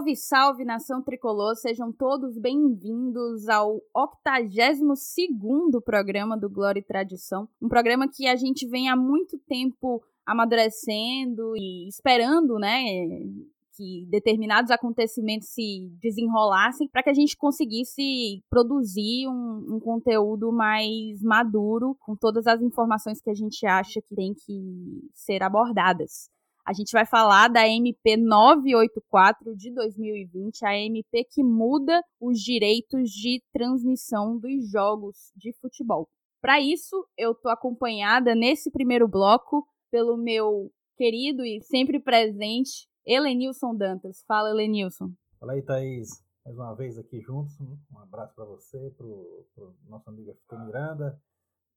[0.00, 1.54] Salve, salve, nação tricolor!
[1.56, 7.46] Sejam todos bem-vindos ao 82º programa do Glória e Tradição.
[7.60, 12.82] Um programa que a gente vem há muito tempo amadurecendo e esperando, né,
[13.76, 21.20] que determinados acontecimentos se desenrolassem para que a gente conseguisse produzir um, um, conteúdo mais
[21.22, 26.30] maduro com todas as informações que a gente acha que tem que ser abordadas.
[26.70, 33.10] A gente vai falar da MP 984 de 2020, a MP que muda os direitos
[33.10, 36.08] de transmissão dos jogos de futebol.
[36.40, 43.74] Para isso, eu tô acompanhada nesse primeiro bloco pelo meu querido e sempre presente Helenilson
[43.74, 44.22] Dantas.
[44.28, 45.10] Fala, Helenilson.
[45.40, 46.22] Fala aí, Thaís.
[46.44, 47.52] Mais uma vez aqui juntos.
[47.60, 51.20] Um abraço para você, para o nosso amigo Fico Miranda,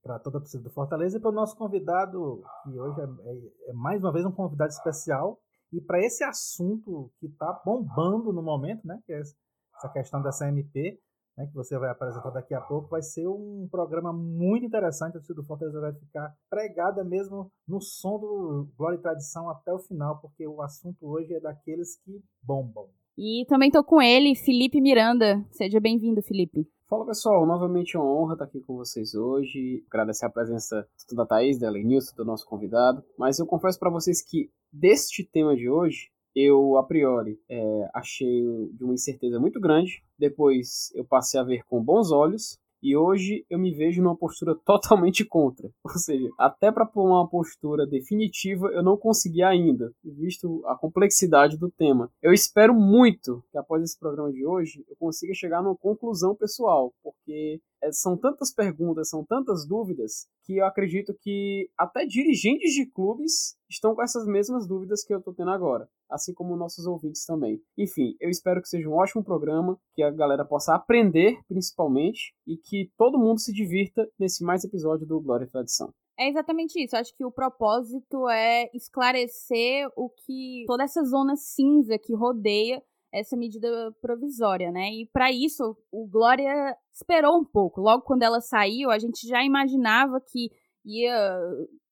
[0.03, 3.69] para toda a torcida do Fortaleza e para o nosso convidado, que hoje é, é,
[3.69, 5.39] é, mais uma vez um convidado especial.
[5.71, 10.47] E para esse assunto que está bombando no momento, né, que é essa questão dessa
[10.47, 10.99] MP,
[11.37, 15.11] né, que você vai apresentar daqui a pouco, vai ser um programa muito interessante.
[15.11, 19.73] A torcida do Fortaleza vai ficar pregada mesmo no som do Glória e Tradição até
[19.73, 22.89] o final, porque o assunto hoje é daqueles que bombam.
[23.17, 25.43] E também estou com ele, Felipe Miranda.
[25.51, 26.67] Seja bem-vindo, Felipe.
[26.93, 29.83] Fala pessoal, novamente é uma honra estar aqui com vocês hoje.
[29.89, 33.03] Agradecer a presença tanto da Thaís, da Lenilson, do nosso convidado.
[33.17, 38.43] Mas eu confesso para vocês que deste tema de hoje, eu a priori é, achei
[38.73, 40.03] de uma incerteza muito grande.
[40.19, 44.53] Depois eu passei a ver com bons olhos e hoje eu me vejo numa postura
[44.65, 45.71] totalmente contra.
[45.83, 51.71] Ou seja, até para uma postura definitiva eu não consegui ainda, visto a complexidade do
[51.71, 52.11] tema.
[52.21, 56.93] Eu espero muito que após esse programa de hoje eu consiga chegar numa conclusão pessoal,
[57.01, 62.85] porque é, são tantas perguntas, são tantas dúvidas, que eu acredito que até dirigentes de
[62.85, 67.25] clubes estão com essas mesmas dúvidas que eu estou tendo agora, assim como nossos ouvintes
[67.25, 67.61] também.
[67.77, 72.55] Enfim, eu espero que seja um ótimo programa, que a galera possa aprender principalmente e
[72.57, 75.93] que todo mundo se divirta nesse mais episódio do Glória e Tradição.
[76.17, 76.95] É exatamente isso.
[76.95, 82.81] Acho que o propósito é esclarecer o que toda essa zona cinza que rodeia
[83.11, 84.89] essa medida provisória, né?
[84.91, 87.79] E para isso, o Glória esperou um pouco.
[87.79, 90.49] Logo quando ela saiu, a gente já imaginava que
[90.83, 91.39] ia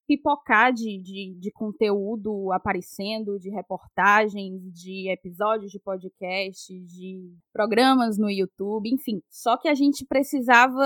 [0.06, 8.30] pipocar de, de, de, conteúdo aparecendo, de reportagens, de episódios de podcast, de programas no
[8.30, 9.22] YouTube, enfim.
[9.30, 10.82] Só que a gente precisava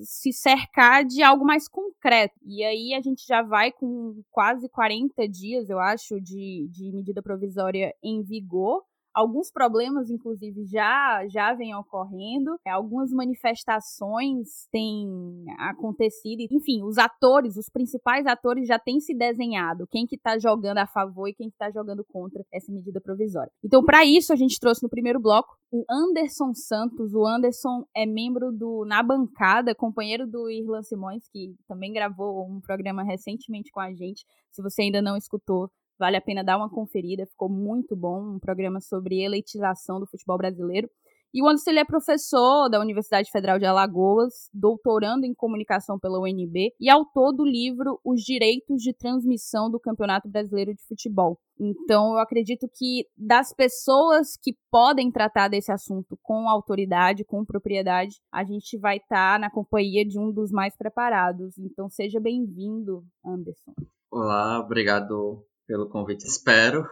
[0.00, 2.34] se cercar de algo mais concreto.
[2.44, 7.22] E aí a gente já vai com quase 40 dias, eu acho, de, de medida
[7.22, 8.82] provisória em vigor.
[9.14, 17.68] Alguns problemas, inclusive, já, já vêm ocorrendo, algumas manifestações têm acontecido, enfim, os atores, os
[17.68, 21.56] principais atores já têm se desenhado, quem que tá jogando a favor e quem que
[21.56, 23.50] tá jogando contra essa medida provisória.
[23.64, 27.14] Então, para isso, a gente trouxe no primeiro bloco o Anderson Santos.
[27.14, 32.60] O Anderson é membro do Na Bancada, companheiro do Irlan Simões, que também gravou um
[32.60, 34.24] programa recentemente com a gente.
[34.50, 38.36] Se você ainda não escutou, Vale a pena dar uma conferida, ficou muito bom.
[38.36, 40.88] Um programa sobre eleitização do futebol brasileiro.
[41.32, 46.72] E o Anderson é professor da Universidade Federal de Alagoas, doutorando em comunicação pela UNB
[46.80, 51.38] e autor do livro Os Direitos de Transmissão do Campeonato Brasileiro de Futebol.
[51.60, 58.16] Então, eu acredito que das pessoas que podem tratar desse assunto com autoridade, com propriedade,
[58.32, 61.58] a gente vai estar tá na companhia de um dos mais preparados.
[61.58, 63.74] Então, seja bem-vindo, Anderson.
[64.10, 66.26] Olá, obrigado pelo convite.
[66.26, 66.84] Espero.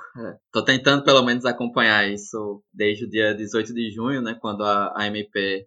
[0.47, 4.63] Estou é, tentando pelo menos acompanhar isso desde o dia 18 de junho, né, quando
[4.63, 5.67] a, a MP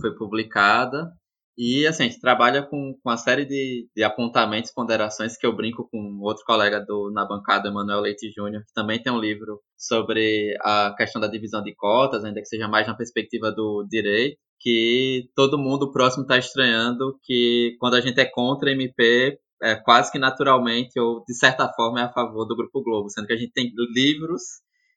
[0.00, 1.12] foi publicada.
[1.58, 5.54] E assim, a gente trabalha com, com uma série de, de apontamentos, ponderações que eu
[5.54, 9.60] brinco com outro colega do, na bancada, Emanuel Leite Júnior, que também tem um livro
[9.76, 14.38] sobre a questão da divisão de cotas, ainda que seja mais na perspectiva do direito,
[14.60, 19.76] que todo mundo próximo está estranhando que quando a gente é contra a MP, é,
[19.76, 23.32] quase que naturalmente ou de certa forma é a favor do Grupo Globo, sendo que
[23.32, 24.42] a gente tem livros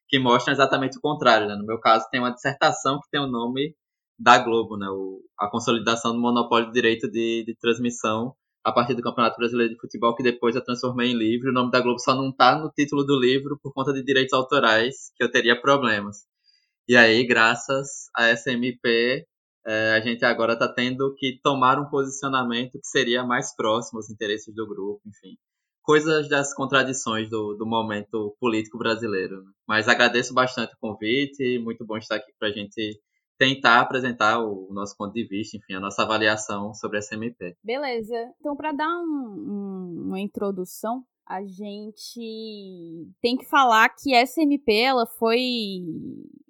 [0.08, 1.48] que mostram exatamente o contrário.
[1.48, 1.56] Né?
[1.56, 3.76] No meu caso, tem uma dissertação que tem o nome
[4.18, 4.88] da Globo, né?
[4.90, 8.34] o, a consolidação do monopólio de direito de, de transmissão
[8.64, 11.50] a partir do Campeonato Brasileiro de Futebol, que depois eu transformei em livro.
[11.50, 14.34] O nome da Globo só não está no título do livro por conta de direitos
[14.34, 16.26] autorais, que eu teria problemas.
[16.88, 19.26] E aí, graças a essa MP,
[19.66, 24.10] é, a gente agora está tendo que tomar um posicionamento que seria mais próximo aos
[24.10, 25.38] interesses do grupo, enfim.
[25.82, 29.44] Coisas das contradições do, do momento político brasileiro.
[29.44, 29.52] Né?
[29.68, 33.00] Mas agradeço bastante o convite, muito bom estar aqui para a gente
[33.40, 37.56] tentar apresentar o nosso ponto de vista, enfim, a nossa avaliação sobre a SMP.
[37.64, 38.16] Beleza.
[38.40, 44.82] Então, para dar um, um, uma introdução, a gente tem que falar que essa MP
[44.82, 45.38] ela foi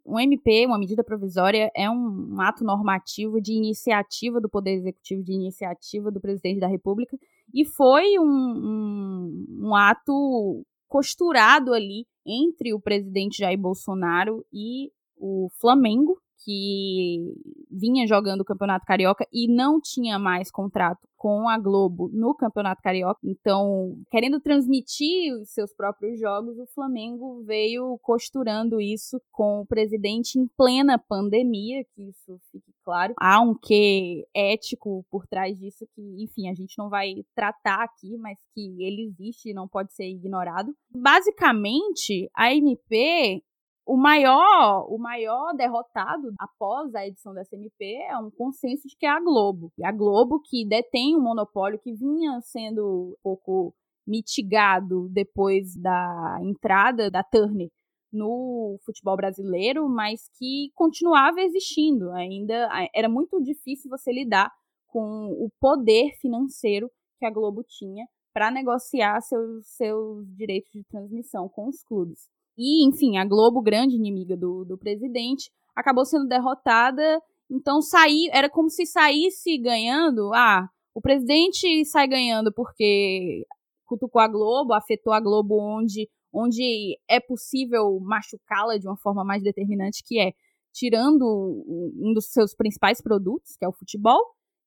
[0.10, 5.24] um MP, uma medida provisória, é um, um ato normativo de iniciativa do Poder Executivo,
[5.24, 7.18] de iniciativa do Presidente da República,
[7.54, 15.50] e foi um, um, um ato costurado ali entre o presidente Jair Bolsonaro e o
[15.60, 17.34] Flamengo, que
[17.70, 22.82] vinha jogando o Campeonato Carioca e não tinha mais contrato com a Globo no Campeonato
[22.82, 23.20] Carioca.
[23.24, 30.40] Então, querendo transmitir os seus próprios jogos, o Flamengo veio costurando isso com o presidente
[30.40, 33.14] em plena pandemia, que isso fique claro.
[33.20, 38.18] Há um quê ético por trás disso que, enfim, a gente não vai tratar aqui,
[38.18, 40.74] mas que ele existe e não pode ser ignorado.
[40.90, 43.44] Basicamente, a MP
[43.90, 49.08] o maior, o maior derrotado após a edição da SMP é um consenso de que
[49.08, 49.72] é a Globo.
[49.80, 53.74] E a Globo que detém um monopólio que vinha sendo um pouco
[54.06, 57.70] mitigado depois da entrada da Turner
[58.14, 62.12] no futebol brasileiro, mas que continuava existindo.
[62.12, 64.52] Ainda era muito difícil você lidar
[64.86, 71.50] com o poder financeiro que a Globo tinha para negociar seus, seus direitos de transmissão
[71.50, 72.30] com os clubes.
[72.60, 77.22] E, enfim, a Globo, grande inimiga do, do presidente, acabou sendo derrotada.
[77.50, 80.34] Então, sair, era como se saísse ganhando.
[80.34, 83.46] Ah, o presidente sai ganhando porque
[83.86, 89.42] cutucou a Globo, afetou a Globo onde, onde é possível machucá-la de uma forma mais
[89.42, 90.34] determinante, que é
[90.74, 94.20] tirando um dos seus principais produtos, que é o futebol,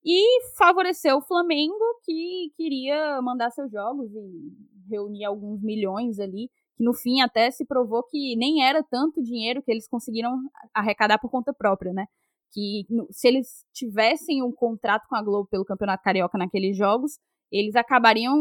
[0.03, 1.75] e favoreceu o Flamengo,
[2.05, 6.49] que queria mandar seus jogos e reunir alguns milhões ali
[6.83, 10.37] que no fim até se provou que nem era tanto dinheiro que eles conseguiram
[10.75, 12.07] arrecadar por conta própria, né?
[12.53, 17.19] Que se eles tivessem um contrato com a Globo pelo Campeonato Carioca naqueles jogos,
[17.53, 18.35] eles acabariam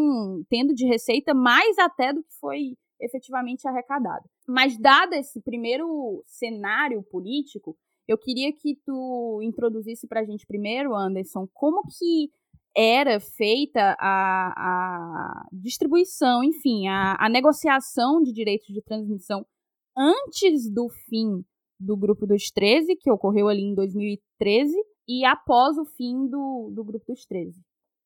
[0.49, 4.23] tendo de receita mais até do que foi efetivamente arrecadado.
[4.47, 7.77] Mas dado esse primeiro cenário político,
[8.07, 12.29] eu queria que tu introduzisse para a gente primeiro, Anderson, como que
[12.75, 19.45] era feita a, a distribuição, enfim, a, a negociação de direitos de transmissão
[19.97, 21.43] antes do fim
[21.79, 24.73] do Grupo dos 13, que ocorreu ali em 2013,
[25.07, 27.59] e após o fim do, do Grupo dos 13.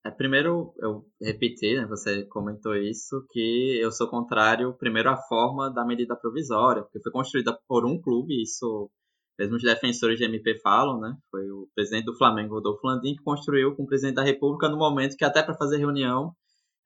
[0.05, 5.69] É, primeiro, eu repeti, né, você comentou isso, que eu sou contrário, primeiro, à forma
[5.71, 8.89] da medida provisória, porque foi construída por um clube, isso
[9.37, 11.15] mesmo os defensores de MP falam, né?
[11.29, 14.77] Foi o presidente do Flamengo, Rodolfo Landim, que construiu com o presidente da República no
[14.77, 16.33] momento que até para fazer reunião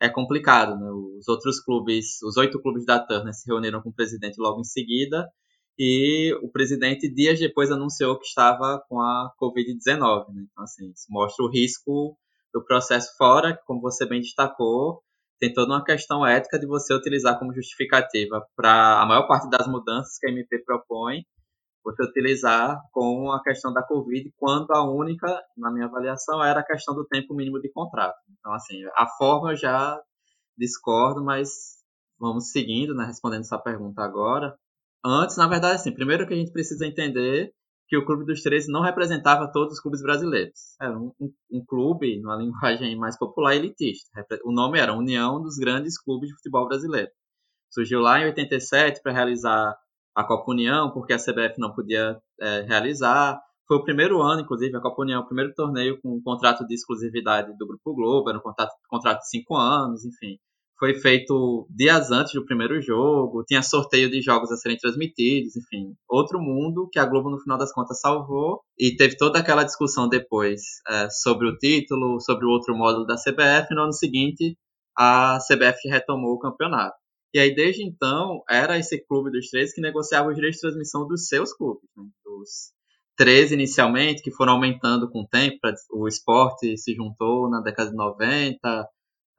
[0.01, 0.89] é complicado, né?
[0.91, 4.63] Os outros clubes, os oito clubes da Turner se reuniram com o presidente logo em
[4.63, 5.27] seguida
[5.77, 10.45] e o presidente dias depois anunciou que estava com a Covid-19, né?
[10.51, 12.17] Então, assim, isso mostra o risco
[12.53, 15.01] do processo fora, que, como você bem destacou,
[15.39, 19.67] tem toda uma questão ética de você utilizar como justificativa para a maior parte das
[19.67, 21.23] mudanças que a MP propõe
[21.91, 25.27] você utilizar com a questão da Covid, quando a única,
[25.57, 28.17] na minha avaliação, era a questão do tempo mínimo de contrato.
[28.39, 29.99] Então, assim, a forma eu já
[30.57, 31.49] discordo, mas
[32.19, 34.55] vamos seguindo, né, respondendo essa pergunta agora.
[35.03, 37.53] Antes, na verdade, assim, primeiro que a gente precisa entender
[37.87, 40.75] que o Clube dos 13 não representava todos os clubes brasileiros.
[40.79, 44.09] Era um, um, um clube, numa linguagem mais popular, elitista.
[44.43, 47.09] O nome era União dos Grandes Clubes de Futebol Brasileiro.
[47.71, 49.75] Surgiu lá em 87 para realizar
[50.15, 53.39] a Copa União, porque a CBF não podia é, realizar.
[53.67, 56.73] Foi o primeiro ano, inclusive, a Copa União, o primeiro torneio com um contrato de
[56.73, 60.37] exclusividade do Grupo Globo, era um contrato, contrato de cinco anos, enfim.
[60.79, 65.93] Foi feito dias antes do primeiro jogo, tinha sorteio de jogos a serem transmitidos, enfim.
[66.09, 68.61] Outro mundo que a Globo, no final das contas, salvou.
[68.77, 73.15] E teve toda aquela discussão depois é, sobre o título, sobre o outro módulo da
[73.15, 73.75] CBF.
[73.75, 74.57] No ano seguinte,
[74.97, 76.95] a CBF retomou o campeonato.
[77.33, 81.07] E aí, desde então, era esse clube dos 13 que negociava os direitos de transmissão
[81.07, 81.87] dos seus clubes.
[81.95, 82.03] Né?
[82.25, 82.73] Dos
[83.17, 85.59] 13 inicialmente, que foram aumentando com o tempo.
[85.91, 88.87] O esporte se juntou na década de 90.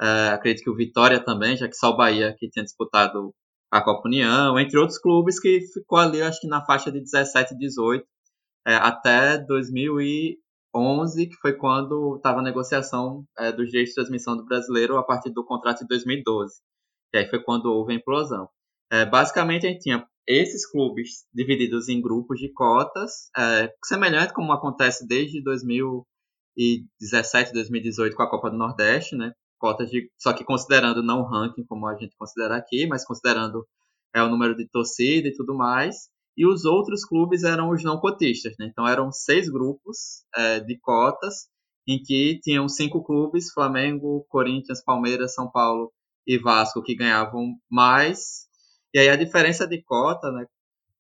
[0.01, 3.35] É, acredito que o Vitória também, já que só o Bahia que tinha disputado
[3.71, 7.55] a Copa União, entre outros clubes que ficou ali, acho que na faixa de 17
[7.55, 8.05] e 18,
[8.67, 14.45] é, até 2011, que foi quando estava a negociação é, dos direitos de transmissão do
[14.45, 16.55] brasileiro a partir do contrato de 2012.
[17.13, 18.49] E aí foi quando houve a implosão.
[18.91, 24.53] É, basicamente, a gente tinha esses clubes divididos em grupos de cotas, é, semelhante como
[24.53, 29.33] acontece desde 2017, 2018 com a Copa do Nordeste, né?
[29.59, 33.67] Cotas de, só que considerando não o ranking como a gente considera aqui, mas considerando
[34.15, 36.09] é, o número de torcida e tudo mais.
[36.37, 38.67] E os outros clubes eram os não cotistas, né?
[38.71, 41.49] Então eram seis grupos é, de cotas
[41.87, 45.93] em que tinham cinco clubes: Flamengo, Corinthians, Palmeiras, São Paulo
[46.27, 48.47] e Vasco que ganhavam mais.
[48.95, 50.47] E aí a diferença de cota, né,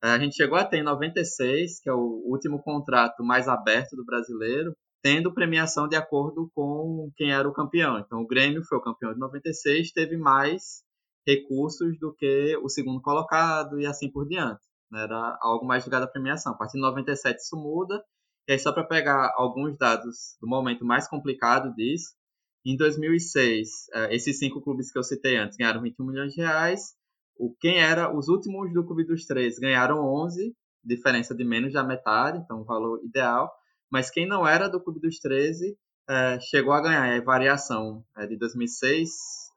[0.03, 4.05] A gente chegou a ter em 96, que é o último contrato mais aberto do
[4.05, 7.99] brasileiro, tendo premiação de acordo com quem era o campeão.
[7.99, 10.83] Então, o Grêmio foi o campeão de 96, teve mais
[11.27, 14.61] recursos do que o segundo colocado e assim por diante.
[14.93, 16.53] Era algo mais ligado à premiação.
[16.53, 18.03] A partir de 97 isso muda.
[18.49, 22.15] E aí, só para pegar alguns dados do momento mais complicado disso,
[22.65, 26.95] em 2006, eh, esses cinco clubes que eu citei antes ganharam 21 milhões de reais.
[27.37, 31.83] O, quem era os últimos do Clube dos Três ganharam 11, diferença de menos da
[31.83, 33.51] metade, então um valor ideal.
[33.91, 35.77] Mas quem não era do Clube dos 13
[36.09, 37.07] é, eh, chegou a ganhar.
[37.07, 39.11] É variação é, de 2006,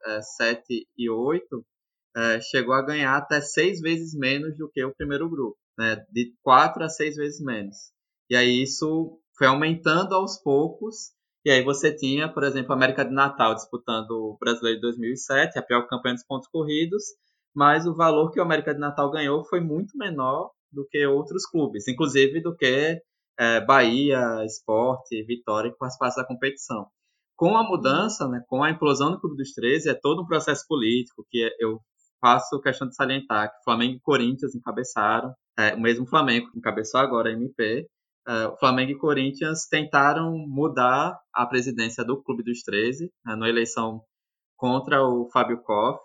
[0.06, 1.64] é, 7 e 8
[2.16, 6.04] é, chegou a ganhar até seis vezes menos do que o primeiro grupo, né?
[6.10, 7.92] de quatro a seis vezes menos.
[8.30, 11.12] E aí isso foi aumentando aos poucos
[11.44, 15.58] e aí você tinha, por exemplo, a América de Natal disputando o Brasileiro de 2007,
[15.58, 17.02] a pior campanha dos pontos corridos,
[17.54, 21.46] mas o valor que o América de Natal ganhou foi muito menor do que outros
[21.46, 22.98] clubes, inclusive do que
[23.38, 26.86] é, Bahia, Esporte, Vitória, que participassem da competição.
[27.36, 30.64] Com a mudança, né, com a implosão do Clube dos 13, é todo um processo
[30.66, 31.80] político que eu
[32.20, 37.00] faço questão de salientar que Flamengo e Corinthians encabeçaram, é, o mesmo Flamengo que encabeçou
[37.00, 37.86] agora a MP,
[38.26, 44.02] o Flamengo e Corinthians tentaram mudar a presidência do Clube dos 13 né, na eleição
[44.56, 46.00] contra o Fábio Koff.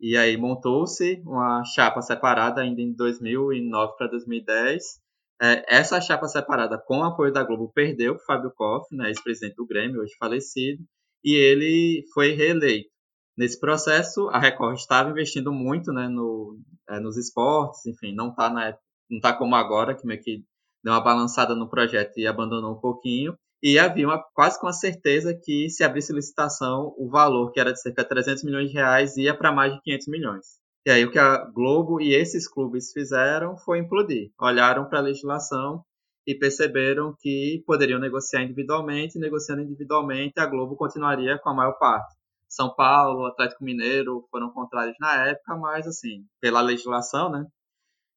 [0.00, 4.82] E aí montou-se uma chapa separada ainda em 2009 para 2010.
[5.40, 9.56] É, essa chapa separada, com o apoio da Globo, perdeu o Fábio Koff, né, ex-presidente
[9.56, 10.82] do Grêmio, hoje falecido,
[11.22, 12.88] e ele foi reeleito.
[13.36, 16.58] Nesse processo, a Record estava investindo muito né, no,
[16.88, 18.78] é, nos esportes, enfim, não está
[19.20, 20.44] tá como agora, que meio que
[20.84, 23.34] deu uma balançada no projeto e abandonou um pouquinho.
[23.62, 27.72] E havia uma, quase com a certeza que se abrisse licitação, o valor, que era
[27.72, 30.46] de cerca de 300 milhões de reais, ia para mais de 500 milhões.
[30.86, 34.30] E aí o que a Globo e esses clubes fizeram foi implodir.
[34.38, 35.82] Olharam para a legislação
[36.26, 41.78] e perceberam que poderiam negociar individualmente, e negociando individualmente, a Globo continuaria com a maior
[41.78, 42.14] parte.
[42.46, 47.46] São Paulo, Atlético Mineiro foram contrários na época, mas assim, pela legislação, né,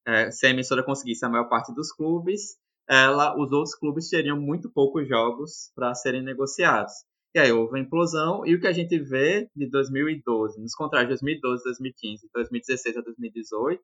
[0.08, 2.56] é, se a emissora conseguisse a maior parte dos clubes,
[2.88, 6.94] ela, os outros clubes teriam muito poucos jogos para serem negociados.
[7.36, 11.08] E aí houve a implosão, e o que a gente vê de 2012, nos contratos
[11.08, 13.84] de 2012, 2015, 2016 a 2018,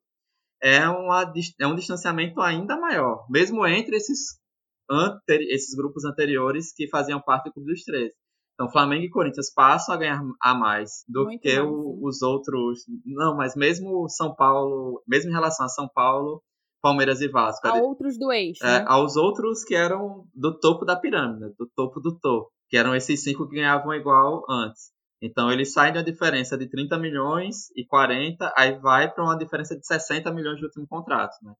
[0.62, 4.40] é, uma, é um distanciamento ainda maior, mesmo entre esses,
[5.28, 8.14] esses grupos anteriores que faziam parte do Clube dos 13.
[8.54, 12.22] Então, Flamengo e Corinthians passam a ganhar a mais do Muito que mais, o, os
[12.22, 12.84] outros.
[13.04, 16.40] Não, mas mesmo São Paulo, mesmo em relação a São Paulo,
[16.80, 17.66] Palmeiras e Vasco.
[17.66, 18.64] A outros do eixo.
[18.64, 18.84] É, né?
[18.86, 23.22] Aos outros que eram do topo da pirâmide, do topo do topo, que eram esses
[23.22, 24.92] cinco que ganhavam igual antes.
[25.20, 29.74] Então eles saem da diferença de 30 milhões e 40, aí vai para uma diferença
[29.74, 31.34] de 60 milhões de último contrato.
[31.42, 31.54] Né?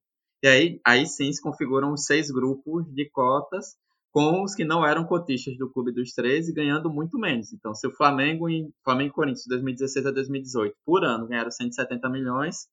[0.45, 3.77] E aí, aí sim se configuram os seis grupos de cotas
[4.15, 7.53] com os que não eram cotistas do Clube dos 13 ganhando muito menos.
[7.53, 11.51] Então, se o Flamengo e Flamengo e Corinthians de 2016 a 2018 por ano ganharam
[11.51, 12.69] 170 milhões,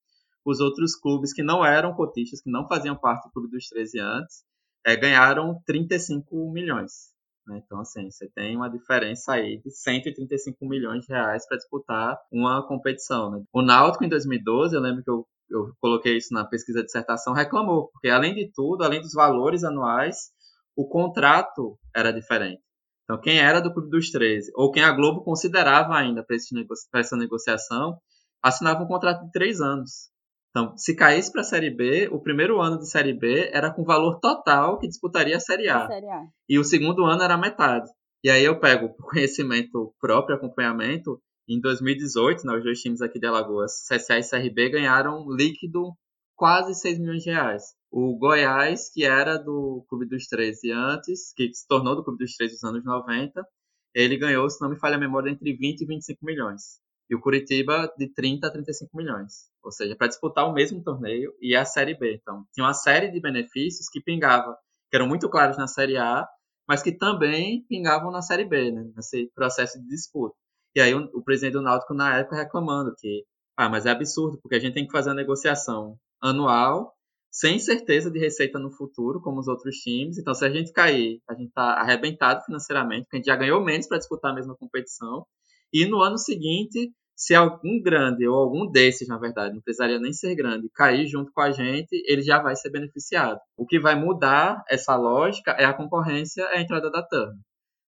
[0.46, 4.00] os outros clubes que não eram cotistas, que não faziam parte do Clube dos 13
[4.00, 4.44] antes,
[4.86, 7.12] é, ganharam 35 milhões.
[7.48, 7.60] Né?
[7.66, 12.62] Então, assim, você tem uma diferença aí de 135 milhões de reais para disputar uma
[12.68, 13.32] competição.
[13.32, 13.44] Né?
[13.52, 17.34] O Náutico, em 2012, eu lembro que eu, eu coloquei isso na pesquisa de dissertação,
[17.34, 20.30] reclamou, porque além de tudo, além dos valores anuais,
[20.75, 22.62] o contrato era diferente.
[23.04, 27.18] Então, quem era do Clube dos 13, ou quem a Globo considerava ainda para essa
[27.18, 27.98] negociação,
[28.42, 30.10] assinava um contrato de três anos.
[30.50, 33.84] Então, se caísse para a Série B, o primeiro ano de Série B era com
[33.84, 35.84] valor total que disputaria a Série A.
[35.84, 36.24] A série A.
[36.48, 37.90] E o segundo ano era metade.
[38.24, 43.20] E aí eu pego por conhecimento próprio, acompanhamento, em 2018, né, os dois times aqui
[43.20, 45.92] de Alagoas, CSA e CRB, ganharam líquido
[46.36, 47.63] quase 6 milhões de reais.
[47.92, 52.36] O Goiás, que era do Clube dos 13 antes, que se tornou do Clube dos
[52.38, 53.46] 13 nos anos 90,
[53.94, 56.80] ele ganhou, se não me falha a memória, entre 20 e 25 milhões.
[57.10, 59.50] E o Curitiba de 30 a 35 milhões.
[59.62, 62.16] Ou seja, para disputar o mesmo torneio e a Série B.
[62.22, 64.56] Então, tinha uma série de benefícios que pingavam,
[64.90, 66.26] que eram muito claros na Série A,
[66.66, 68.90] mas que também pingavam na Série B, né?
[68.96, 70.34] nesse processo de disputa.
[70.74, 73.26] E aí o, o presidente do Náutico, na época, reclamando que,
[73.58, 76.96] ah, mas é absurdo, porque a gente tem que fazer a negociação anual
[77.32, 80.18] sem certeza de receita no futuro, como os outros times.
[80.18, 83.64] Então, se a gente cair, a gente está arrebentado financeiramente, porque a gente já ganhou
[83.64, 85.26] menos para disputar a mesma competição.
[85.72, 90.12] E no ano seguinte, se algum grande, ou algum desses, na verdade, não precisaria nem
[90.12, 93.40] ser grande, cair junto com a gente, ele já vai ser beneficiado.
[93.56, 97.32] O que vai mudar essa lógica é a concorrência, é a entrada da TAM.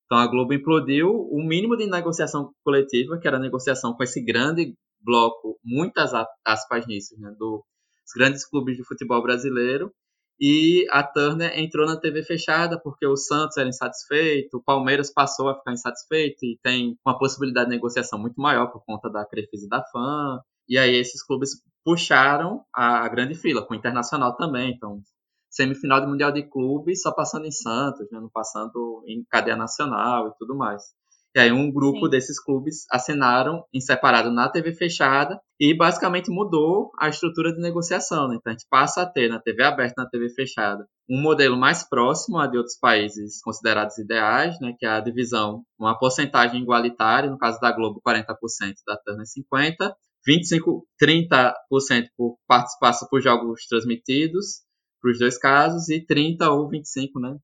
[0.05, 4.23] Então, a Globo implodiu o mínimo de negociação coletiva, que era a negociação com esse
[4.23, 6.13] grande bloco, muitas
[6.45, 7.65] aspas nisso, né, do
[8.07, 9.93] os grandes clubes de futebol brasileiro.
[10.41, 15.49] E a Turner entrou na TV fechada porque o Santos era insatisfeito, o Palmeiras passou
[15.49, 19.67] a ficar insatisfeito e tem uma possibilidade de negociação muito maior por conta da Crefisa
[19.67, 20.41] e da FAM.
[20.69, 24.73] E aí esses clubes puxaram a grande fila, com o Internacional também.
[24.73, 25.01] Então,
[25.51, 30.29] semifinal de Mundial de Clubes só passando em Santos, né, não passando em cadeia nacional
[30.29, 30.83] e tudo mais.
[31.35, 32.11] E aí um grupo Sim.
[32.11, 38.29] desses clubes assinaram em separado na TV fechada e basicamente mudou a estrutura de negociação.
[38.29, 38.37] Né?
[38.39, 41.57] Então a gente passa a ter na TV aberta e na TV fechada um modelo
[41.57, 44.75] mais próximo a de outros países considerados ideais, né?
[44.79, 48.27] que é a divisão, uma porcentagem igualitária, no caso da Globo 40%,
[48.87, 51.55] da Turner 50%, 25, 30%
[52.17, 54.62] por participação por jogos transmitidos,
[55.01, 57.37] para os dois casos, e 30 ou 25, né?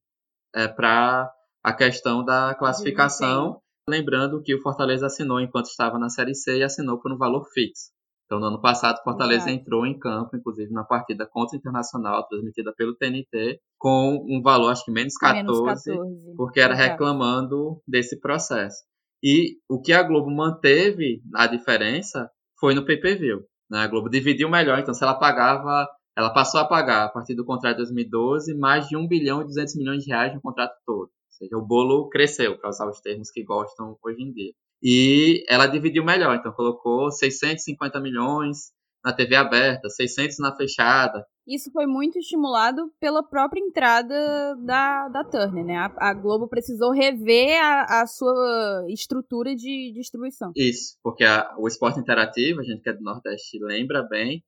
[0.54, 1.28] É, para
[1.62, 3.60] a questão da classificação.
[3.88, 7.46] Lembrando que o Fortaleza assinou enquanto estava na Série C e assinou por um valor
[7.54, 7.90] fixo.
[8.26, 12.28] Então, no ano passado, o Fortaleza entrou em campo, inclusive na partida contra o Internacional,
[12.28, 16.36] transmitida pelo TNT, com um valor, acho que menos 14, menos 14.
[16.36, 18.84] porque era reclamando desse processo.
[19.24, 22.30] E o que a Globo manteve a diferença
[22.60, 23.40] foi no pay-per-view.
[23.70, 23.78] Né?
[23.78, 27.46] A Globo dividiu melhor, então se ela pagava, ela passou a pagar a partir do
[27.46, 31.10] contrato de 2012 mais de 1 bilhão e 200 milhões de reais no contrato todo
[31.38, 34.52] seja, o bolo cresceu, para usar os termos que gostam hoje em dia.
[34.82, 38.72] E ela dividiu melhor, então colocou 650 milhões
[39.04, 41.24] na TV aberta, 600 na fechada.
[41.46, 45.76] Isso foi muito estimulado pela própria entrada da, da Turner, né?
[45.76, 50.52] A, a Globo precisou rever a, a, sua estrutura de distribuição.
[50.54, 54.44] Isso, porque a, o esporte interativo, a gente que é do Nordeste lembra bem,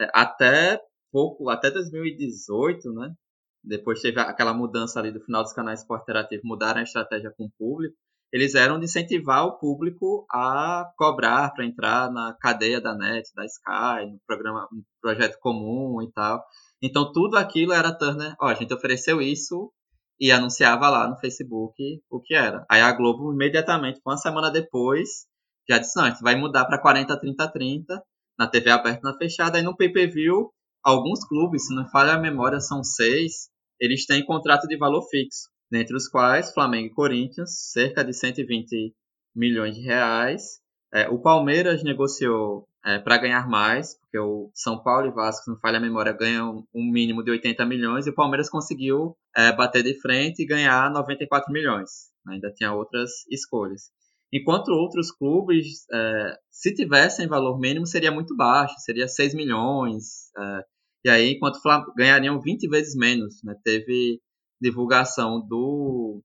[0.00, 3.12] é, até pouco, até 2018, né?
[3.64, 7.44] Depois teve aquela mudança ali do final dos canais esporte interativo, mudaram a estratégia com
[7.44, 7.96] o público,
[8.32, 13.44] eles eram de incentivar o público a cobrar para entrar na cadeia da NET, da
[13.44, 16.44] Sky, no programa, no projeto comum e tal.
[16.82, 19.72] Então tudo aquilo era Turner, ó, a gente ofereceu isso
[20.18, 21.74] e anunciava lá no Facebook
[22.10, 22.64] o que era.
[22.68, 25.26] Aí a Globo imediatamente, uma semana depois,
[25.68, 28.02] já disse, não, a gente vai mudar para 40, 30, 30,
[28.38, 30.50] na TV aberta na fechada, aí no pay-per-view,
[30.82, 33.48] alguns clubes, se não falha a memória, são seis,
[33.84, 38.94] eles têm contrato de valor fixo, dentre os quais Flamengo e Corinthians, cerca de 120
[39.34, 40.60] milhões de reais.
[40.92, 45.50] É, o Palmeiras negociou é, para ganhar mais, porque o São Paulo e Vasco, se
[45.50, 49.50] não falha a memória, ganham um mínimo de 80 milhões, e o Palmeiras conseguiu é,
[49.52, 51.90] bater de frente e ganhar 94 milhões.
[52.28, 53.90] Ainda tinha outras escolhas.
[54.32, 60.64] Enquanto outros clubes, é, se tivessem valor mínimo, seria muito baixo, seria 6 milhões, é,
[61.04, 61.60] e aí, enquanto
[61.96, 63.54] ganhariam 20 vezes menos, né?
[63.62, 64.20] Teve
[64.60, 66.22] divulgação do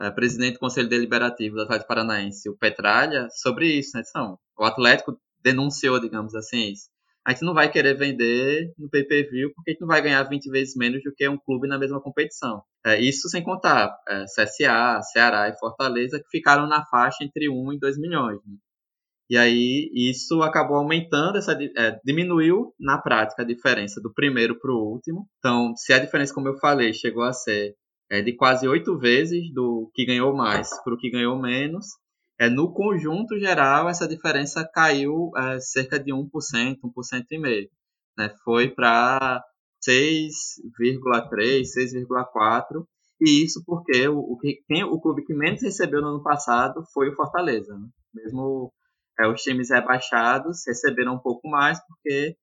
[0.00, 4.02] é, presidente do Conselho Deliberativo do Atlético Paranaense, o Petralha, sobre isso, né?
[4.08, 6.90] Então, o Atlético denunciou, digamos assim, isso.
[7.24, 10.50] A gente não vai querer vender no pay-per-view porque a gente não vai ganhar 20
[10.50, 12.62] vezes menos do que um clube na mesma competição.
[12.84, 17.74] É, isso sem contar é, CSA, Ceará e Fortaleza, que ficaram na faixa entre 1
[17.74, 18.40] e 2 milhões.
[18.44, 18.56] Né?
[19.30, 24.72] E aí isso acabou aumentando, essa, é, diminuiu na prática a diferença do primeiro para
[24.72, 25.26] o último.
[25.38, 27.74] Então, se a diferença, como eu falei, chegou a ser
[28.10, 31.86] é, de quase oito vezes do que ganhou mais para o que ganhou menos,
[32.38, 37.68] é, no conjunto geral essa diferença caiu é, cerca de 1%, 1,5%.
[38.18, 38.34] Né?
[38.44, 39.42] Foi para
[39.88, 42.84] 6,3%, 6,4%.
[43.20, 47.08] E isso porque o, o, quem, o clube que menos recebeu no ano passado foi
[47.08, 47.72] o Fortaleza.
[47.78, 47.86] Né?
[48.12, 48.72] Mesmo
[49.18, 52.36] é, os times rebaixados receberam um pouco mais, porque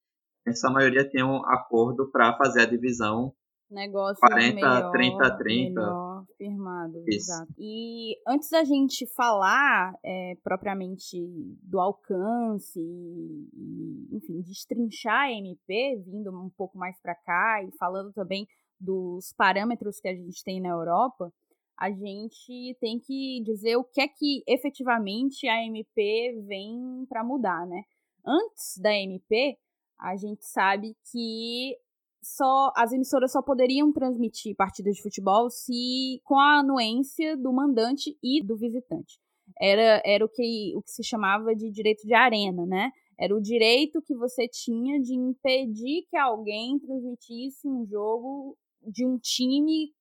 [0.47, 3.33] em sua maioria tem um acordo para fazer a divisão
[3.69, 5.79] Negócio 40, melhor, 30, 30.
[5.79, 7.31] Melhor firmado, Isso.
[7.31, 7.53] exato.
[7.57, 11.17] E antes da gente falar é, propriamente
[11.61, 18.11] do alcance e, enfim, destrinchar a MP, vindo um pouco mais para cá e falando
[18.11, 18.47] também
[18.79, 21.31] dos parâmetros que a gente tem na Europa,
[21.79, 27.65] a gente tem que dizer o que é que efetivamente a MP vem para mudar,
[27.65, 27.83] né?
[28.25, 29.57] Antes da MP,
[29.97, 31.77] a gente sabe que
[32.21, 38.17] só as emissoras só poderiam transmitir partidas de futebol se com a anuência do mandante
[38.21, 39.17] e do visitante.
[39.57, 42.91] Era, era o, que, o que se chamava de direito de arena, né?
[43.17, 49.17] Era o direito que você tinha de impedir que alguém transmitisse um jogo de um
[49.17, 49.93] time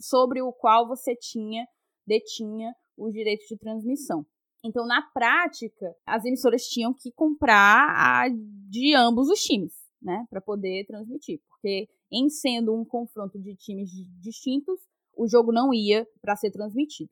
[0.00, 1.66] sobre o qual você tinha,
[2.06, 4.24] detinha os direitos de transmissão.
[4.64, 8.28] Então, na prática, as emissoras tinham que comprar a,
[8.68, 13.90] de ambos os times, né, para poder transmitir, porque em sendo um confronto de times
[14.20, 14.78] distintos,
[15.16, 17.10] o jogo não ia para ser transmitido.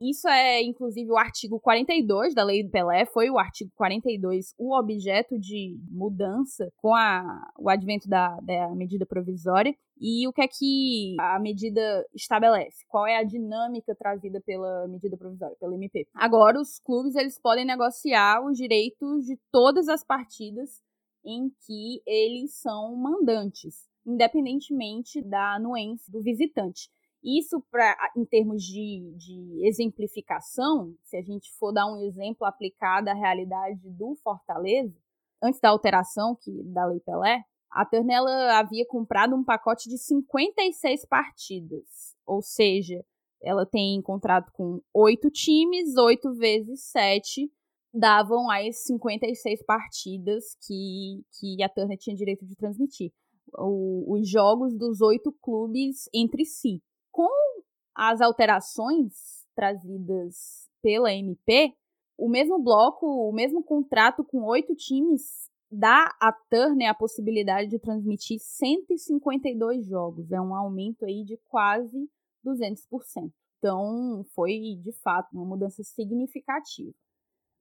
[0.00, 4.76] Isso é, inclusive, o artigo 42 da Lei do Pelé, foi o artigo 42 o
[4.76, 9.74] objeto de mudança com a, o advento da, da medida provisória.
[9.98, 12.84] E o que é que a medida estabelece?
[12.86, 16.06] Qual é a dinâmica trazida pela medida provisória, pela MP?
[16.14, 20.82] Agora, os clubes eles podem negociar os direitos de todas as partidas
[21.24, 26.90] em que eles são mandantes, independentemente da anuência do visitante.
[27.22, 33.08] Isso, pra, em termos de, de exemplificação, se a gente for dar um exemplo aplicado
[33.08, 34.96] à realidade do Fortaleza,
[35.42, 41.04] antes da alteração que da Lei Pelé, a Ternela havia comprado um pacote de 56
[41.06, 42.14] partidas.
[42.24, 43.04] Ou seja,
[43.42, 47.50] ela tem contrato com oito times, oito vezes sete,
[47.92, 53.12] davam as 56 partidas que, que a Turner tinha direito de transmitir.
[53.58, 56.82] O, os jogos dos oito clubes entre si
[57.16, 57.62] com
[57.94, 61.72] as alterações trazidas pela MP,
[62.18, 67.78] o mesmo bloco, o mesmo contrato com oito times dá a Turner a possibilidade de
[67.78, 70.30] transmitir 152 jogos.
[70.30, 72.06] É um aumento aí de quase
[72.44, 73.32] 200%.
[73.58, 76.94] Então, foi de fato uma mudança significativa.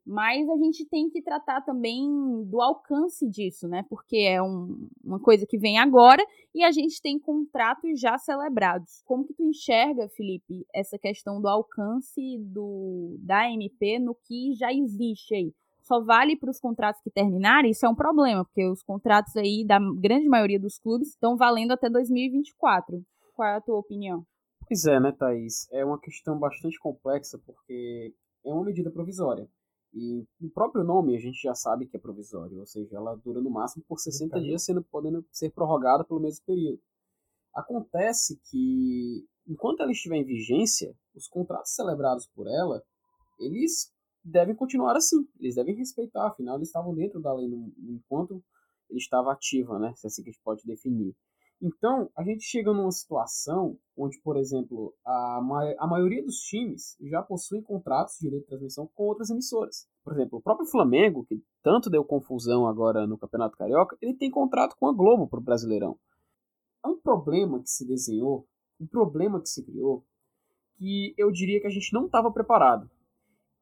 [0.06, 2.08] Mas a gente tem que tratar também
[2.46, 3.84] do alcance disso, né?
[3.90, 9.02] Porque é um, uma coisa que vem agora e a gente tem contratos já celebrados.
[9.06, 14.72] Como que tu enxerga, Felipe, essa questão do alcance do da MP no que já
[14.72, 15.54] existe aí?
[15.82, 17.72] Só vale para os contratos que terminarem?
[17.72, 21.72] Isso é um problema, porque os contratos aí da grande maioria dos clubes estão valendo
[21.72, 23.04] até 2024.
[23.36, 24.26] Qual é a tua opinião?
[24.68, 25.68] Pois é, né, Thaís?
[25.72, 28.14] É uma questão bastante complexa, porque
[28.44, 29.48] é uma medida provisória.
[29.98, 33.40] E o próprio nome a gente já sabe que é provisório, ou seja, ela dura
[33.40, 36.82] no máximo por 60 dias, sendo podendo ser prorrogada pelo mesmo período.
[37.54, 42.84] Acontece que, enquanto ela estiver em vigência, os contratos celebrados por ela,
[43.40, 43.90] eles
[44.22, 48.44] devem continuar assim, eles devem respeitar, afinal eles estavam dentro da lei no, enquanto
[48.90, 51.16] ele estava ativa, né, se é assim que a gente pode definir.
[51.62, 56.98] Então, a gente chega numa situação onde, por exemplo, a, ma a maioria dos times
[57.02, 59.88] já possui contratos de direito de transmissão com outras emissoras.
[60.04, 64.30] Por exemplo, o próprio Flamengo, que tanto deu confusão agora no Campeonato Carioca, ele tem
[64.30, 65.98] contrato com a Globo para o Brasileirão.
[66.84, 68.46] É um problema que se desenhou,
[68.80, 70.06] um problema que se criou,
[70.78, 72.90] que eu diria que a gente não estava preparado.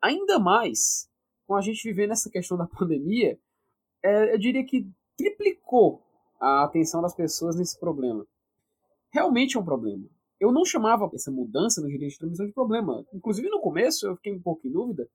[0.02, 1.08] Ainda mais
[1.46, 3.40] com a gente vivendo essa questão da pandemia,
[4.04, 6.04] é, eu diria que triplicou
[6.44, 8.28] a atenção das pessoas nesse problema.
[9.14, 10.06] Realmente é um problema.
[10.40, 13.06] Eu não chamava essa mudança no direito de transmissão de problema.
[13.14, 15.08] Inclusive no começo eu fiquei um pouco em dúvida,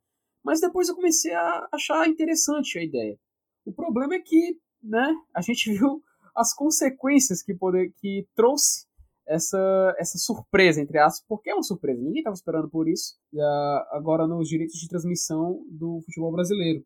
[0.43, 3.19] mas depois eu comecei a achar interessante a ideia.
[3.67, 6.03] O problema é que, né, a gente viu
[6.35, 8.87] as consequências que poder que trouxe
[9.27, 13.19] essa, essa surpresa, entre aspas, porque é uma surpresa, ninguém estava esperando por isso,
[13.91, 16.83] agora nos direitos de transmissão do futebol brasileiro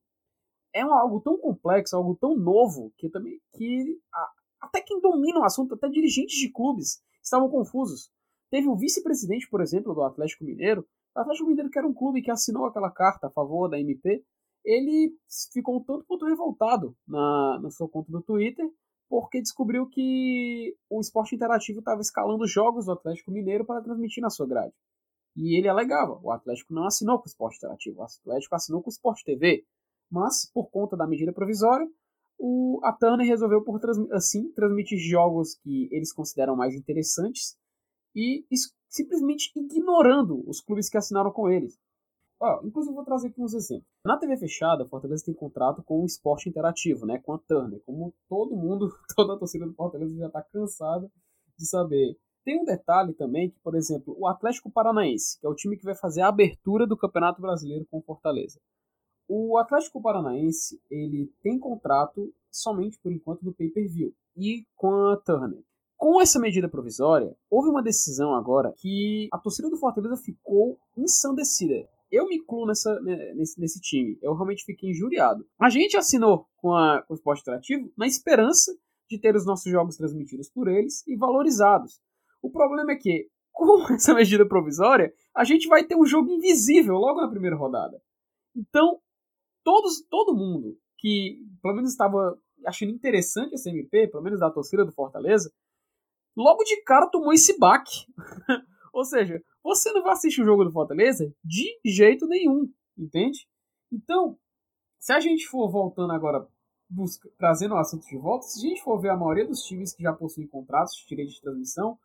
[0.75, 4.31] é um, algo tão complexo, algo tão novo, que também que a,
[4.63, 8.11] até quem domina o assunto, até dirigentes de clubes, estavam confusos.
[8.51, 12.23] Teve o vice-presidente, por exemplo, do Atlético Mineiro, o Atlético Mineiro, que era um clube
[12.23, 14.25] que assinou aquela carta a favor da MP,
[14.65, 15.15] ele
[15.53, 18.69] ficou um tanto quanto revoltado na, na sua conta do Twitter,
[19.09, 24.31] porque descobriu que o esporte interativo estava escalando jogos do Atlético Mineiro para transmitir na
[24.31, 24.73] sua grade.
[25.37, 28.89] E ele alegava, o Atlético não assinou com o esporte interativo, o Atlético assinou com
[28.89, 29.67] o Esporte TV
[30.13, 31.89] mas por conta da medida provisória,
[32.39, 33.81] o, a Turner resolveu por
[34.13, 37.57] assim transmitir jogos que eles consideram mais interessantes
[38.15, 38.45] e
[38.89, 41.79] simplesmente ignorando os clubes que assinaram com eles.
[42.39, 43.87] Oh, inclusive vou trazer aqui uns exemplos.
[44.05, 47.81] Na TV fechada, o Fortaleza tem contrato com o esporte interativo, né, com a Turner,
[47.87, 51.11] como todo mundo, toda a torcida do Fortaleza já está cansada
[51.57, 52.19] de saber.
[52.45, 55.85] Tem um detalhe também que, por exemplo, o Atlético Paranaense, que é o time que
[55.85, 58.61] vai fazer a abertura do Campeonato Brasileiro com o Fortaleza.
[59.29, 65.63] O Atlético Paranaense ele tem contrato somente por enquanto do pay-per-view e com a Turner.
[65.97, 71.89] Com essa medida provisória, houve uma decisão agora que a torcida do Fortaleza ficou ensandecida.
[72.11, 74.19] Eu me incluo nessa, né, nesse, nesse time.
[74.21, 75.47] Eu realmente fiquei injuriado.
[75.61, 78.77] A gente assinou com, a, com o esporte interativo na esperança
[79.09, 82.01] de ter os nossos jogos transmitidos por eles e valorizados.
[82.43, 86.97] O problema é que, com essa medida provisória, a gente vai ter um jogo invisível
[86.97, 88.03] logo na primeira rodada.
[88.57, 88.99] Então,
[89.65, 94.85] todos, todo mundo que pelo menos estava achando interessante esse MP, pelo menos da torcida
[94.85, 95.53] do Fortaleza,
[96.37, 98.07] logo de cara tomou esse baque.
[98.93, 103.49] Ou seja, você não vai assistir o jogo do Fortaleza de jeito nenhum, entende?
[103.91, 104.39] Então,
[104.99, 106.47] se a gente for voltando agora,
[106.89, 109.93] busca, trazendo o assunto de volta, se a gente for ver a maioria dos times
[109.95, 111.99] que já possuem contratos de direito de transmissão,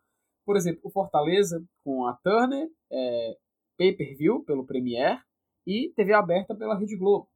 [0.44, 3.36] por exemplo, o Fortaleza com a Turner, é,
[3.76, 5.22] pay-per-view pelo Premier
[5.66, 7.28] e TV aberta pela Rede Globo.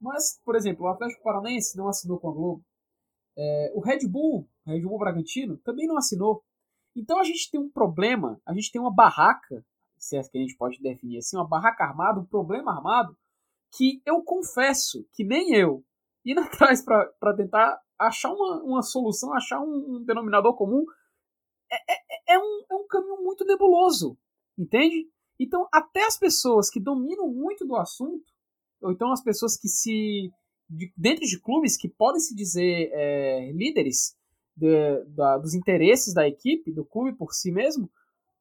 [0.00, 2.64] Mas, por exemplo, o Atlético Paranaense não assinou com a Globo.
[3.36, 6.42] É, o Red Bull, o Red Bull Bragantino, também não assinou.
[6.96, 9.64] Então a gente tem um problema, a gente tem uma barraca,
[9.98, 13.16] se é que a gente pode definir assim, uma barraca armada, um problema armado,
[13.76, 15.84] que eu confesso que nem eu,
[16.24, 20.84] indo atrás para tentar achar uma, uma solução, achar um, um denominador comum,
[21.70, 24.18] é, é, é, um, é um caminho muito nebuloso,
[24.58, 25.08] entende?
[25.38, 28.24] Então, até as pessoas que dominam muito do assunto,
[28.80, 30.30] ou então as pessoas que se.
[30.68, 34.14] De, dentro de clubes que podem se dizer é, líderes
[34.56, 37.90] de, da, dos interesses da equipe, do clube por si mesmo,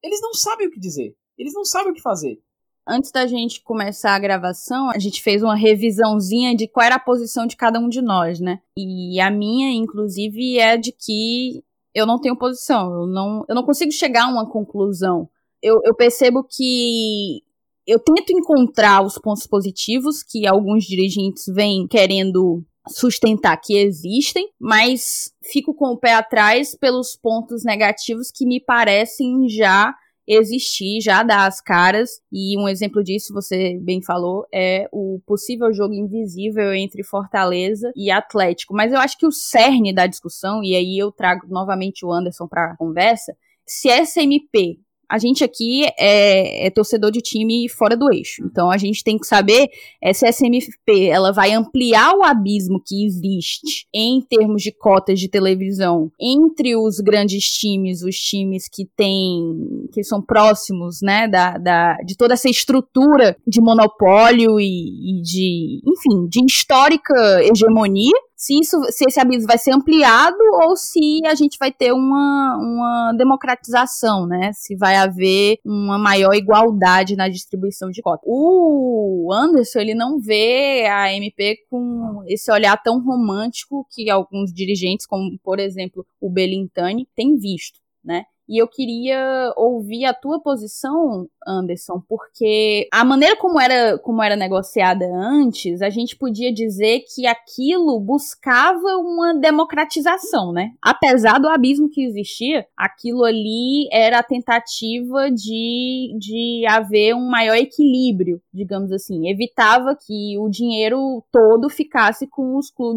[0.03, 1.15] eles não sabem o que dizer.
[1.37, 2.39] Eles não sabem o que fazer.
[2.87, 6.99] Antes da gente começar a gravação, a gente fez uma revisãozinha de qual era a
[6.99, 8.61] posição de cada um de nós, né?
[8.77, 13.63] E a minha, inclusive, é de que eu não tenho posição, eu não, eu não
[13.63, 15.29] consigo chegar a uma conclusão.
[15.61, 17.43] Eu, eu percebo que
[17.89, 25.33] eu tento encontrar os pontos positivos que alguns dirigentes vêm querendo sustentar que existem, mas
[25.43, 29.93] fico com o pé atrás pelos pontos negativos que me parecem já
[30.27, 32.21] existir, já dar as caras.
[32.31, 38.11] E um exemplo disso, você bem falou, é o possível jogo invisível entre Fortaleza e
[38.11, 38.75] Atlético.
[38.75, 42.47] Mas eu acho que o cerne da discussão, e aí eu trago novamente o Anderson
[42.47, 47.97] para a conversa, se essa MP a gente aqui é, é, torcedor de time fora
[47.97, 48.43] do eixo.
[48.45, 49.67] Então a gente tem que saber
[50.01, 55.19] é, se a SMFP ela vai ampliar o abismo que existe em termos de cotas
[55.19, 61.57] de televisão entre os grandes times, os times que têm que são próximos, né, da,
[61.57, 68.57] da de toda essa estrutura de monopólio e, e de, enfim, de histórica hegemonia se,
[68.57, 73.13] isso, se esse abismo vai ser ampliado ou se a gente vai ter uma, uma
[73.17, 74.51] democratização, né?
[74.53, 78.23] Se vai haver uma maior igualdade na distribuição de cotas.
[78.25, 85.05] O Anderson, ele não vê a MP com esse olhar tão romântico que alguns dirigentes,
[85.05, 88.23] como por exemplo o Belintani, têm visto, né?
[88.49, 94.35] E eu queria ouvir a tua posição, Anderson, porque a maneira como era, como era
[94.35, 100.71] negociada antes, a gente podia dizer que aquilo buscava uma democratização, né?
[100.81, 107.55] Apesar do abismo que existia, aquilo ali era a tentativa de, de haver um maior
[107.55, 109.29] equilíbrio, digamos assim.
[109.29, 112.89] Evitava que o dinheiro todo ficasse com os clubes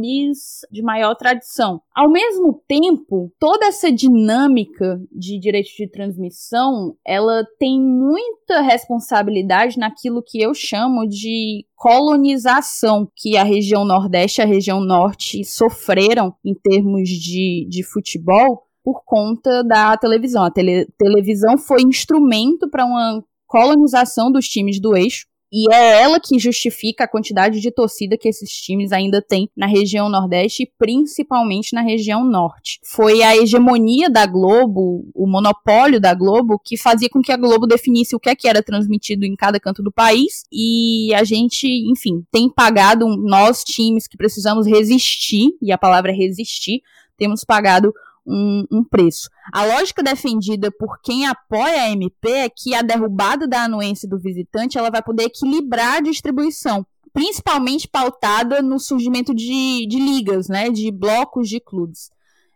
[0.71, 1.83] de maior tradição.
[1.95, 10.23] Ao mesmo tempo, toda essa dinâmica de direitos de transmissão, ela tem muita responsabilidade naquilo
[10.25, 16.55] que eu chamo de colonização que a região Nordeste e a região Norte sofreram em
[16.55, 20.45] termos de, de futebol por conta da televisão.
[20.45, 26.19] A tele, televisão foi instrumento para uma colonização dos times do eixo e é ela
[26.19, 30.73] que justifica a quantidade de torcida que esses times ainda têm na região Nordeste e
[30.79, 32.81] principalmente na região Norte.
[32.83, 37.67] Foi a hegemonia da Globo, o monopólio da Globo, que fazia com que a Globo
[37.67, 40.45] definisse o que é que era transmitido em cada canto do país.
[40.51, 46.81] E a gente, enfim, tem pagado, nós times que precisamos resistir, e a palavra resistir,
[47.19, 47.93] temos pagado
[48.27, 49.29] um, um, preço.
[49.53, 54.19] A lógica defendida por quem apoia a MP é que a derrubada da anuência do
[54.19, 60.71] visitante ela vai poder equilibrar a distribuição, principalmente pautada no surgimento de, de ligas, né,
[60.71, 62.11] de blocos de clubes,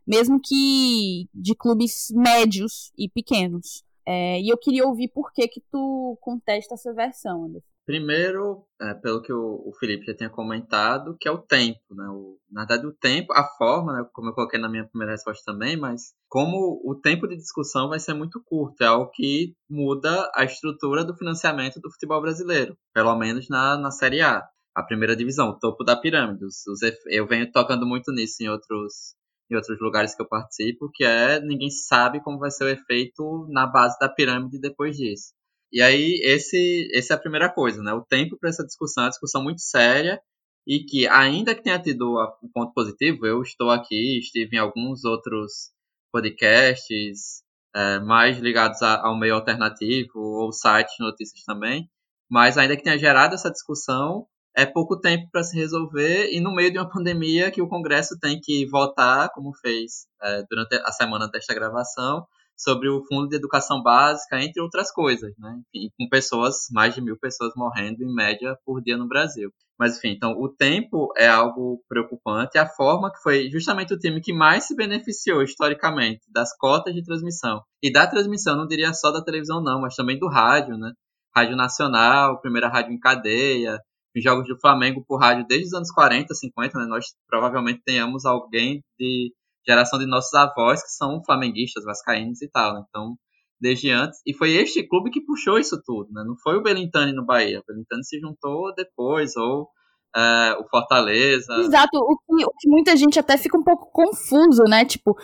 [0.06, 3.84] mesmo que de clubes médios e pequenos.
[4.06, 7.75] É, e eu queria ouvir por que que tu contesta essa versão, Anderson.
[7.86, 12.04] Primeiro, é, pelo que o, o, Felipe já tinha comentado, que é o tempo, né?
[12.08, 14.08] O, na verdade, o tempo, a forma, né?
[14.12, 18.00] como eu coloquei na minha primeira resposta também, mas como o tempo de discussão vai
[18.00, 23.14] ser muito curto, é algo que muda a estrutura do financiamento do futebol brasileiro, pelo
[23.16, 24.42] menos na, na Série A,
[24.74, 26.44] a primeira divisão, o topo da pirâmide.
[26.44, 29.14] Os, os, eu venho tocando muito nisso em outros,
[29.48, 33.46] em outros lugares que eu participo, que é ninguém sabe como vai ser o efeito
[33.48, 35.36] na base da pirâmide depois disso.
[35.72, 37.92] E aí, esse, essa é a primeira coisa, né?
[37.92, 40.20] O tempo para essa discussão é uma discussão muito séria
[40.66, 45.04] e que, ainda que tenha tido um ponto positivo, eu estou aqui, estive em alguns
[45.04, 45.70] outros
[46.12, 47.42] podcasts
[47.74, 51.88] é, mais ligados a, ao meio alternativo ou sites de notícias também,
[52.28, 54.26] mas ainda que tenha gerado essa discussão,
[54.56, 58.18] é pouco tempo para se resolver e no meio de uma pandemia que o Congresso
[58.18, 63.36] tem que votar, como fez é, durante a semana desta gravação, sobre o Fundo de
[63.36, 65.60] Educação Básica, entre outras coisas, né?
[65.98, 69.50] Com pessoas, mais de mil pessoas morrendo em média por dia no Brasil.
[69.78, 72.56] Mas enfim, então o tempo é algo preocupante.
[72.56, 77.04] A forma que foi justamente o time que mais se beneficiou historicamente das cotas de
[77.04, 80.92] transmissão e da transmissão, não diria só da televisão não, mas também do rádio, né?
[81.36, 83.78] rádio nacional, primeira rádio em cadeia,
[84.16, 86.86] os jogos do Flamengo por rádio desde os anos 40, 50, né?
[86.86, 89.32] Nós provavelmente tenhamos alguém de
[89.66, 92.84] geração de nossos avós que são flamenguistas, vascaínos e tal, né?
[92.88, 93.16] Então,
[93.60, 94.20] desde antes.
[94.26, 96.22] E foi este clube que puxou isso tudo, né?
[96.26, 97.60] Não foi o Belintani no Bahia.
[97.60, 99.68] O Belintani se juntou depois, ou
[100.16, 101.52] é, o Fortaleza.
[101.58, 104.84] Exato, o que, o que, muita gente até fica um pouco confuso, né?
[104.84, 105.14] Tipo,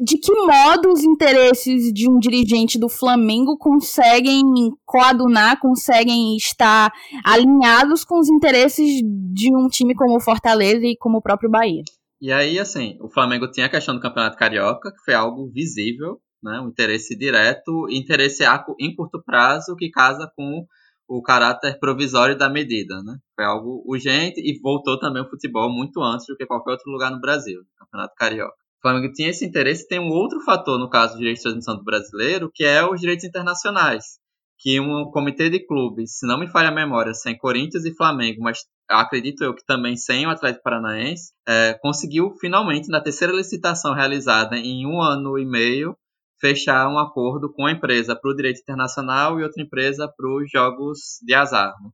[0.00, 4.42] de que modo os interesses de um dirigente do Flamengo conseguem
[4.84, 6.92] coadunar, conseguem estar
[7.24, 9.00] alinhados com os interesses
[9.32, 11.82] de um time como o Fortaleza e como o próprio Bahia.
[12.24, 16.18] E aí, assim, o Flamengo tinha a questão do Campeonato Carioca, que foi algo visível,
[16.42, 16.58] né?
[16.58, 18.42] Um interesse direto, interesse
[18.80, 20.64] em curto prazo que casa com
[21.06, 23.18] o caráter provisório da medida, né?
[23.36, 27.10] Foi algo urgente e voltou também o futebol muito antes do que qualquer outro lugar
[27.10, 28.54] no Brasil, no Campeonato Carioca.
[28.78, 31.76] O Flamengo tinha esse interesse, tem um outro fator no caso do direito de transmissão
[31.76, 34.18] do brasileiro, que é os direitos internacionais,
[34.58, 38.40] que um comitê de clubes, se não me falha a memória, sem Corinthians e Flamengo,
[38.40, 43.94] mas acredito eu que também sem o Atlético Paranaense, é, conseguiu finalmente, na terceira licitação
[43.94, 45.96] realizada em um ano e meio,
[46.40, 50.50] fechar um acordo com a empresa para o direito internacional e outra empresa para os
[50.50, 51.90] jogos de azar, né?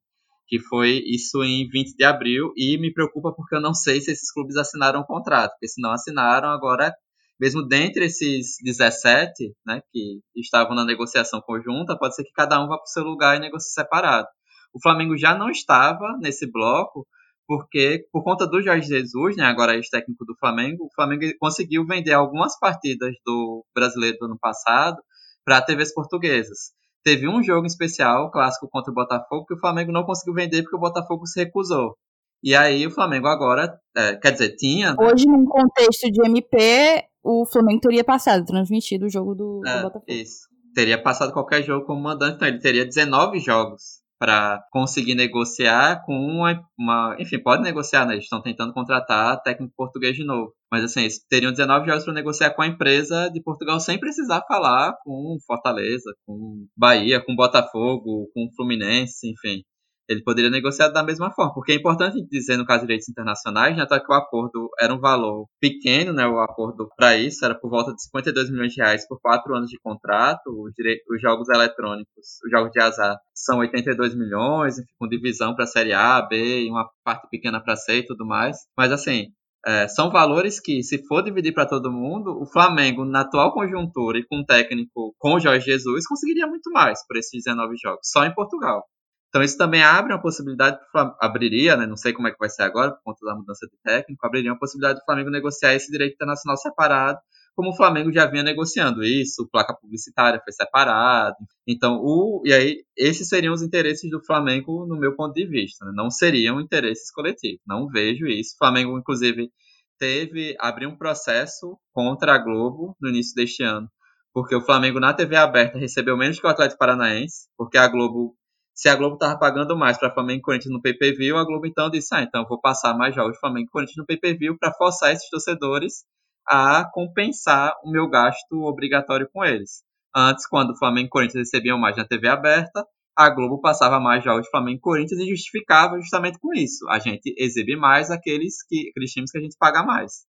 [0.48, 4.11] que foi isso em 20 de abril, e me preocupa porque eu não sei se
[4.11, 6.92] esses clubes assinaram o contrato, porque se não assinaram, agora,
[7.38, 12.66] mesmo dentre esses 17 né, que estavam na negociação conjunta, pode ser que cada um
[12.66, 14.26] vá para o seu lugar e negocie separado.
[14.72, 17.06] O Flamengo já não estava nesse bloco,
[17.46, 22.12] porque por conta do Jorge Jesus, né, agora ex-técnico do Flamengo, o Flamengo conseguiu vender
[22.12, 24.98] algumas partidas do brasileiro do ano passado
[25.44, 26.70] para TVs portuguesas.
[27.02, 30.76] Teve um jogo especial, clássico contra o Botafogo, que o Flamengo não conseguiu vender porque
[30.76, 31.96] o Botafogo se recusou.
[32.42, 34.92] E aí o Flamengo agora, é, quer dizer, tinha.
[34.92, 34.96] Né?
[35.00, 39.83] Hoje, num contexto de MP, o Flamengo teria passado, transmitido o jogo do, é, do
[39.83, 40.04] Botafogo.
[40.06, 40.48] Isso.
[40.74, 46.12] Teria passado qualquer jogo como mandante, então ele teria 19 jogos para conseguir negociar com
[46.12, 48.12] uma, uma, Enfim, pode negociar, né?
[48.12, 50.52] Eles estão tentando contratar técnico português de novo.
[50.70, 54.44] Mas assim, eles teriam 19 jogos para negociar com a empresa de Portugal sem precisar
[54.46, 59.62] falar com Fortaleza, com Bahia, com Botafogo, com Fluminense, enfim
[60.11, 63.77] ele poderia negociar da mesma forma, porque é importante dizer no caso de direitos internacionais,
[63.77, 67.70] né, que o acordo era um valor pequeno, né, o acordo para isso era por
[67.70, 70.73] volta de 52 milhões de reais por quatro anos de contrato, os,
[71.09, 75.92] os jogos eletrônicos, os jogos de azar são 82 milhões, com divisão para a série
[75.92, 79.29] A, B e uma parte pequena para C e tudo mais, mas assim,
[79.64, 84.18] é, são valores que, se for dividir para todo mundo, o Flamengo, na atual conjuntura
[84.18, 88.01] e com um técnico com o Jorge Jesus, conseguiria muito mais por esses 19 jogos,
[88.03, 88.83] só em Portugal.
[89.30, 90.78] Então isso também abre uma possibilidade,
[91.20, 93.76] abriria, né, não sei como é que vai ser agora, por conta da mudança de
[93.82, 97.18] técnico, abriria uma possibilidade do Flamengo negociar esse direito internacional separado,
[97.54, 101.36] como o Flamengo já vinha negociando isso, placa publicitária foi separado.
[101.66, 105.84] Então, o, e aí, esses seriam os interesses do Flamengo, no meu ponto de vista.
[105.84, 105.92] Né?
[105.94, 107.60] Não seriam interesses coletivos.
[107.66, 108.54] Não vejo isso.
[108.54, 109.50] O Flamengo, inclusive,
[109.98, 113.88] teve, abriu um processo contra a Globo no início deste ano,
[114.32, 118.34] porque o Flamengo na TV aberta recebeu menos que o Atlético Paranaense, porque a Globo
[118.80, 121.90] se a Globo estava pagando mais para Flamengo e Corinthians no pay-per-view, a Globo então
[121.90, 125.28] disse: ah, então vou passar mais jogos Flamengo e Corinthians no pay-per-view para forçar esses
[125.28, 126.06] torcedores
[126.48, 129.82] a compensar o meu gasto obrigatório com eles.
[130.16, 132.82] Antes, quando o Flamengo e Corinthians recebiam mais na TV aberta,
[133.14, 136.88] a Globo passava mais jogos Flamengo e Corinthians e justificava justamente com isso.
[136.88, 140.24] A gente exibe mais aqueles, que, aqueles times que a gente paga mais.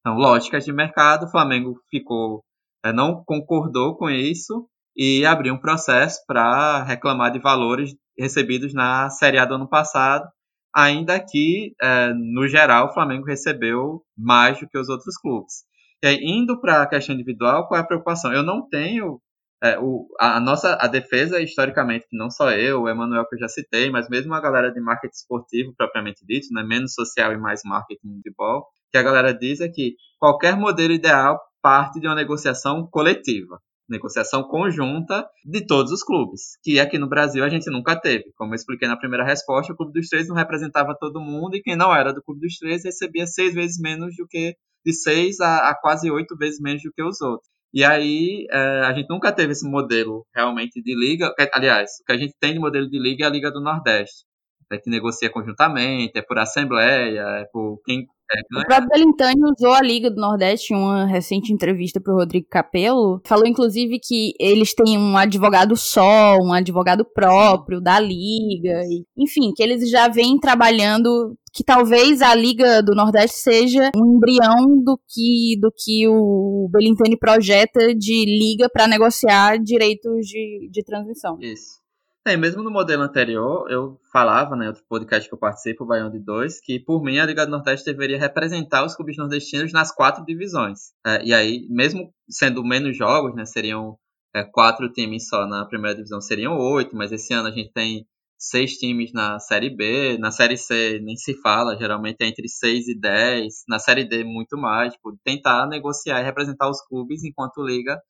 [0.00, 2.42] Então, lógicas de mercado, o Flamengo ficou,
[2.84, 9.08] é, não concordou com isso e abriu um processo para reclamar de valores recebidos na
[9.10, 10.28] Série A do ano passado,
[10.74, 15.64] ainda que, é, no geral, o Flamengo recebeu mais do que os outros clubes.
[16.02, 18.32] E aí, indo para a questão individual, qual é a preocupação?
[18.32, 19.20] Eu não tenho.
[19.62, 23.36] É, o, a, a, nossa a defesa, historicamente, que não só eu, o Emanuel que
[23.36, 27.32] eu já citei, mas mesmo a galera de marketing esportivo propriamente dito, né, menos social
[27.32, 32.00] e mais marketing de futebol, que a galera diz é que qualquer modelo ideal parte
[32.00, 37.48] de uma negociação coletiva negociação conjunta de todos os clubes, que aqui no Brasil a
[37.48, 38.32] gente nunca teve.
[38.36, 41.62] Como eu expliquei na primeira resposta, o Clube dos Três não representava todo mundo e
[41.62, 45.40] quem não era do Clube dos Três recebia seis vezes menos do que de seis
[45.40, 47.48] a, a quase oito vezes menos do que os outros.
[47.72, 51.32] E aí é, a gente nunca teve esse modelo realmente de liga.
[51.54, 54.24] Aliás, o que a gente tem de modelo de liga é a Liga do Nordeste,
[54.74, 59.74] é que negocia conjuntamente, é por assembleia, é por quem é, o próprio Belintani usou
[59.74, 63.20] a Liga do Nordeste em uma recente entrevista para o Rodrigo Capello.
[63.26, 68.82] Falou, inclusive, que eles têm um advogado só, um advogado próprio da Liga.
[68.88, 74.16] E, enfim, que eles já vêm trabalhando que talvez a Liga do Nordeste seja um
[74.16, 80.82] embrião do que, do que o Belintani projeta de liga para negociar direitos de, de
[80.82, 81.36] transmissão.
[81.38, 81.81] Isso.
[82.24, 86.08] É, mesmo no modelo anterior, eu falava, né, outro podcast que eu participo, o Baião
[86.08, 89.92] de 2, que por mim a Liga do Nordeste deveria representar os clubes nordestinos nas
[89.92, 90.92] quatro divisões.
[91.04, 93.98] É, e aí, mesmo sendo menos jogos, né, seriam
[94.32, 98.06] é, quatro times só na primeira divisão, seriam oito, mas esse ano a gente tem
[98.38, 102.86] seis times na Série B, na Série C nem se fala, geralmente é entre seis
[102.86, 107.66] e dez, na Série D muito mais, tipo, tentar negociar e representar os clubes enquanto
[107.66, 108.00] liga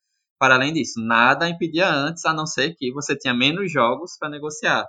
[0.43, 4.29] para além disso, nada impedia antes, a não ser que você tinha menos jogos para
[4.29, 4.85] negociar.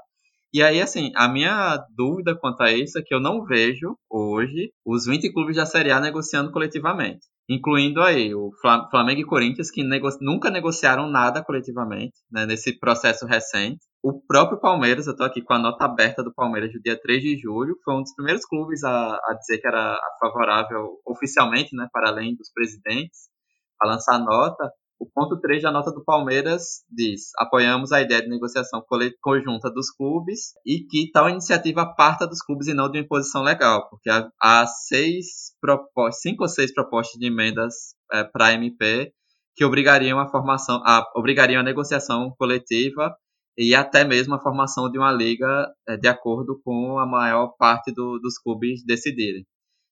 [0.51, 4.72] E aí, assim, a minha dúvida quanto a isso é que eu não vejo hoje
[4.84, 7.28] os 20 clubes da Série A negociando coletivamente.
[7.47, 8.49] Incluindo aí o
[8.89, 13.86] Flamengo e Corinthians, que nego nunca negociaram nada coletivamente, né, nesse processo recente.
[14.01, 17.22] O próprio Palmeiras, eu estou aqui com a nota aberta do Palmeiras do dia 3
[17.22, 21.88] de julho, foi um dos primeiros clubes a, a dizer que era favorável oficialmente, né,
[21.93, 23.30] para além dos presidentes,
[23.80, 24.72] a lançar nota.
[25.04, 28.82] O ponto 3 da nota do Palmeiras diz: apoiamos a ideia de negociação
[29.22, 33.43] conjunta dos clubes e que tal iniciativa parta dos clubes e não de uma imposição
[33.43, 39.12] legal, porque há, seis propostas, cinco ou seis propostas de emendas é, para a MP
[39.54, 43.14] que obrigariam a formação, a, obrigariam a negociação coletiva
[43.58, 47.91] e até mesmo a formação de uma liga é, de acordo com a maior parte
[47.91, 49.45] do, dos clubes decidirem.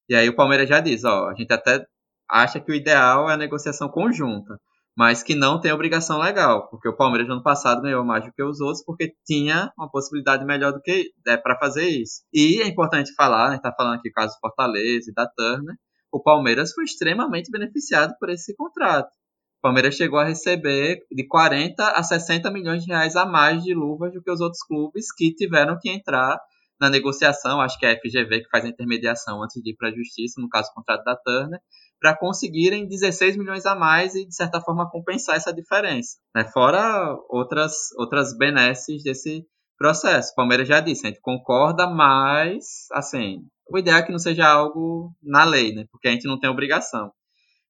[0.08, 1.86] E aí o Palmeiras já diz, ó, a gente até
[2.30, 4.58] acha que o ideal é a negociação conjunta
[5.02, 8.32] mas que não tem obrigação legal, porque o Palmeiras no ano passado ganhou mais do
[8.32, 12.22] que os outros, porque tinha uma possibilidade melhor do que é, para fazer isso.
[12.32, 15.76] E é importante falar, gente está falando aqui do caso do Fortaleza e da Turner,
[16.12, 19.10] o Palmeiras foi extremamente beneficiado por esse contrato.
[19.58, 23.74] O Palmeiras chegou a receber de 40 a 60 milhões de reais a mais de
[23.74, 26.40] luvas do que os outros clubes que tiveram que entrar
[26.80, 29.90] na negociação, acho que é a FGV que faz a intermediação antes de ir para
[29.90, 31.60] a justiça, no caso o contrato da Turner,
[32.02, 36.18] para conseguirem 16 milhões a mais e, de certa forma, compensar essa diferença.
[36.36, 36.44] Né?
[36.52, 39.46] Fora outras, outras benesses desse
[39.78, 40.34] processo.
[40.36, 45.16] Palmeiras já disse, a gente concorda, mas, assim, o ideal é que não seja algo
[45.22, 45.86] na lei, né?
[45.92, 47.12] porque a gente não tem obrigação.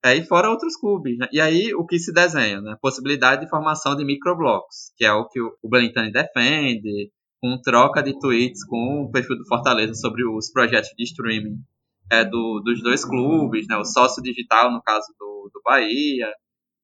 [0.04, 1.18] É, e fora outros clubes.
[1.18, 1.28] Né?
[1.34, 2.62] E aí, o que se desenha?
[2.62, 2.78] Né?
[2.82, 7.12] Possibilidade de formação de microblocos, que é o que o Belintani defende,
[7.42, 11.58] com troca de tweets com o perfil do Fortaleza sobre os projetos de streaming
[12.12, 16.28] é, do, dos dois clubes, né, o sócio digital, no caso do, do Bahia,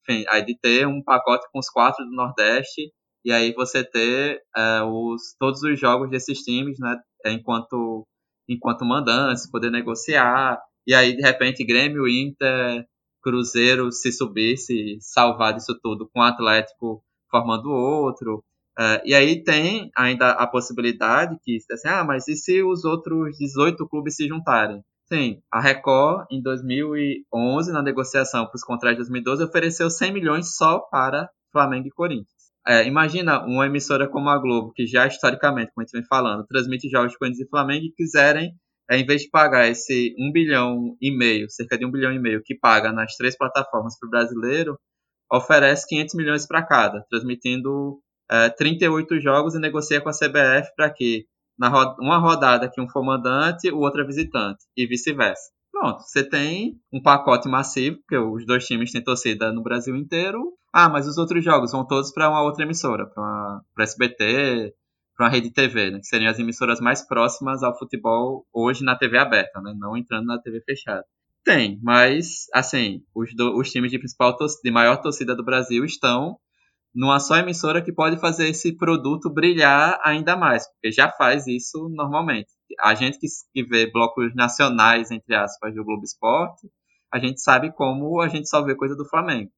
[0.01, 2.91] enfim, aí de ter um pacote com os quatro do Nordeste,
[3.25, 8.07] e aí você ter é, os, todos os jogos desses times, né, enquanto,
[8.47, 12.85] enquanto mandantes, poder negociar, e aí de repente Grêmio, Inter,
[13.21, 18.43] Cruzeiro se subisse, salvar disso tudo com o Atlético formando outro,
[18.79, 23.35] Uh, e aí tem ainda a possibilidade que, assim, ah, mas e se os outros
[23.35, 24.83] 18 clubes se juntarem?
[25.11, 30.55] Sim, a Record, em 2011, na negociação para os contratos de 2012, ofereceu 100 milhões
[30.55, 32.51] só para Flamengo e Corinthians.
[32.67, 36.45] É, imagina uma emissora como a Globo, que já historicamente, como a gente vem falando,
[36.45, 38.51] transmite jogos de Corinthians e Flamengo e quiserem,
[38.91, 42.19] é, em vez de pagar esse 1 bilhão e meio, cerca de 1 bilhão e
[42.19, 44.77] meio, que paga nas três plataformas para o brasileiro,
[45.31, 50.89] oferece 500 milhões para cada, transmitindo é, 38 jogos e negocia com a CBF para
[50.89, 51.25] que
[51.57, 55.49] na uma rodada que um for mandante, o outro é visitante, e vice-versa.
[55.71, 60.53] Pronto, você tem um pacote massivo, porque os dois times têm torcida no Brasil inteiro.
[60.73, 64.73] Ah, mas os outros jogos vão todos para uma outra emissora, para SBT,
[65.15, 68.95] para uma rede TV, né, que seriam as emissoras mais próximas ao futebol hoje na
[68.95, 71.03] TV aberta, né, não entrando na TV fechada.
[71.43, 76.37] Tem, mas assim, os, do, os times de principal de maior torcida do Brasil estão
[76.97, 81.87] numa só emissora que pode fazer esse produto brilhar ainda mais, porque já faz isso
[81.89, 82.49] normalmente.
[82.79, 83.19] A gente
[83.53, 86.67] que, vê blocos nacionais, entre aspas, do Globo Esporte,
[87.13, 89.51] a gente sabe como a gente só vê coisa do Flamengo.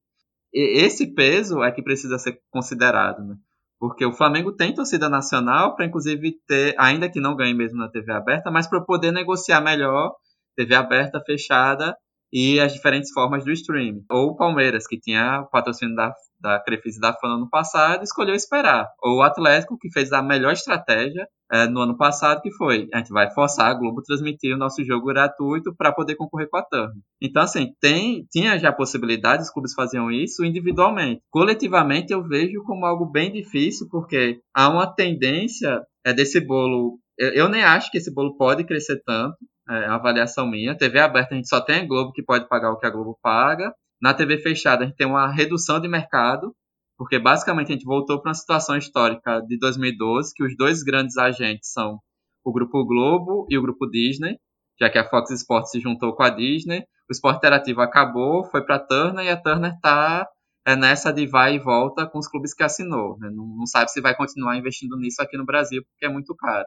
[0.52, 3.36] E esse peso é que precisa ser considerado, né?
[3.78, 7.88] Porque o Flamengo tem torcida nacional para, inclusive, ter, ainda que não ganhe mesmo na
[7.88, 10.14] TV aberta, mas para poder negociar melhor
[10.54, 11.96] TV aberta, fechada
[12.32, 14.04] e as diferentes formas do streaming.
[14.10, 18.34] Ou o Palmeiras, que tinha o patrocínio da da Crefisa da Fana no passado, escolheu
[18.34, 18.88] esperar.
[19.02, 22.98] Ou o Atlético, que fez a melhor estratégia é, no ano passado, que foi, a
[22.98, 26.56] gente vai forçar a Globo a transmitir o nosso jogo gratuito para poder concorrer com
[26.56, 26.96] a Turner.
[27.20, 31.20] Então, assim, tem, tinha já possibilidade, os clubes faziam isso individualmente.
[31.30, 36.98] Coletivamente, eu vejo como algo bem difícil, porque há uma tendência é, desse bolo...
[37.18, 39.36] Eu nem acho que esse bolo pode crescer tanto,
[39.70, 40.76] é uma avaliação minha.
[40.76, 43.18] TV aberta, a gente só tem a Globo que pode pagar o que a Globo
[43.22, 43.72] paga.
[44.00, 46.54] Na TV fechada, a gente tem uma redução de mercado,
[46.96, 51.16] porque basicamente a gente voltou para uma situação histórica de 2012, que os dois grandes
[51.16, 51.98] agentes são
[52.44, 54.38] o Grupo Globo e o Grupo Disney,
[54.80, 56.80] já que a Fox Sports se juntou com a Disney.
[57.08, 60.26] O esporte interativo acabou, foi para a Turner e a Turner está
[60.66, 63.18] é nessa de vai e volta com os clubes que assinou.
[63.18, 63.30] Né?
[63.30, 66.66] Não, não, sabe se vai continuar investindo nisso aqui no Brasil, porque é muito caro.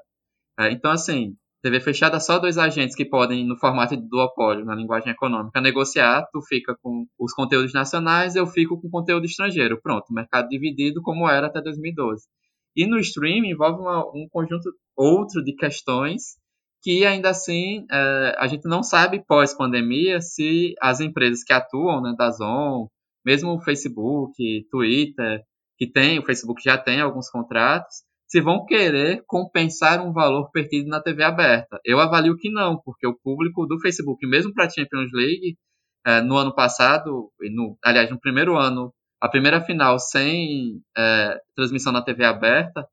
[0.60, 4.76] É, então, assim, TV fechada, só dois agentes que podem, no formato de duopólio, na
[4.76, 6.28] linguagem econômica, negociar.
[6.30, 9.80] Tu fica com os conteúdos nacionais, eu fico com conteúdo estrangeiro.
[9.82, 12.26] Pronto, mercado dividido como era até 2012.
[12.76, 16.36] E no streaming envolve uma, um conjunto outro de questões
[16.82, 22.14] que ainda assim é, a gente não sabe pós-pandemia se as empresas que atuam, né,
[22.18, 22.90] da Zon,
[23.26, 24.34] mesmo o Facebook,
[24.70, 25.42] Twitter,
[25.78, 28.04] que tem, o Facebook já tem alguns contratos,
[28.34, 31.80] se vão querer compensar um valor perdido na TV aberta.
[31.86, 35.56] Eu avalio que não, porque o público do Facebook, mesmo para a Champions League,
[36.04, 41.94] é, no ano passado, no, aliás, no primeiro ano, a primeira final sem é, transmissão
[41.94, 42.84] na TV aberta,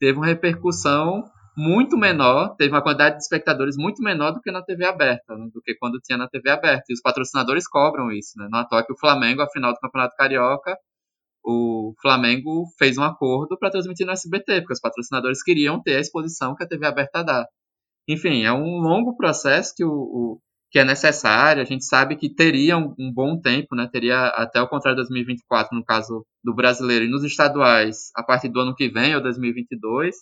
[0.00, 1.22] teve uma repercussão
[1.56, 5.48] muito menor, teve uma quantidade de espectadores muito menor do que na TV aberta, né,
[5.54, 6.86] do que quando tinha na TV aberta.
[6.88, 8.48] E os patrocinadores cobram isso, né?
[8.50, 10.76] Não à que o Flamengo, a final do Campeonato Carioca,
[11.44, 16.00] o Flamengo fez um acordo para transmitir no SBT, porque os patrocinadores queriam ter a
[16.00, 17.46] exposição que a TV aberta dá.
[18.08, 21.62] Enfim, é um longo processo que, o, o que é necessário.
[21.62, 23.88] A gente sabe que teria um, um, bom tempo, né?
[23.90, 28.48] Teria até o contrário de 2024, no caso do brasileiro, e nos estaduais, a partir
[28.48, 30.16] do ano que vem, ou 2022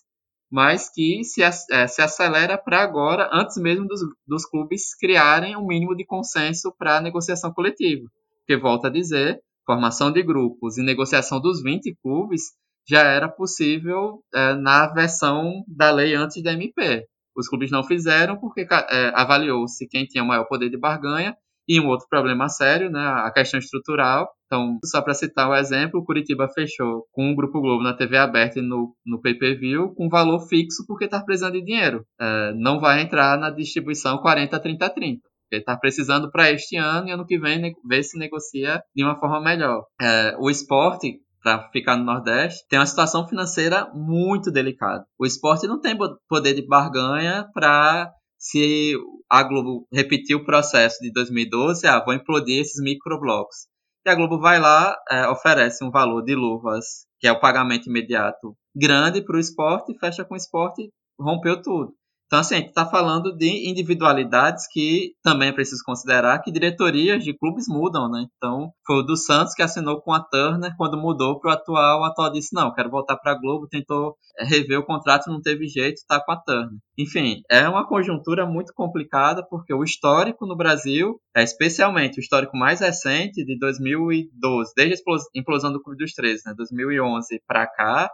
[0.50, 5.66] mas que se, é, se acelera para agora, antes mesmo dos, dos clubes criarem um
[5.66, 8.08] mínimo de consenso para a negociação coletiva.
[8.38, 12.52] Porque, volto a dizer, formação de grupos e negociação dos 20 clubes
[12.88, 17.04] já era possível é, na versão da lei antes da MP.
[17.36, 21.36] Os clubes não fizeram porque é, avaliou-se quem tinha o maior poder de barganha
[21.68, 24.30] e um outro problema sério, né, a questão estrutural.
[24.46, 27.92] Então, só para citar o um exemplo, o Curitiba fechou com o Grupo Globo na
[27.92, 32.06] TV aberta e no, no pay-per-view com valor fixo porque está precisando de dinheiro.
[32.20, 35.20] É, não vai entrar na distribuição 40, 30, 30.
[35.50, 39.18] Ele está precisando para este ano e ano que vem ver se negocia de uma
[39.18, 39.84] forma melhor.
[40.00, 45.04] É, o esporte, para ficar no Nordeste, tem uma situação financeira muito delicada.
[45.18, 45.96] O esporte não tem
[46.28, 48.94] poder de barganha para se
[49.30, 53.66] a Globo repetir o processo de 2012, ah, vou implodir esses microblocos.
[54.04, 57.88] E a Globo vai lá, é, oferece um valor de luvas, que é o pagamento
[57.88, 61.92] imediato, grande para o esporte, fecha com o esporte, rompeu tudo.
[62.26, 67.22] Então, assim, a gente está falando de individualidades que também é preciso considerar que diretorias
[67.22, 68.26] de clubes mudam, né?
[68.36, 72.00] Então, foi o do Santos que assinou com a Turner quando mudou para o atual.
[72.00, 75.40] O atual disse: não, quero voltar para a Globo, tentou é, rever o contrato, não
[75.40, 76.78] teve jeito, está com a Turner.
[76.98, 82.56] Enfim, é uma conjuntura muito complicada porque o histórico no Brasil, é especialmente o histórico
[82.56, 86.54] mais recente, de 2012, desde a implosão do Clube dos 13, né?
[86.56, 88.10] 2011 para cá,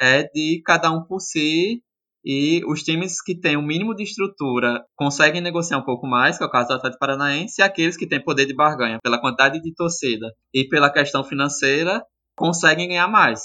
[0.00, 1.80] é de cada um por si
[2.24, 6.38] e os times que têm o um mínimo de estrutura conseguem negociar um pouco mais,
[6.38, 9.20] que é o caso do Atlético Paranaense, e aqueles que têm poder de barganha pela
[9.20, 12.02] quantidade de torcida e pela questão financeira
[12.36, 13.40] conseguem ganhar mais.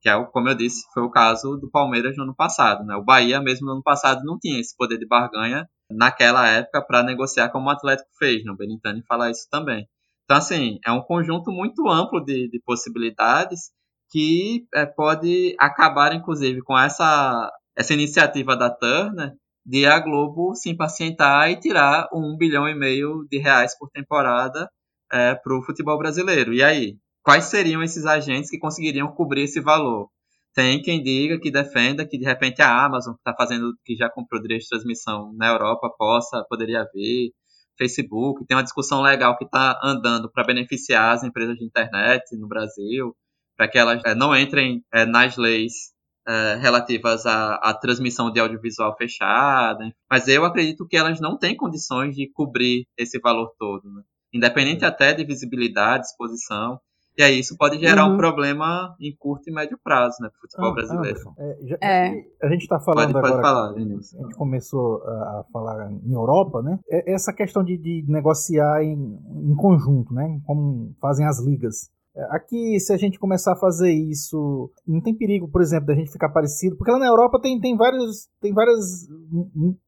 [0.00, 2.84] Que é, como eu disse, foi o caso do Palmeiras no ano passado.
[2.84, 2.96] Né?
[2.96, 7.02] O Bahia, mesmo no ano passado, não tinha esse poder de barganha naquela época para
[7.02, 8.44] negociar como o Atlético fez.
[8.44, 8.52] Né?
[8.52, 9.86] O Benintani fala isso também.
[10.24, 13.70] Então, assim, é um conjunto muito amplo de, de possibilidades
[14.10, 19.32] que é, pode acabar, inclusive, com essa essa iniciativa da Turner
[19.64, 24.68] de a Globo se impacientar e tirar um bilhão e meio de reais por temporada
[25.10, 26.52] é, para o futebol brasileiro.
[26.52, 30.10] E aí, quais seriam esses agentes que conseguiriam cobrir esse valor?
[30.54, 34.08] Tem quem diga que defenda que de repente a Amazon, que está fazendo, que já
[34.10, 37.32] comprou direito de transmissão na Europa, possa, poderia vir.
[37.76, 42.46] Facebook, tem uma discussão legal que está andando para beneficiar as empresas de internet no
[42.46, 43.16] Brasil,
[43.56, 45.93] para que elas é, não entrem é, nas leis
[46.28, 51.56] uh, relativas à, à, transmissão de audiovisual fechada, mas eu acredito que elas não têm
[51.56, 54.02] condições de cobrir esse valor todo, né?
[54.32, 56.80] independente até de visibilidade, exposição.
[57.16, 58.14] E aí isso pode gerar uhum.
[58.14, 61.20] um problema em curto e médio prazo, né, para o futebol ah, brasileiro.
[61.38, 62.24] é, já, é.
[62.42, 63.32] A gente está falando pode, agora.
[63.34, 64.20] Pode falar, Vinícius.
[64.20, 66.76] A gente começou a falar em Europa, né?
[66.90, 70.40] É, essa questão de, de negociar em, em conjunto, né?
[70.44, 71.88] Como fazem as ligas.
[72.30, 76.12] Aqui, se a gente começar a fazer isso, não tem perigo, por exemplo, da gente
[76.12, 79.08] ficar parecido, porque lá na Europa tem, tem, vários, tem vários,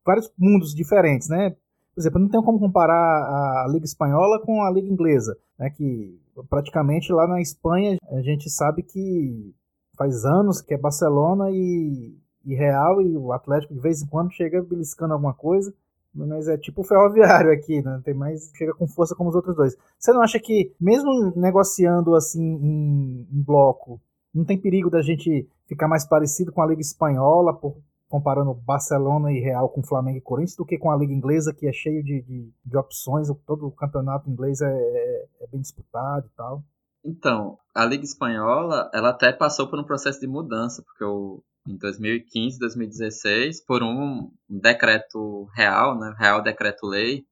[0.04, 1.50] vários mundos diferentes, né?
[1.94, 5.70] Por exemplo, não tem como comparar a Liga Espanhola com a Liga Inglesa, né?
[5.70, 6.20] Que
[6.50, 9.54] praticamente lá na Espanha a gente sabe que
[9.96, 14.32] faz anos que é Barcelona e, e Real e o Atlético de vez em quando
[14.32, 15.72] chega beliscando alguma coisa
[16.16, 18.00] mas é tipo o ferroviário aqui, né?
[18.04, 18.50] Tem mais.
[18.54, 19.76] chega com força como os outros dois.
[19.98, 24.00] Você não acha que, mesmo negociando assim em, em bloco,
[24.34, 27.76] não tem perigo da gente ficar mais parecido com a Liga Espanhola, por,
[28.08, 31.66] comparando Barcelona e Real com Flamengo e Corinthians, do que com a Liga Inglesa, que
[31.66, 36.26] é cheio de, de, de opções, todo o campeonato inglês é, é, é bem disputado
[36.26, 36.62] e tal?
[37.04, 41.76] Então, a Liga Espanhola, ela até passou por um processo de mudança, porque o, em
[41.76, 47.24] 2015, 2016, por um decreto real, né, Real Decreto-Lei,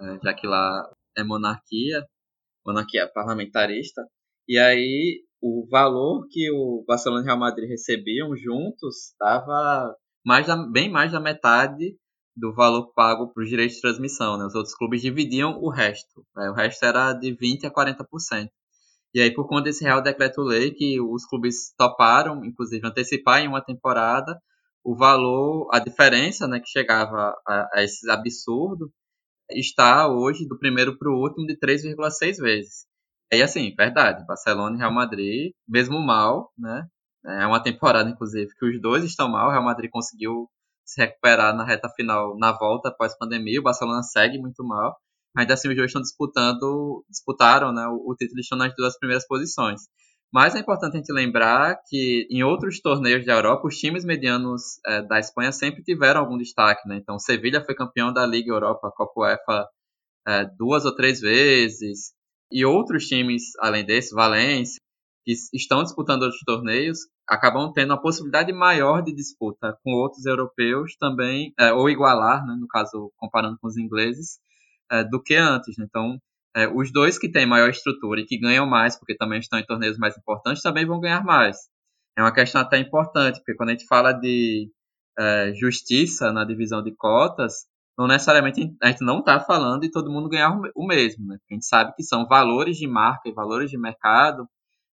[0.00, 2.06] é, já que lá é monarquia,
[2.64, 4.02] monarquia parlamentarista,
[4.48, 9.96] e aí o valor que o Barcelona e o Real Madrid recebiam juntos estava
[10.70, 11.96] bem mais da metade
[12.36, 14.38] do valor pago para os direitos de transmissão.
[14.38, 14.46] Né?
[14.46, 16.24] Os outros clubes dividiam o resto.
[16.34, 16.48] Né?
[16.50, 18.48] O resto era de 20% a 40%.
[19.14, 23.62] E aí, por conta desse Real Decreto-Lei, que os clubes toparam, inclusive, antecipar em uma
[23.62, 24.40] temporada,
[24.84, 28.90] o valor, a diferença né, que chegava a, a esse absurdo,
[29.50, 32.86] está hoje, do primeiro para o último, de 3,6 vezes.
[33.32, 36.86] E assim, verdade, Barcelona e Real Madrid, mesmo mal, né?
[37.24, 39.48] É uma temporada, inclusive, que os dois estão mal.
[39.48, 40.48] O Real Madrid conseguiu
[40.84, 43.60] se recuperar na reta final, na volta após pandemia.
[43.60, 44.96] O Barcelona segue muito mal.
[45.36, 49.26] Ainda assim, os dois estão disputando, disputaram né, o, o título, estão nas duas primeiras
[49.26, 49.82] posições.
[50.32, 54.78] Mas é importante a gente lembrar que em outros torneios da Europa, os times medianos
[54.86, 56.88] é, da Espanha sempre tiveram algum destaque.
[56.88, 56.96] Né?
[56.96, 59.68] Então, Sevilha foi campeão da Liga Europa, Copa UEFA,
[60.26, 62.12] é, duas ou três vezes.
[62.50, 64.80] E outros times, além desse, Valência,
[65.24, 70.96] que estão disputando outros torneios, acabam tendo a possibilidade maior de disputa com outros europeus
[70.96, 74.38] também, é, ou igualar, né, no caso, comparando com os ingleses,
[74.90, 75.76] é, do que antes.
[75.78, 75.86] Né?
[75.88, 76.18] Então,
[76.54, 79.66] é, os dois que têm maior estrutura e que ganham mais, porque também estão em
[79.66, 81.56] torneios mais importantes, também vão ganhar mais.
[82.16, 84.70] É uma questão até importante, porque quando a gente fala de
[85.18, 87.66] é, justiça na divisão de cotas,
[87.96, 91.26] não necessariamente a gente não está falando de todo mundo ganhar o mesmo.
[91.26, 91.38] Né?
[91.50, 94.48] A gente sabe que são valores de marca e valores de mercado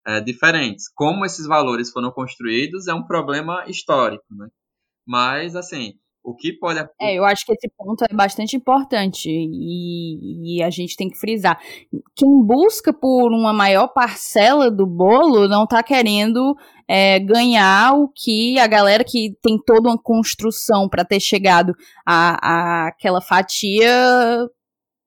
[0.05, 0.89] é, diferentes.
[0.93, 4.25] Como esses valores foram construídos é um problema histórico.
[4.31, 4.47] Né?
[5.05, 5.93] Mas, assim,
[6.23, 6.79] o que pode.
[6.99, 11.17] É, eu acho que esse ponto é bastante importante e, e, a gente tem que
[11.17, 11.57] frisar.
[12.15, 16.55] Quem busca por uma maior parcela do bolo não está querendo
[16.87, 21.73] é, ganhar o que a galera que tem toda uma construção para ter chegado
[22.05, 23.89] a, a aquela fatia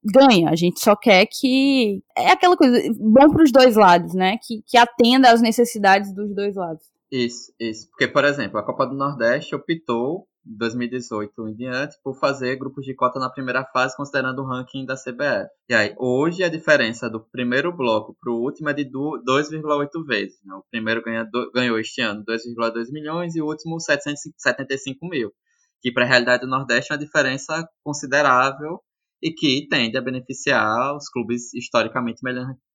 [0.02, 0.50] ganha.
[0.50, 2.02] A gente só quer que.
[2.16, 4.38] É aquela coisa, bom para os dois lados, né?
[4.42, 6.84] Que, que atenda às necessidades dos dois lados.
[7.10, 7.88] Isso, isso.
[7.90, 12.94] Porque, por exemplo, a Copa do Nordeste optou 2018 em diante por fazer grupos de
[12.94, 15.48] cota na primeira fase, considerando o ranking da CBF.
[15.68, 20.38] E aí, hoje a diferença do primeiro bloco para o último é de 2,8 vezes.
[20.44, 20.54] Né?
[20.54, 25.32] O primeiro ganha, do, ganhou este ano 2,2 milhões e o último 775 mil.
[25.82, 28.80] Que para a realidade do Nordeste é uma diferença considerável
[29.22, 32.20] e que tende a beneficiar os clubes historicamente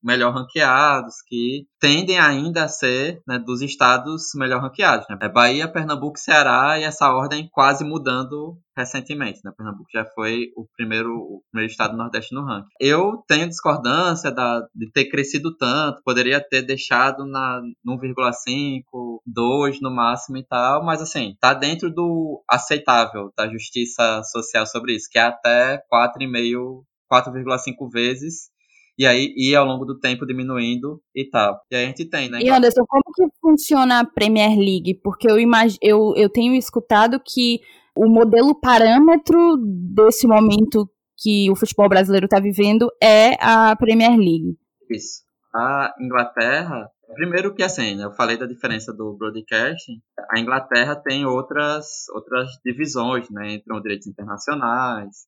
[0.06, 5.08] melhor, ranqueados, que tendem ainda a ser né, dos estados melhor ranqueados.
[5.10, 5.18] Né?
[5.22, 9.40] É Bahia, Pernambuco, Ceará e essa ordem quase mudando recentemente.
[9.44, 9.52] Né?
[9.58, 12.70] Pernambuco já foi o primeiro, o primeiro estado do Nordeste no ranking.
[12.80, 19.90] Eu tenho discordância da, de ter crescido tanto, poderia ter deixado na 1,5, 2 no
[19.90, 25.18] máximo e tal, mas assim, tá dentro do aceitável da justiça social sobre isso, que
[25.18, 28.55] é até 4,5, 4,5 vezes
[28.98, 31.60] e aí ir ao longo do tempo diminuindo e tal.
[31.72, 32.40] E aí a gente tem, né?
[32.42, 35.00] E Anderson, como que funciona a Premier League?
[35.04, 35.78] Porque eu, imag...
[35.82, 37.60] eu, eu tenho escutado que
[37.96, 44.58] o modelo parâmetro desse momento que o futebol brasileiro está vivendo é a Premier League.
[44.90, 45.24] Isso.
[45.54, 51.26] A Inglaterra, primeiro que assim, né, eu falei da diferença do broadcasting, a Inglaterra tem
[51.26, 53.54] outras, outras divisões, né?
[53.54, 55.26] Entram direitos internacionais,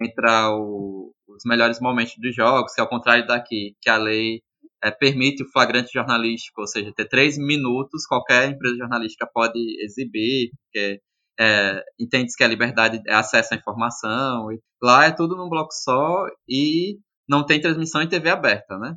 [0.00, 4.42] entra o, os melhores momentos dos jogos, que ao contrário daqui, que a lei
[4.82, 10.50] é, permite o flagrante jornalístico, ou seja, ter três minutos, qualquer empresa jornalística pode exibir,
[10.62, 11.00] porque
[11.38, 14.48] é, entende que a liberdade é acesso à informação.
[14.82, 18.96] lá é tudo num bloco só e não tem transmissão em TV aberta, né?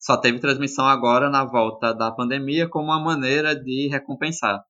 [0.00, 4.62] Só teve transmissão agora na volta da pandemia como uma maneira de recompensar.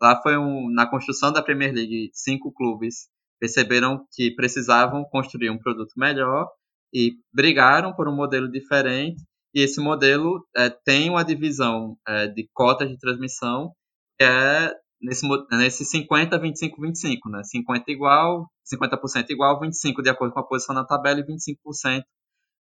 [0.00, 3.08] Lá foi um, na construção da Premier League, cinco clubes
[3.40, 6.48] perceberam que precisavam construir um produto melhor
[6.92, 9.22] e brigaram por um modelo diferente.
[9.54, 13.72] E esse modelo é, tem uma divisão é, de cotas de transmissão
[14.18, 17.42] que é nesse, nesse 50, 25, 25, né?
[17.44, 22.02] 50 igual, 50% igual, 25 de acordo com a posição na tabela e 25%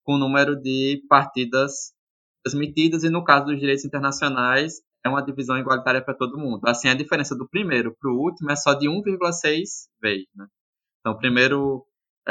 [0.05, 1.93] com o número de partidas
[2.43, 3.05] transmitidas.
[3.05, 6.67] E no caso dos direitos internacionais, é uma divisão igualitária para todo mundo.
[6.67, 9.63] Assim, a diferença do primeiro para o último é só de 1,6
[10.01, 10.47] vezes, né?
[11.01, 11.85] Então, o primeiro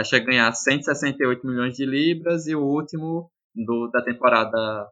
[0.03, 4.87] chega a ganhar 168 milhões de libras e o último do, da temporada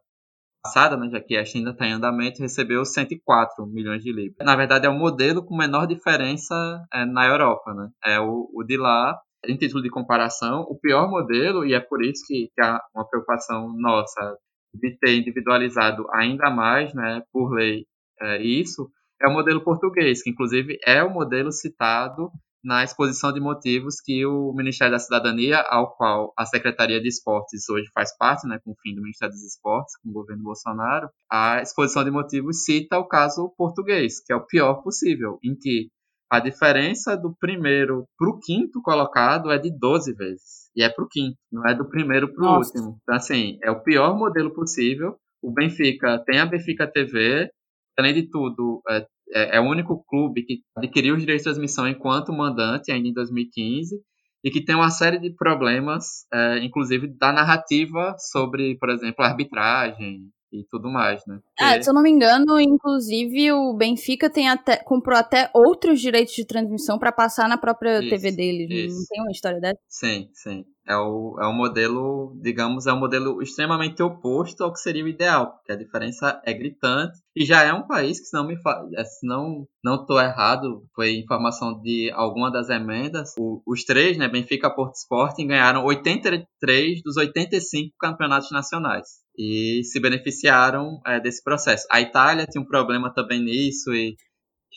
[0.62, 4.44] passada, né, já que a China está em andamento, recebeu 104 milhões de libras.
[4.44, 6.54] Na verdade, é o modelo com menor diferença
[6.92, 7.72] é, na Europa.
[7.72, 7.88] Né?
[8.04, 12.02] É o, o de lá, em título de comparação, o pior modelo, e é por
[12.02, 14.36] isso que, que há uma preocupação nossa
[14.74, 17.86] de ter individualizado ainda mais, né, por lei,
[18.20, 18.90] é, isso,
[19.22, 22.30] é o modelo português, que inclusive é o modelo citado
[22.62, 27.68] na exposição de motivos que o Ministério da Cidadania, ao qual a Secretaria de Esportes
[27.68, 31.08] hoje faz parte, né, com o fim do Ministério dos Esportes, com o governo Bolsonaro,
[31.30, 35.88] a exposição de motivos cita o caso português, que é o pior possível, em que
[36.30, 40.70] a diferença do primeiro para o quinto colocado é de 12 vezes.
[40.76, 42.98] E é para o quinto, não é do primeiro para o último.
[43.02, 45.16] Então, assim, é o pior modelo possível.
[45.42, 47.50] O Benfica tem a Benfica TV,
[47.98, 51.88] além de tudo, é, é, é, o único clube que adquiriu os direitos de transmissão
[51.88, 54.00] enquanto mandante, ainda em 2015,
[54.44, 60.30] e que tem uma série de problemas, é, inclusive da narrativa sobre, por exemplo, arbitragem,
[60.52, 61.38] e tudo mais, né?
[61.58, 66.34] É, se eu não me engano, inclusive o Benfica tem até, comprou até outros direitos
[66.34, 68.86] de transmissão para passar na própria isso, TV dele.
[68.86, 68.96] Isso.
[68.96, 69.80] Não tem uma história dessa?
[69.88, 70.64] Sim, sim.
[70.88, 75.08] É o, é o modelo, digamos, é um modelo extremamente oposto ao que seria o
[75.08, 77.18] ideal, porque a diferença é gritante.
[77.36, 78.56] E já é um país que, se não me
[78.96, 84.16] é, se não não estou errado, foi informação de alguma das emendas, o, os três,
[84.16, 89.06] né, Benfica, Porto Sporting, ganharam 83 dos 85 campeonatos nacionais
[89.38, 91.86] e se beneficiaram é, desse processo.
[91.92, 94.16] A Itália tinha um problema também nisso e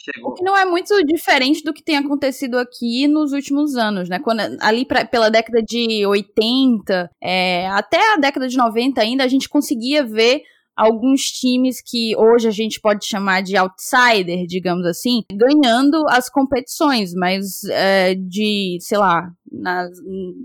[0.04, 0.32] Chegou.
[0.32, 4.20] O que não é muito diferente do que tem acontecido aqui nos últimos anos, né?
[4.20, 9.28] Quando, ali pra, pela década de 80, é, até a década de 90 ainda, a
[9.28, 10.41] gente conseguia ver
[10.76, 17.14] alguns times que hoje a gente pode chamar de outsider, digamos assim, ganhando as competições,
[17.14, 19.91] mas é, de, sei lá, nas,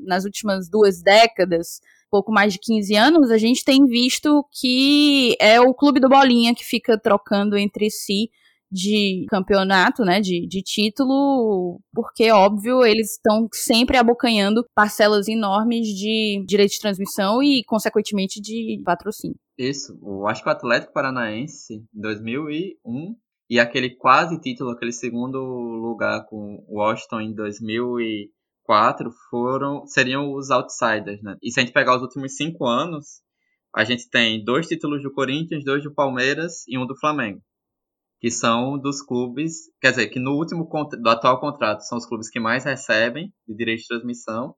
[0.05, 1.81] nas últimas duas décadas,
[2.11, 6.55] pouco mais de 15 anos, a gente tem visto que é o clube do Bolinha
[6.55, 8.29] que fica trocando entre si
[8.71, 16.45] de campeonato, né, de, de título, porque, óbvio, eles estão sempre abocanhando parcelas enormes de
[16.47, 19.37] direito de transmissão e, consequentemente, de patrocínio.
[19.57, 23.17] Isso, eu acho que o Atlético Paranaense, em 2001,
[23.49, 30.51] e aquele quase título, aquele segundo lugar com o Washington em 2004, foram, seriam os
[30.51, 31.37] outsiders, né?
[31.41, 33.23] E se a gente pegar os últimos cinco anos,
[33.75, 37.41] a gente tem dois títulos do Corinthians, dois do Palmeiras e um do Flamengo
[38.21, 40.69] que são dos clubes, quer dizer, que no último
[41.01, 44.55] do atual contrato são os clubes que mais recebem de direito de transmissão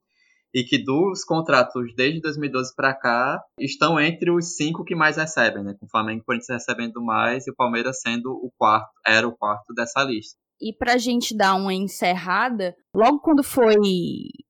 [0.54, 5.62] e que dos contratos desde 2012 para cá estão entre os cinco que mais recebem,
[5.62, 5.74] né?
[5.78, 9.36] Com o Flamengo e Corinthians recebendo mais e o Palmeiras sendo o quarto, era o
[9.36, 10.38] quarto dessa lista.
[10.60, 13.76] E para a gente dar uma encerrada, logo quando foi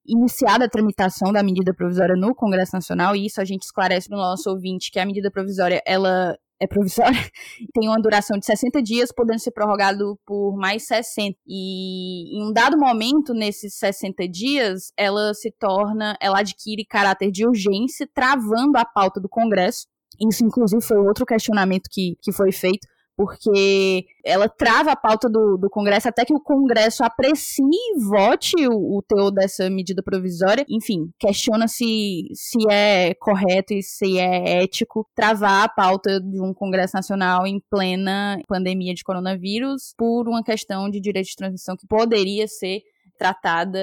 [0.06, 4.16] iniciada a tramitação da medida provisória no Congresso Nacional, e isso a gente esclarece para
[4.16, 7.18] o nosso ouvinte que a medida provisória ela é provisória,
[7.72, 11.36] tem uma duração de 60 dias, podendo ser prorrogado por mais 60.
[11.46, 17.46] E em um dado momento, nesses 60 dias, ela se torna, ela adquire caráter de
[17.46, 19.86] urgência, travando a pauta do Congresso.
[20.20, 22.86] Isso, inclusive, foi outro questionamento que, que foi feito
[23.18, 28.54] porque ela trava a pauta do, do Congresso até que o Congresso aprecie e vote
[28.68, 30.64] o, o teor dessa medida provisória.
[30.70, 36.54] Enfim, questiona se, se é correto e se é ético travar a pauta de um
[36.54, 41.88] Congresso Nacional em plena pandemia de coronavírus por uma questão de direito de transição que
[41.88, 42.84] poderia ser
[43.18, 43.80] tratada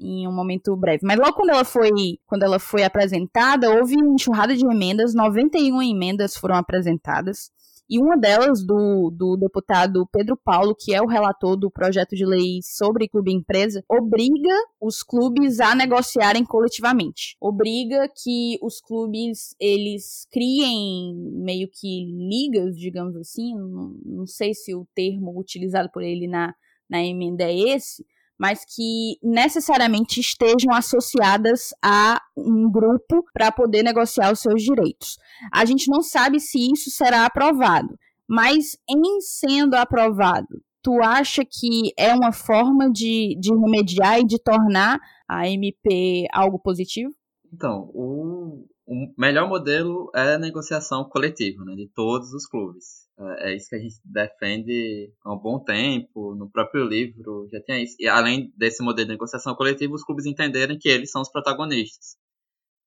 [0.00, 1.06] em um momento breve.
[1.06, 1.90] Mas logo quando ela foi,
[2.26, 7.52] quando ela foi apresentada, houve uma enxurrada de emendas, 91 emendas foram apresentadas.
[7.88, 12.26] E uma delas, do, do deputado Pedro Paulo, que é o relator do projeto de
[12.26, 17.36] lei sobre clube empresa, obriga os clubes a negociarem coletivamente.
[17.40, 24.74] Obriga que os clubes eles criem meio que ligas, digamos assim, não, não sei se
[24.74, 26.54] o termo utilizado por ele na,
[26.90, 28.04] na emenda é esse,
[28.38, 35.18] mas que necessariamente estejam associadas a um grupo para poder negociar os seus direitos.
[35.52, 41.92] A gente não sabe se isso será aprovado, mas em sendo aprovado, tu acha que
[41.96, 47.12] é uma forma de, de remediar e de tornar a MP algo positivo?
[47.52, 53.07] Então, o, o melhor modelo é a negociação coletiva, né, de todos os clubes.
[53.18, 57.60] É, é isso que a gente defende há um bom tempo, no próprio livro já
[57.62, 57.96] tinha isso.
[57.98, 62.16] E além desse modelo de negociação coletiva, os clubes entenderem que eles são os protagonistas,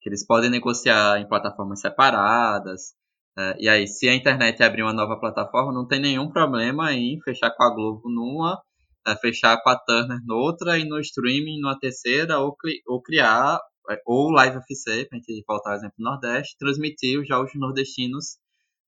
[0.02, 2.94] que eles podem negociar em plataformas separadas.
[3.38, 7.20] É, e aí, se a internet abrir uma nova plataforma, não tem nenhum problema em
[7.22, 8.62] fechar com a Globo numa,
[9.08, 12.56] é, fechar com a Turner noutra e no streaming numa terceira, ou,
[12.88, 13.60] ou criar,
[14.06, 18.38] ou Live FC, para a gente voltar ao exemplo do Nordeste, transmitir os jogos nordestinos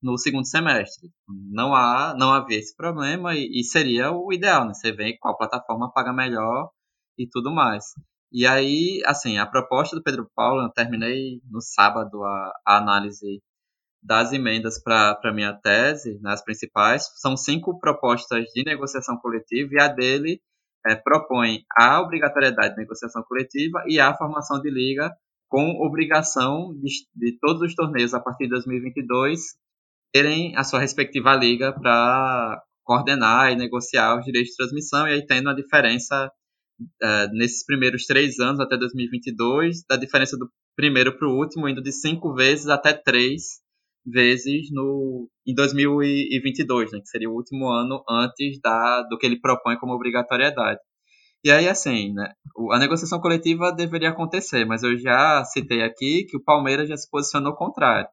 [0.04, 1.10] no segundo semestre.
[1.28, 4.74] Não há, não havia esse problema e, e, seria o ideal, né?
[4.74, 6.70] Você vê qual plataforma paga melhor
[7.18, 7.86] e tudo mais.
[8.32, 13.42] E aí, assim, a proposta do Pedro Paulo, eu terminei no sábado a, a análise
[14.02, 19.80] das emendas para a minha tese, nas principais, são cinco propostas de negociação coletiva e
[19.80, 20.42] a dele
[20.86, 25.16] é, propõe a obrigatoriedade de negociação coletiva e a formação de liga
[25.48, 29.40] com obrigação de, de todos os torneios a partir de 2022
[30.14, 35.26] terem a sua respectiva liga para coordenar e negociar os direitos de transmissão, e aí
[35.26, 36.32] tendo a diferença
[36.80, 41.82] uh, nesses primeiros três anos até 2022, da diferença do primeiro para o último, indo
[41.82, 43.62] de cinco vezes até três
[44.06, 49.40] vezes no, em 2022, né, que seria o último ano antes da, do que ele
[49.40, 50.80] propõe como obrigatoriedade.
[51.44, 52.34] E aí, assim, né,
[52.72, 57.10] a negociação coletiva deveria acontecer, mas eu já citei aqui que o Palmeiras já se
[57.10, 58.08] posicionou contrário.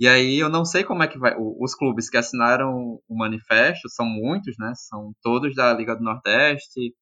[0.00, 1.36] E aí eu não sei como é que vai.
[1.38, 4.72] Os clubes que assinaram o manifesto são muitos, né?
[4.74, 6.94] São todos da Liga do Nordeste,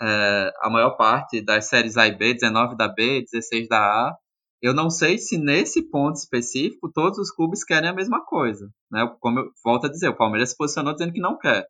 [0.00, 4.16] é, a maior parte das séries A e B, 19 da B, 16 da A.
[4.60, 8.68] Eu não sei se nesse ponto específico todos os clubes querem a mesma coisa.
[8.90, 9.08] Né?
[9.20, 11.64] Como eu volto a dizer, o Palmeiras se posicionou dizendo que não quer.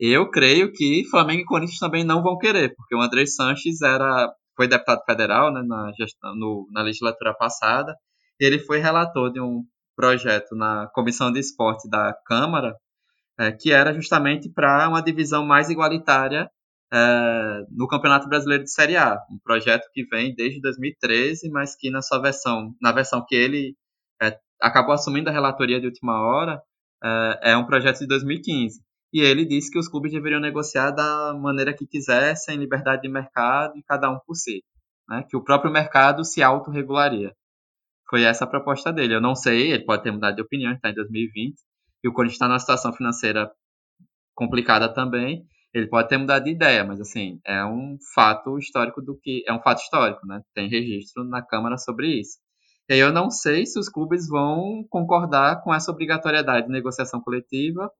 [0.00, 4.32] Eu creio que Flamengo e Corinthians também não vão querer, porque o André Sanches era,
[4.56, 7.94] foi deputado federal né, na, gestão, no, na legislatura passada,
[8.40, 9.64] e ele foi relator de um
[9.96, 12.76] projeto na Comissão de Esporte da Câmara,
[13.38, 16.48] é, que era justamente para uma divisão mais igualitária
[16.92, 21.90] é, no Campeonato Brasileiro de Série A, um projeto que vem desde 2013, mas que
[21.90, 23.74] na sua versão, na versão que ele
[24.22, 26.60] é, acabou assumindo a relatoria de última hora,
[27.02, 28.80] é, é um projeto de 2015.
[29.12, 33.76] E ele disse que os clubes deveriam negociar da maneira que quisessem, liberdade de mercado
[33.76, 34.62] e cada um por si.
[35.08, 35.24] Né?
[35.28, 37.34] Que o próprio mercado se autorregularia.
[38.08, 39.14] Foi essa a proposta dele.
[39.14, 41.56] Eu não sei, ele pode ter mudado de opinião, está em 2020,
[42.04, 43.50] e o Corinthians está numa situação financeira
[44.34, 45.44] complicada também.
[45.74, 49.44] Ele pode ter mudado de ideia, mas assim, é um fato histórico do que.
[49.46, 50.40] É um fato histórico, né?
[50.54, 52.38] Tem registro na Câmara sobre isso.
[52.88, 57.90] E eu não sei se os clubes vão concordar com essa obrigatoriedade de negociação coletiva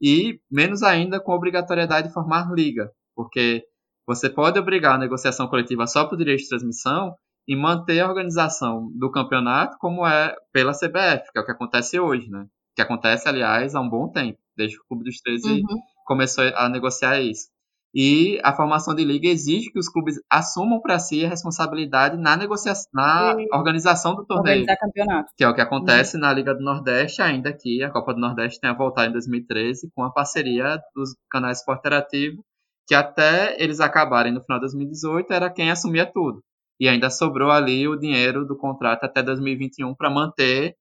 [0.00, 3.64] e menos ainda com a obrigatoriedade de formar liga, porque
[4.06, 7.14] você pode obrigar a negociação coletiva só por direito de transmissão,
[7.48, 11.98] e manter a organização do campeonato como é pela CBF, que é o que acontece
[11.98, 12.46] hoje, né?
[12.76, 15.80] Que acontece, aliás, há um bom tempo, desde que o Clube dos 13 uhum.
[16.04, 17.48] começou a negociar isso.
[17.94, 22.36] E a formação de liga exige que os clubes assumam para si a responsabilidade na
[22.36, 24.60] negociação, na e organização do torneio.
[24.60, 25.32] Organizar campeonato.
[25.34, 26.20] Que é o que acontece uhum.
[26.20, 30.04] na Liga do Nordeste, ainda que a Copa do Nordeste tenha voltado em 2013 com
[30.04, 32.44] a parceria dos canais Esporte Interativo,
[32.86, 36.42] que até eles acabarem no final de 2018 era quem assumia tudo
[36.80, 40.76] e ainda sobrou ali o dinheiro do contrato até 2021 para manter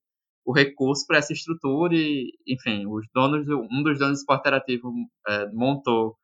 [0.45, 4.93] o recurso para essa estrutura e, enfim, os donos, um dos donos do esporte interativo
[5.27, 6.15] é, montou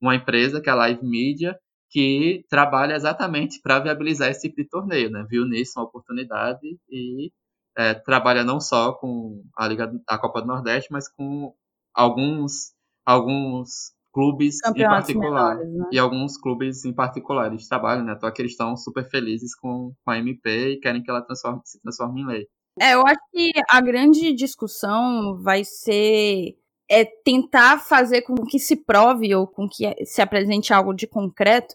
[0.00, 1.58] uma empresa que é a Live Media,
[1.90, 5.26] que trabalha exatamente para viabilizar esse tipo de torneio, né?
[5.28, 6.60] Viu nisso uma oportunidade
[6.90, 7.32] e
[7.76, 11.54] é, trabalha não só com a Liga, a Copa do Nordeste, mas com
[11.94, 12.72] alguns
[13.04, 15.56] alguns clubes em particular.
[15.56, 15.88] Menores, né?
[15.92, 17.50] E alguns clubes em particular.
[17.50, 18.14] Eles trabalham, né?
[18.16, 21.60] Então que eles estão super felizes com, com a MP e querem que ela transforme,
[21.64, 22.46] se transforme em lei.
[22.78, 26.56] É, eu acho que a grande discussão vai ser
[26.88, 31.74] é tentar fazer com que se prove ou com que se apresente algo de concreto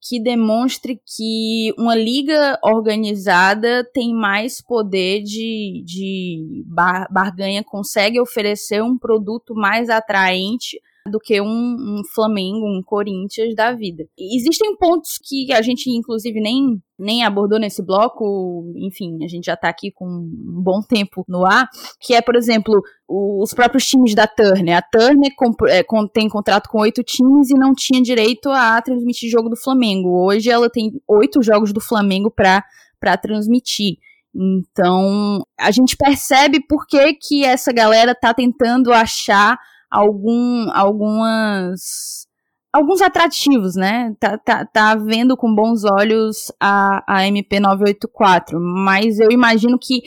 [0.00, 8.82] que demonstre que uma liga organizada tem mais poder de, de bar, barganha, consegue oferecer
[8.82, 10.80] um produto mais atraente
[11.10, 14.04] do que um, um, Flamengo, um Corinthians da vida.
[14.18, 19.56] existem pontos que a gente, inclusive, nem, nem abordou nesse bloco, enfim, a gente já
[19.56, 21.68] tá aqui com um bom tempo no ar,
[22.00, 24.78] que é, por exemplo, os próprios times da Turner.
[24.78, 25.32] A Turner
[25.68, 25.82] é,
[26.12, 30.24] tem contrato com oito times e não tinha direito a transmitir jogo do Flamengo.
[30.26, 33.98] Hoje ela tem oito jogos do Flamengo para transmitir.
[34.34, 39.58] Então, a gente percebe por que, que essa galera tá tentando achar
[39.90, 42.28] algum, algumas
[42.72, 44.14] alguns atrativos, né?
[44.20, 50.02] Tá, tá, tá vendo com bons olhos a, a MP984, mas eu imagino que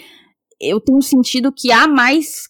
[0.62, 2.44] eu tenho sentido que há mais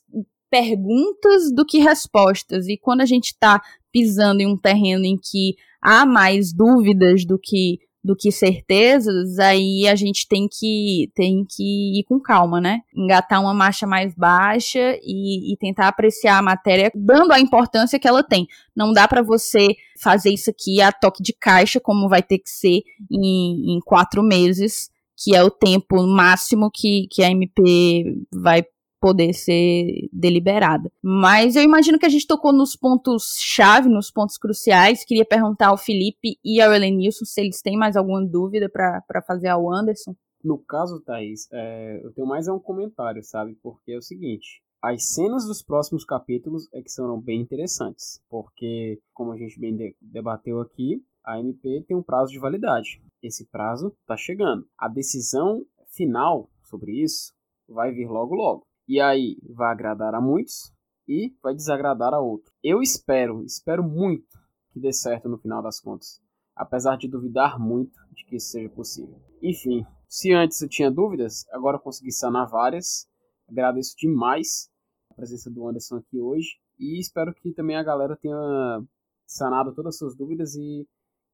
[0.52, 3.60] perguntas do que respostas, e quando a gente está
[3.92, 9.88] pisando em um terreno em que há mais dúvidas do que do que certezas, aí
[9.88, 12.82] a gente tem que, tem que ir com calma, né?
[12.93, 18.08] Engatar uma marcha mais baixa e, e tentar apreciar a matéria, dando a importância que
[18.08, 18.45] ela tem.
[18.76, 19.70] Não dá para você
[20.01, 24.22] fazer isso aqui a toque de caixa, como vai ter que ser em, em quatro
[24.22, 28.66] meses, que é o tempo máximo que, que a MP vai
[29.04, 30.89] poder ser deliberada.
[31.04, 35.04] Mas eu imagino que a gente tocou nos pontos-chave, nos pontos cruciais.
[35.04, 39.49] Queria perguntar ao Felipe e ao Elenilson se eles têm mais alguma dúvida para fazer
[39.49, 40.16] ao Anderson.
[40.41, 43.58] No caso, Thaís, é, eu tenho mais um comentário, sabe?
[43.62, 49.01] Porque é o seguinte, as cenas dos próximos capítulos é que serão bem interessantes, porque,
[49.14, 53.01] como a gente bem debateu aqui, a MP tem um prazo de validade.
[53.22, 54.66] Esse prazo está chegando.
[54.78, 57.34] A decisão final sobre isso
[57.68, 58.66] vai vir logo logo.
[58.88, 60.74] E aí vai agradar a muitos
[61.08, 62.54] e vai desagradar a outros.
[62.64, 64.38] Eu espero, espero muito
[64.72, 66.20] que dê certo no final das contas,
[66.56, 69.22] apesar de duvidar muito de que isso seja possível.
[69.42, 73.08] Enfim, se antes eu tinha dúvidas, agora eu consegui sanar várias.
[73.48, 74.70] Agradeço demais
[75.12, 78.84] a presença do Anderson aqui hoje e espero que também a galera tenha
[79.26, 80.88] sanado todas as suas dúvidas e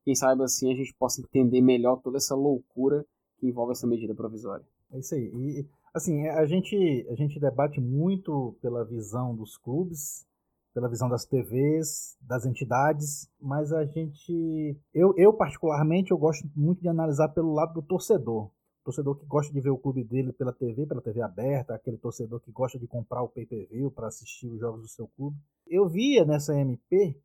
[0.04, 3.06] quem sabe assim a gente possa entender melhor toda essa loucura
[3.40, 4.66] que envolve essa medida provisória.
[4.92, 5.32] É isso aí.
[5.34, 10.26] E assim, a gente a gente debate muito pela visão dos clubes,
[10.74, 16.82] pela visão das TVs, das entidades, mas a gente eu, eu particularmente eu gosto muito
[16.82, 18.50] de analisar pelo lado do torcedor
[18.90, 22.40] torcedor que gosta de ver o clube dele pela TV, pela TV aberta, aquele torcedor
[22.40, 25.38] que gosta de comprar o pay-per-view para assistir os jogos do seu clube.
[25.68, 27.16] Eu via nessa MP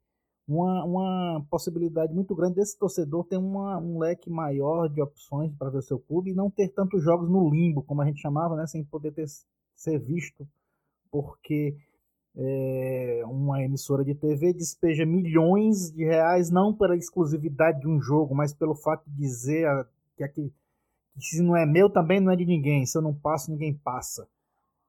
[0.46, 5.70] uma, uma possibilidade muito grande desse torcedor ter uma, um leque maior de opções para
[5.70, 8.56] ver o seu clube e não ter tantos jogos no limbo, como a gente chamava,
[8.56, 9.26] né, sem poder ter,
[9.74, 10.46] ser visto,
[11.10, 11.76] porque
[12.36, 18.34] é, uma emissora de TV despeja milhões de reais não pela exclusividade de um jogo,
[18.34, 19.66] mas pelo fato de dizer
[20.16, 20.52] que aquele
[21.18, 22.84] se não é meu, também não é de ninguém.
[22.86, 24.28] Se eu não passo, ninguém passa.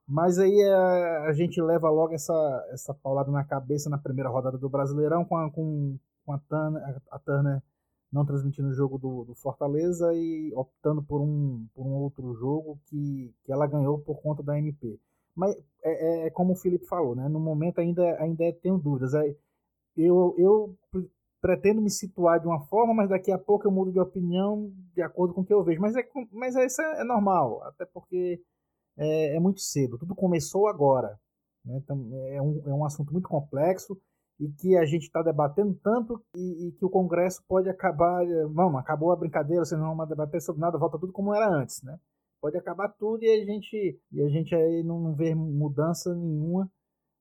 [0.08, 4.58] Mas aí a, a gente leva logo essa, essa paulada na cabeça na primeira rodada
[4.58, 7.64] do Brasileirão com a, com, com a, Turner, a Turner
[8.12, 12.80] não transmitindo o jogo do, do, Fortaleza e optando por um, por um outro jogo
[12.86, 15.00] que, que ela ganhou por conta da MP.
[15.36, 17.28] Mas é, é, é como o Felipe falou, né?
[17.28, 19.14] No momento ainda, ainda tenho dúvidas.
[19.16, 19.36] É,
[19.98, 20.76] eu, eu
[21.42, 25.02] pretendo me situar de uma forma, mas daqui a pouco eu mudo de opinião de
[25.02, 25.82] acordo com o que eu vejo.
[25.82, 28.42] Mas, é, mas isso é, é normal, até porque
[28.98, 29.98] é, é, muito cedo.
[29.98, 31.20] Tudo começou agora.
[31.64, 31.78] Né?
[31.78, 34.00] Então, é, um, é um assunto muito complexo
[34.40, 38.26] e que a gente está debatendo tanto e, e, que o Congresso pode acabar.
[38.52, 41.82] Vamos, acabou a brincadeira, vocês não vão debater sobre nada, volta tudo como era antes,
[41.84, 41.98] né?
[42.42, 46.70] Pode acabar tudo e a gente, e a gente aí não, não vê mudança nenhuma.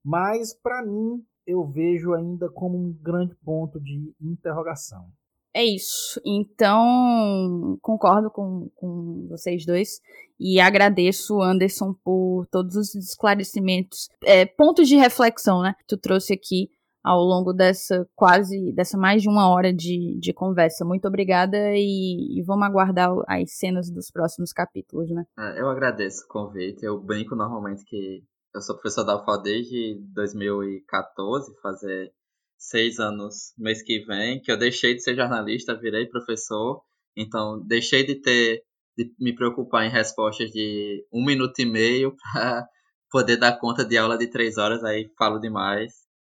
[0.04, 5.10] Mas, para mim, eu vejo ainda como um grande ponto de interrogação.
[5.54, 6.20] É isso.
[6.26, 10.00] Então, concordo com, com vocês dois
[10.38, 16.32] e agradeço, Anderson, por todos os esclarecimentos, é, pontos de reflexão, né, que tu trouxe
[16.32, 16.68] aqui
[17.04, 20.84] ao longo dessa quase, dessa mais de uma hora de, de conversa.
[20.84, 25.24] Muito obrigada e, e vamos aguardar as cenas dos próximos capítulos, né?
[25.38, 26.82] É, eu agradeço o convite.
[26.82, 28.24] Eu brinco normalmente que
[28.54, 32.10] eu sou professor da UFAL desde 2014, fazer
[32.56, 36.82] seis anos mês que vem, que eu deixei de ser jornalista, virei professor,
[37.16, 38.62] então deixei de ter
[38.96, 42.66] de me preocupar em respostas de um minuto e meio para
[43.10, 45.92] poder dar conta de aula de três horas, aí falo demais.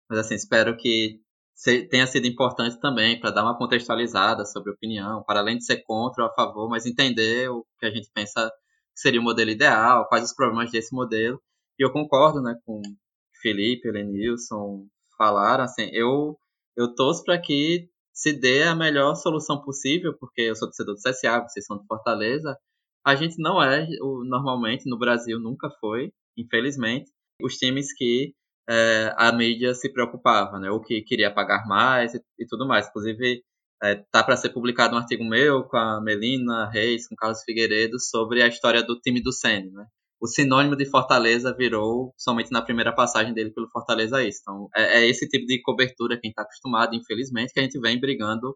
[0.09, 1.19] Mas assim, espero que
[1.89, 6.23] tenha sido importante também para dar uma contextualizada sobre opinião, para além de ser contra
[6.23, 8.49] ou a favor, mas entender o que a gente pensa
[8.95, 11.41] que seria o modelo ideal, quais os problemas desse modelo
[11.79, 12.81] e eu concordo, né, com
[13.41, 14.87] Felipe, Elenilson
[15.17, 16.37] falaram, assim, eu,
[16.75, 21.01] eu torço para que se dê a melhor solução possível, porque eu sou torcedor do
[21.01, 22.57] CSA, vocês são de Fortaleza.
[23.05, 23.87] A gente não é,
[24.25, 27.11] normalmente, no Brasil nunca foi, infelizmente,
[27.41, 28.33] os times que
[28.69, 30.69] é, a mídia se preocupava, né?
[30.69, 32.87] Ou que queria pagar mais e, e tudo mais.
[32.87, 33.43] Inclusive,
[33.83, 37.99] é, tá para ser publicado um artigo meu com a Melina Reis, com Carlos Figueiredo,
[37.99, 39.85] sobre a história do time do Sene, né?
[40.19, 44.39] O sinônimo de Fortaleza virou, somente na primeira passagem dele pelo Fortaleza, isso.
[44.41, 47.99] Então, é, é esse tipo de cobertura quem está acostumado, infelizmente, que a gente vem
[47.99, 48.55] brigando.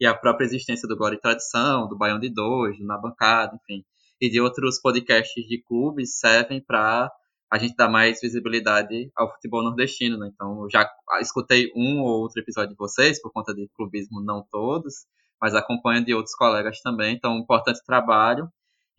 [0.00, 3.84] E a própria existência do Glória e Tradição, do Baião de Dois, Na Bancada, enfim,
[4.20, 7.10] e de outros podcasts de clubes servem para
[7.52, 10.30] a gente dar mais visibilidade ao futebol nordestino, né?
[10.32, 10.88] Então, eu já
[11.20, 15.06] escutei um ou outro episódio de vocês, por conta de clubismo, não todos,
[15.42, 17.16] mas acompanho de outros colegas também.
[17.16, 18.48] Então, um importante trabalho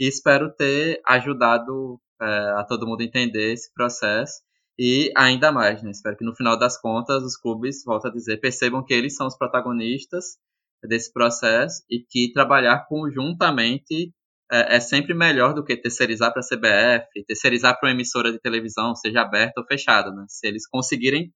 [0.02, 4.42] e espero ter ajudado é, a todo mundo entender esse processo
[4.78, 5.92] e ainda mais, né?
[5.92, 9.28] Espero que no final das contas os clubes, volto a dizer, percebam que eles são
[9.28, 10.40] os protagonistas
[10.84, 14.12] desse processo e que trabalhar conjuntamente
[14.52, 18.40] é, é sempre melhor do que terceirizar para a CBF, terceirizar para uma emissora de
[18.40, 20.26] televisão, seja aberta ou fechada, né?
[20.28, 21.32] Se eles conseguirem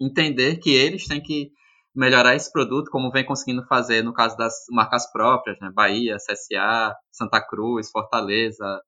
[0.00, 1.52] entender que eles têm que
[1.98, 5.68] melhorar esse produto, como vem conseguindo fazer no caso das marcas próprias, né?
[5.74, 8.80] Bahia, CSA, Santa Cruz, Fortaleza,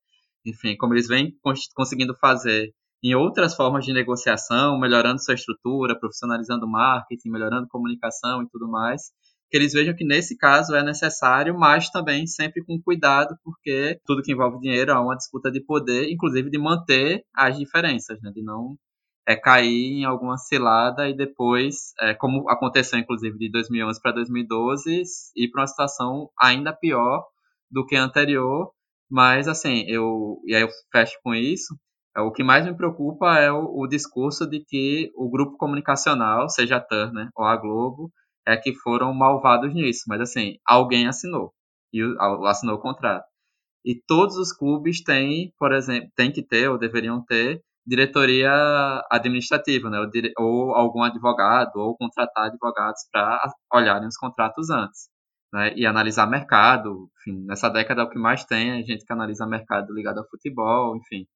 [0.47, 1.33] enfim, como eles vêm
[1.75, 8.49] conseguindo fazer em outras formas de negociação, melhorando sua estrutura, profissionalizando marketing, melhorando comunicação e
[8.49, 9.11] tudo mais.
[9.51, 14.23] que eles vejam que nesse caso é necessário, mas também sempre com cuidado, porque tudo
[14.23, 18.31] que envolve dinheiro é uma disputa de poder, inclusive de manter as diferenças, né?
[18.33, 18.77] de não
[19.27, 25.03] é, cair em alguma cilada e depois, é, como aconteceu inclusive de 2011 para 2012,
[25.37, 27.25] ir para uma situação ainda pior
[27.71, 28.71] do que a anterior.
[29.11, 31.75] Mas assim, eu e aí eu fecho com isso.
[32.17, 36.49] É, o que mais me preocupa é o, o discurso de que o grupo comunicacional,
[36.49, 38.11] seja a Turner ou a Globo,
[38.47, 40.05] é que foram malvados nisso.
[40.09, 41.53] Mas assim, alguém assinou
[41.93, 42.01] e
[42.47, 43.25] assinou o contrato.
[43.85, 48.53] E todos os clubes têm, por exemplo, têm que ter ou deveriam ter diretoria
[49.11, 49.99] administrativa, né?
[50.39, 55.09] Ou, algum advogado, ou contratar advogados para olharem os contratos antes.
[55.53, 55.75] Né?
[55.77, 59.45] E analisar mercado, enfim, nessa década é o que mais tem, a gente que analisa
[59.45, 61.27] mercado ligado ao futebol, enfim.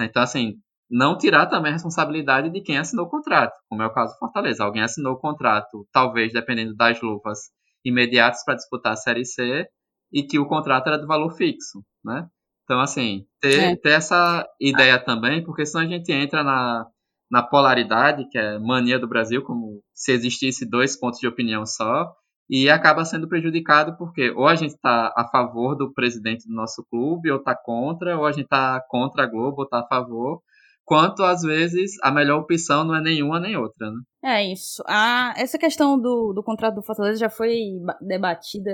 [0.00, 0.54] Então, assim,
[0.88, 4.18] não tirar também a responsabilidade de quem assinou o contrato, como é o caso do
[4.20, 4.62] Fortaleza.
[4.62, 7.40] Alguém assinou o contrato, talvez dependendo das luvas,
[7.84, 9.66] imediatas para disputar a Série C,
[10.12, 12.28] e que o contrato era de valor fixo, né?
[12.68, 13.76] Então, assim, ter, é.
[13.76, 16.86] ter essa ideia também, porque senão a gente entra na,
[17.30, 22.12] na polaridade, que é mania do Brasil, como se existisse dois pontos de opinião só,
[22.46, 26.84] e acaba sendo prejudicado porque ou a gente está a favor do presidente do nosso
[26.90, 30.42] clube, ou está contra, ou a gente está contra a Globo, ou está a favor,
[30.84, 34.00] quanto às vezes a melhor opção não é nenhuma nem outra, né?
[34.22, 34.82] É isso.
[34.86, 37.56] A, essa questão do, do contrato do Fortaleza já foi
[38.02, 38.72] debatida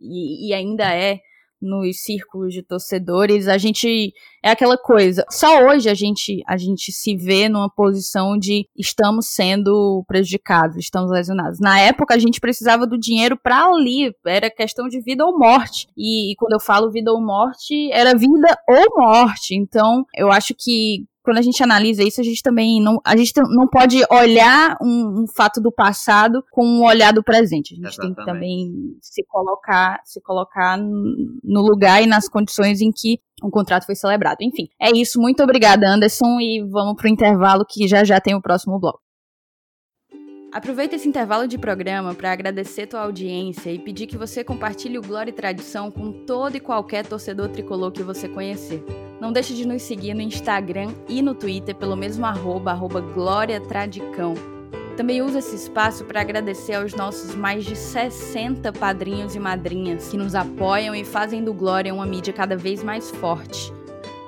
[0.00, 1.20] e, e ainda é
[1.62, 5.24] nos círculos de torcedores, a gente é aquela coisa.
[5.30, 11.10] Só hoje a gente a gente se vê numa posição de estamos sendo prejudicados, estamos
[11.10, 11.60] lesionados.
[11.60, 15.86] Na época a gente precisava do dinheiro para ali, era questão de vida ou morte.
[15.96, 19.54] E, e quando eu falo vida ou morte, era vida ou morte.
[19.54, 23.32] Então, eu acho que quando a gente analisa isso, a gente também não, a gente
[23.36, 27.74] não pode olhar um, um fato do passado com um olhar do presente.
[27.74, 28.14] A gente Exatamente.
[28.16, 33.50] tem que também se colocar, se colocar no lugar e nas condições em que um
[33.50, 34.38] contrato foi celebrado.
[34.40, 35.20] Enfim, é isso.
[35.20, 39.01] Muito obrigada, Anderson, e vamos pro intervalo que já já tem o próximo bloco.
[40.52, 45.02] Aproveita esse intervalo de programa para agradecer tua audiência e pedir que você compartilhe o
[45.02, 48.84] Glória e Tradição com todo e qualquer torcedor tricolor que você conhecer.
[49.18, 53.62] Não deixe de nos seguir no Instagram e no Twitter pelo mesmo arroba, arroba Glória
[53.62, 54.34] Tradicão.
[54.94, 60.18] Também uso esse espaço para agradecer aos nossos mais de 60 padrinhos e madrinhas que
[60.18, 63.72] nos apoiam e fazem do Glória uma mídia cada vez mais forte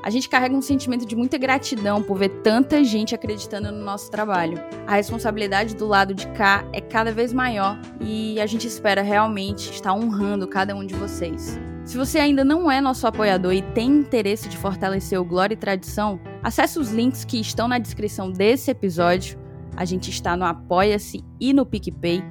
[0.05, 4.11] a gente carrega um sentimento de muita gratidão por ver tanta gente acreditando no nosso
[4.11, 4.59] trabalho.
[4.87, 9.71] A responsabilidade do lado de cá é cada vez maior e a gente espera realmente
[9.71, 11.59] estar honrando cada um de vocês.
[11.87, 15.57] Se você ainda não é nosso apoiador e tem interesse de fortalecer o Glória e
[15.57, 19.39] Tradição, acesse os links que estão na descrição desse episódio.
[19.75, 22.23] A gente está no Apoia-se e no PicPay.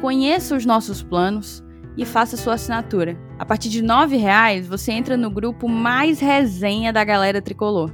[0.00, 1.62] Conheça os nossos planos
[1.96, 3.16] e faça sua assinatura.
[3.42, 7.92] A partir de R$ reais você entra no grupo mais resenha da galera tricolor.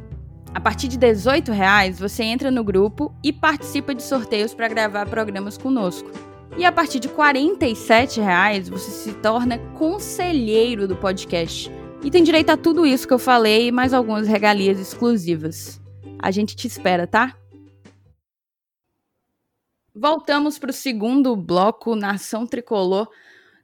[0.52, 5.08] A partir de R$ reais você entra no grupo e participa de sorteios para gravar
[5.08, 6.10] programas conosco.
[6.58, 11.72] E a partir de R$ reais você se torna conselheiro do podcast.
[12.04, 15.80] E tem direito a tudo isso que eu falei e mais algumas regalias exclusivas.
[16.18, 17.34] A gente te espera, tá?
[19.94, 23.08] Voltamos para o segundo bloco Nação Tricolor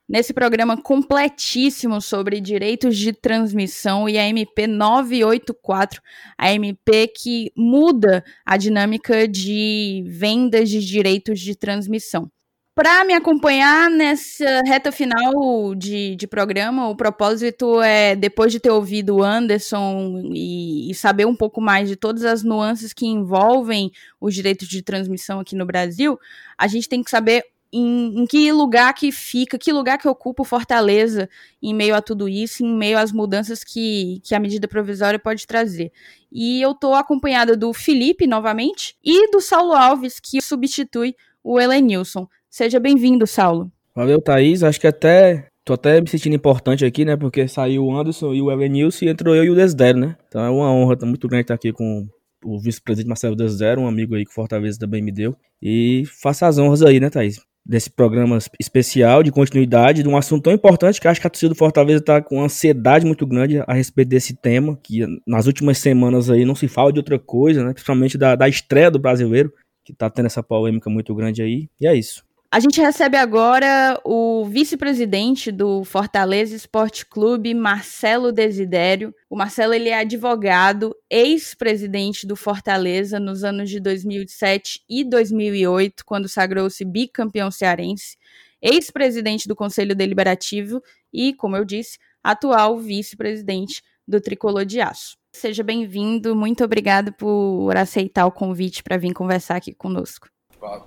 [0.08, 6.00] nesse programa completíssimo sobre direitos de transmissão e a MP 984,
[6.36, 12.30] a MP que muda a dinâmica de vendas de direitos de transmissão.
[12.76, 18.70] Para me acompanhar nessa reta final de, de programa, o propósito é, depois de ter
[18.70, 23.92] ouvido o Anderson e, e saber um pouco mais de todas as nuances que envolvem
[24.20, 26.18] os direitos de transmissão aqui no Brasil,
[26.58, 27.44] a gente tem que saber
[27.76, 31.28] em, em, que lugar que fica, que lugar que ocupa Fortaleza
[31.62, 35.46] em meio a tudo isso, em meio às mudanças que, que a medida provisória pode
[35.46, 35.90] trazer.
[36.30, 42.28] E eu estou acompanhada do Felipe, novamente, e do Saulo Alves, que substitui o Elenilson.
[42.48, 43.70] Seja bem-vindo, Saulo.
[43.94, 44.62] Valeu, Thaís.
[44.62, 47.16] Acho que até Tô até me sentindo importante aqui, né?
[47.16, 50.14] Porque saiu o Anderson e o Elenilson e entrou eu e o Desdero, né?
[50.28, 52.06] Então é uma honra muito grande estar aqui com
[52.44, 55.34] o vice-presidente Marcelo Desdero, um amigo aí que Fortaleza também me deu.
[55.62, 57.40] E faça as honras aí, né, Thaís?
[57.66, 61.48] Desse programa especial de continuidade de um assunto tão importante que acho que a torcida
[61.48, 66.28] do Fortaleza está com ansiedade muito grande a respeito desse tema, que nas últimas semanas
[66.28, 67.72] aí não se fala de outra coisa, né?
[67.72, 69.52] Principalmente da, da estreia do brasileiro,
[69.84, 71.68] que está tendo essa polêmica muito grande aí.
[71.80, 72.22] E é isso.
[72.54, 79.12] A gente recebe agora o vice-presidente do Fortaleza Esporte Clube, Marcelo Desidério.
[79.28, 86.28] O Marcelo ele é advogado, ex-presidente do Fortaleza nos anos de 2007 e 2008, quando
[86.28, 88.16] sagrou-se bicampeão cearense.
[88.62, 90.80] ex-presidente do Conselho Deliberativo
[91.12, 95.16] e, como eu disse, atual vice-presidente do Tricolor de Aço.
[95.32, 100.28] Seja bem-vindo, muito obrigado por aceitar o convite para vir conversar aqui conosco.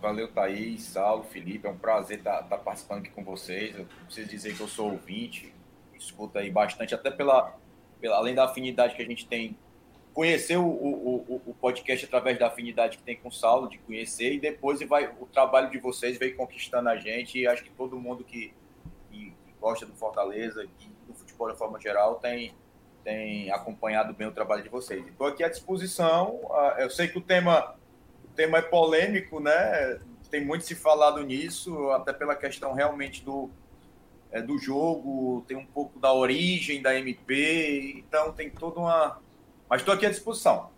[0.01, 1.67] Valeu, Thaís, Saulo, Felipe.
[1.67, 3.77] É um prazer estar, tá, tá participando aqui com vocês.
[3.77, 5.53] Eu preciso dizer que eu sou ouvinte,
[5.95, 7.55] escuta aí bastante, até pela,
[8.01, 9.57] pela além da afinidade que a gente tem.
[10.13, 14.33] Conhecer o, o, o, podcast através da afinidade que tem com o Saulo, de conhecer,
[14.33, 17.37] e depois vai, o trabalho de vocês veio conquistando a gente.
[17.37, 18.51] E acho que todo mundo que,
[19.11, 22.55] que, que gosta do Fortaleza e do futebol de forma geral tem,
[23.03, 25.05] tem acompanhado bem o trabalho de vocês.
[25.05, 26.39] Estou aqui à disposição.
[26.51, 27.77] Ah, eu sei que o tema
[28.37, 29.99] tema é polêmico, né?
[30.29, 33.49] Tem muito se falado nisso, até pela questão realmente do,
[34.31, 39.19] é, do jogo, tem um pouco da origem da MP, então tem toda uma.
[39.67, 40.69] Mas estou aqui à disposição.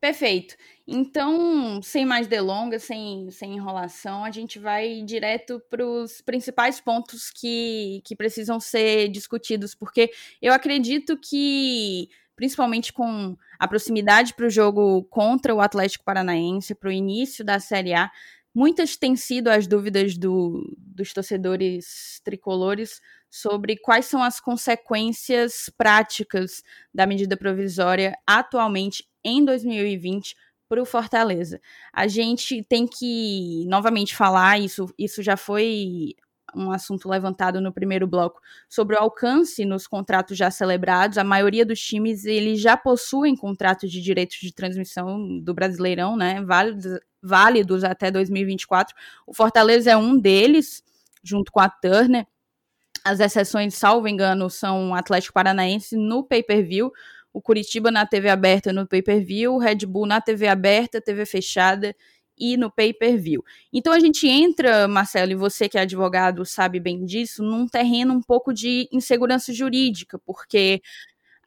[0.00, 0.56] Perfeito.
[0.86, 7.30] Então, sem mais delongas, sem, sem enrolação, a gente vai direto para os principais pontos
[7.30, 10.10] que, que precisam ser discutidos, porque
[10.40, 12.08] eu acredito que
[12.38, 17.58] principalmente com a proximidade para o jogo contra o Atlético Paranaense, para o início da
[17.58, 18.08] Série A.
[18.54, 26.62] Muitas têm sido as dúvidas do, dos torcedores tricolores sobre quais são as consequências práticas
[26.94, 30.36] da medida provisória atualmente em 2020
[30.68, 31.60] para o Fortaleza.
[31.92, 36.14] A gente tem que novamente falar isso, isso já foi
[36.54, 41.18] um assunto levantado no primeiro bloco sobre o alcance nos contratos já celebrados.
[41.18, 46.42] A maioria dos times eles já possuem contratos de direitos de transmissão do Brasileirão, né?
[46.42, 48.94] Válidos, válidos até 2024.
[49.26, 50.82] O Fortaleza é um deles,
[51.22, 52.26] junto com a Turner.
[53.04, 56.92] As exceções, salvo engano, são o Atlético Paranaense no pay-per-view,
[57.32, 61.94] o Curitiba na TV aberta no pay-per-view, o Red Bull na TV aberta, TV fechada
[62.38, 63.44] e no pay-per-view.
[63.72, 68.14] Então a gente entra, Marcelo, e você que é advogado sabe bem disso, num terreno
[68.14, 70.80] um pouco de insegurança jurídica, porque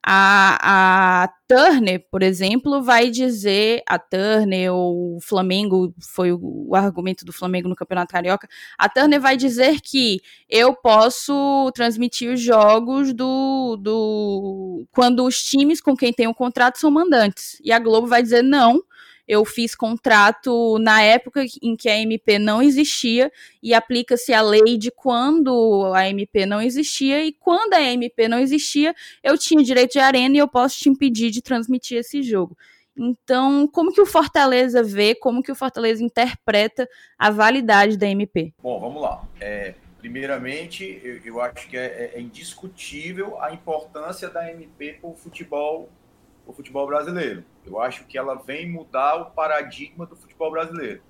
[0.04, 6.76] a, a Turner, por exemplo, vai dizer, a Turner ou o Flamengo, foi o, o,
[6.76, 8.48] argumento do Flamengo no Campeonato Carioca,
[8.78, 10.20] a Turner vai dizer que
[10.50, 16.80] eu posso transmitir os jogos do, do quando os times com quem tem o contrato
[16.80, 17.62] são mandantes.
[17.64, 18.82] E a Globo vai dizer não,
[19.28, 23.32] eu fiz contrato na época em que a MP não existia
[23.62, 28.40] e aplica-se a lei de quando a MP não existia e quando a MP não
[28.40, 32.58] existia, eu tinha direito de arena e eu posso te impedir de transmitir esse jogo.
[32.96, 36.88] Então, como que o Fortaleza vê, como que o Fortaleza interpreta
[37.18, 38.54] a validade da MP?
[38.62, 39.24] Bom, vamos lá.
[39.40, 45.16] É, primeiramente, eu, eu acho que é, é, indiscutível a importância da MP para o
[45.16, 45.90] futebol
[46.46, 47.44] o futebol brasileiro.
[47.66, 51.02] Eu acho que ela vem mudar o paradigma do futebol brasileiro.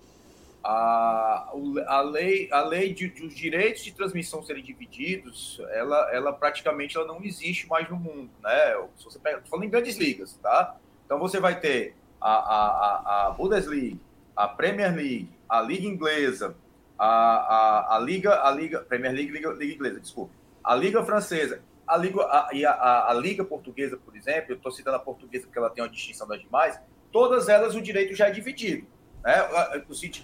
[0.64, 1.52] A,
[1.88, 6.96] a lei, a lei de, de os direitos de transmissão serem divididos, ela, ela praticamente
[6.96, 8.88] ela não existe mais no mundo, né?
[8.98, 10.76] Se você pega, falando em grandes ligas, tá?
[11.06, 13.98] Então você vai ter a, a, a Bundesliga,
[14.36, 16.56] a Premier League, a Liga Inglesa,
[16.98, 20.32] a, a, a Liga, a Liga, Premier League, Liga, Liga Inglesa, desculpa,
[20.64, 24.96] a Liga Francesa a Liga, a, a, a, Liga Portuguesa, por exemplo, eu estou citando
[24.96, 26.80] a portuguesa porque ela tem uma distinção das demais,
[27.12, 28.88] todas elas o direito já é dividido.
[29.22, 29.36] Né?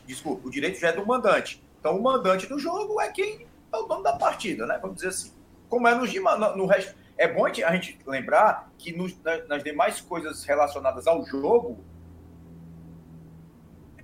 [0.05, 1.61] Desculpa, o direito já é do mandante.
[1.79, 4.79] Então, o mandante do jogo é quem é o dono da partida, né?
[4.81, 5.33] Vamos dizer assim.
[5.67, 6.95] Como é no, no, no resto.
[7.17, 11.83] É bom a gente lembrar que nos, nas demais coisas relacionadas ao jogo,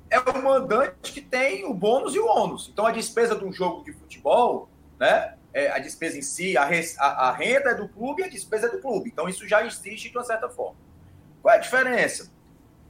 [0.10, 2.70] é o mandante que tem o bônus e o ônus.
[2.72, 4.70] Então, a despesa de um jogo de futebol,
[5.00, 5.38] né?
[5.54, 6.64] É, a despesa em si, a,
[7.00, 9.10] a, a, renda é do clube e a despesa é do clube.
[9.12, 10.78] Então isso já existe de uma certa forma.
[11.42, 12.32] Qual é a diferença?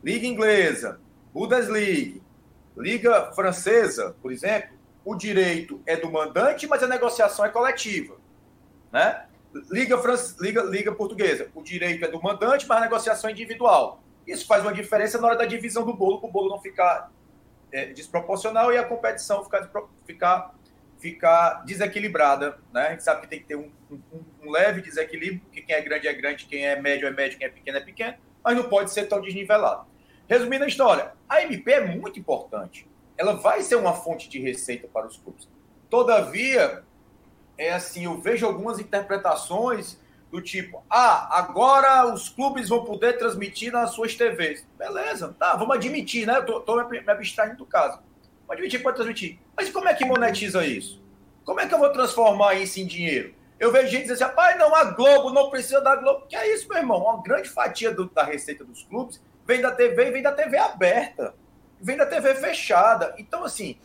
[0.03, 0.99] Liga inglesa,
[1.33, 2.21] Bundesliga,
[2.75, 4.71] Liga francesa, por exemplo,
[5.05, 8.15] o direito é do mandante, mas a negociação é coletiva.
[8.91, 9.25] Né?
[9.69, 14.01] Liga, France, Liga, Liga portuguesa, o direito é do mandante, mas a negociação é individual.
[14.25, 17.11] Isso faz uma diferença na hora da divisão do bolo, para o bolo não ficar
[17.71, 19.69] é, desproporcional e a competição ficar,
[20.05, 20.55] ficar
[21.03, 22.87] ficar desequilibrada, né?
[22.87, 23.99] A gente sabe que tem que ter um, um,
[24.41, 27.45] um, leve desequilíbrio, que quem é grande é grande, quem é médio é médio, quem
[27.45, 29.85] é pequeno é pequeno, mas não pode ser tão desnivelado.
[30.29, 32.87] Resumindo a história, a MP é muito importante.
[33.17, 35.49] Ela vai ser uma fonte de receita para os clubes.
[35.89, 36.83] Todavia,
[37.57, 40.01] é assim, eu vejo algumas interpretações
[40.31, 44.65] do tipo, ah, agora os clubes vão poder transmitir nas suas TVs.
[44.77, 46.37] Beleza, tá, vamos admitir, né?
[46.37, 47.99] Eu tô me abstraindo do caso
[48.53, 49.39] Pode admitir, pode transmitir.
[49.57, 51.01] Mas como é que monetiza isso?
[51.43, 53.33] Como é que eu vou transformar isso em dinheiro?
[53.59, 56.27] Eu vejo gente dizer assim, não, a Globo não precisa da Globo.
[56.27, 57.01] Que é isso, meu irmão?
[57.01, 60.57] Uma grande fatia do, da receita dos clubes vem da TV e vem da TV
[60.57, 61.33] aberta.
[61.81, 63.15] Vem da TV fechada.
[63.17, 63.77] Então, assim,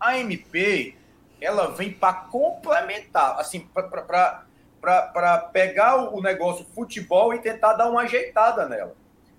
[0.00, 0.96] a MP,
[1.40, 8.66] ela vem para complementar, assim, para pegar o negócio futebol e tentar dar uma ajeitada
[8.66, 8.96] nela.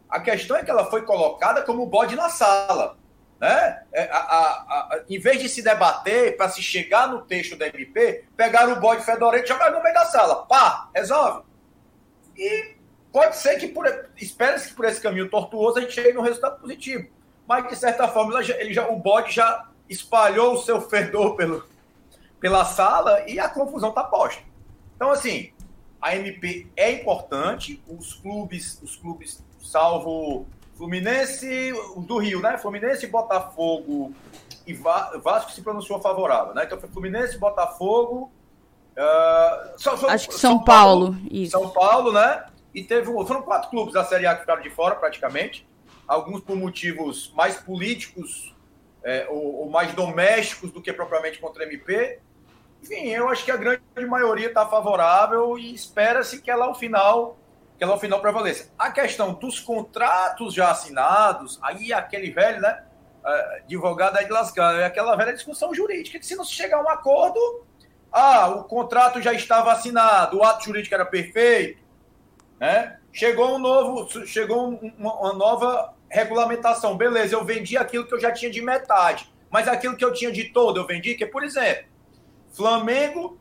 [0.07, 2.97] A questão é que ela foi colocada como bode na sala.
[3.39, 3.83] Né?
[3.91, 4.41] É, a, a,
[4.95, 8.79] a, em vez de se debater para se chegar no texto da MP, pegaram o
[8.79, 10.45] bode fedorento e jogaram no meio da sala.
[10.45, 11.43] Pá, resolve.
[12.37, 12.75] E
[13.11, 13.85] pode ser que, por,
[14.17, 17.07] espera-se que por esse caminho tortuoso a gente chegue num resultado positivo.
[17.47, 21.63] Mas, de certa forma, ele já, o bode já espalhou o seu fedor pelo,
[22.39, 24.41] pela sala e a confusão está posta.
[24.95, 25.51] Então, assim,
[26.01, 30.45] a MP é importante, os clubes, os clubes, salvo
[30.75, 32.57] Fluminense do Rio, né?
[32.57, 34.13] Fluminense, Botafogo
[34.67, 36.63] e Vasco se pronunciou favorável, né?
[36.65, 38.31] Então foi Fluminense, Botafogo.
[38.95, 41.51] Uh, só, Acho que São, São Paulo, Paulo, isso.
[41.51, 42.45] São Paulo, né?
[42.73, 45.65] E teve foram quatro clubes da Série A que ficaram de fora, praticamente.
[46.05, 48.53] Alguns por motivos mais políticos
[49.03, 52.19] é, ou, ou, mais domésticos do que propriamente contra o MP.
[52.83, 57.37] Enfim, eu acho que a grande maioria está favorável e espera-se que ela ao final
[57.77, 58.71] que ela ao final prevaleça.
[58.77, 62.83] A questão dos contratos já assinados, aí aquele velho, né?
[63.23, 66.83] Uh, advogado aí de lascar, é aquela velha discussão jurídica, que se não chegar a
[66.83, 67.65] um acordo,
[68.11, 71.81] ah, o contrato já estava assinado, o ato jurídico era perfeito,
[72.59, 72.99] né?
[73.11, 78.31] Chegou um novo, chegou uma, uma nova regulamentação, beleza, eu vendi aquilo que eu já
[78.31, 81.87] tinha de metade, mas aquilo que eu tinha de todo eu vendi, que por exemplo,
[82.53, 83.39] Flamengo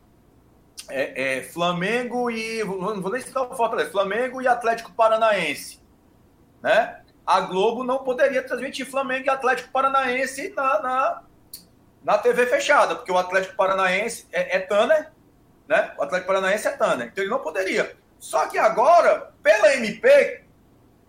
[0.89, 2.63] é, é, Flamengo e.
[2.63, 5.79] Não vou nem citar o Fortaleza, Flamengo e Atlético Paranaense.
[6.61, 7.01] Né?
[7.25, 11.23] A Globo não poderia transmitir Flamengo e Atlético Paranaense na, na,
[12.03, 15.11] na TV fechada, porque o Atlético Paranaense é, é Tanner,
[15.67, 15.93] né?
[15.97, 17.95] O Atlético Paranaense é Tanner, então ele não poderia.
[18.19, 20.43] Só que agora, pela MP,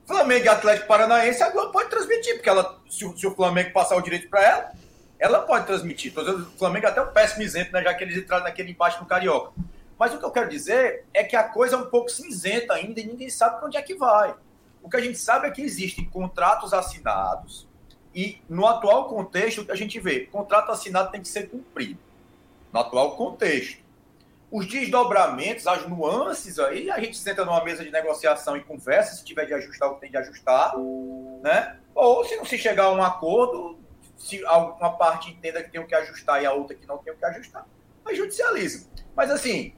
[0.07, 3.97] Flamengo e Atlético Paranaense, a Globo pode transmitir, porque ela, se, se o Flamengo passar
[3.97, 4.73] o direito para ela,
[5.19, 6.13] ela pode transmitir.
[6.17, 9.07] O Flamengo é até um péssimo exemplo, né, já que eles entraram naquele empate no
[9.07, 9.53] Carioca.
[9.99, 13.01] Mas o que eu quero dizer é que a coisa é um pouco cinzenta ainda
[13.01, 14.35] e ninguém sabe para onde é que vai.
[14.83, 17.67] O que a gente sabe é que existem contratos assinados
[18.17, 22.01] e no atual contexto que a gente vê, contrato assinado tem que ser cumprido.
[22.73, 23.85] No atual contexto.
[24.51, 29.25] Os desdobramentos, as nuances aí, a gente senta numa mesa de negociação e conversa, se
[29.25, 30.73] tiver de ajustar o que tem de ajustar,
[31.43, 31.77] né?
[31.95, 33.79] Ou se não se chegar a um acordo,
[34.17, 37.25] se alguma parte entenda que tem que ajustar e a outra que não tem que
[37.25, 37.67] ajustar,
[38.05, 38.89] aí judicializa.
[39.15, 39.75] Mas assim,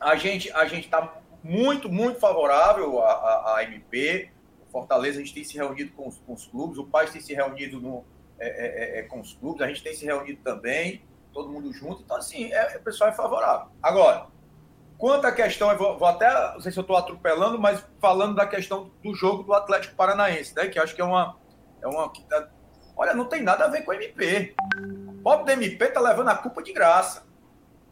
[0.00, 4.30] a gente a gente está muito, muito favorável à, à, MP.
[4.66, 7.20] O Fortaleza, a gente tem se reunido com os, com os clubes, o Paz tem
[7.20, 8.04] se reunido no,
[8.38, 11.02] é, é, é, é, com os clubes, a gente tem se reunido também,
[11.32, 12.02] todo mundo junto.
[12.02, 13.68] Então, assim, é, o pessoal é favorável.
[13.82, 14.26] Agora,
[14.98, 18.34] quanto à questão, eu vou, vou até, não sei se eu estou atropelando, mas falando
[18.34, 21.36] da questão do jogo do Atlético Paranaense, né, que acho que é uma.
[21.80, 22.48] É uma tá,
[22.96, 24.54] olha, não tem nada a ver com o MP.
[25.08, 27.24] O pobre do MP tá levando a culpa de graça.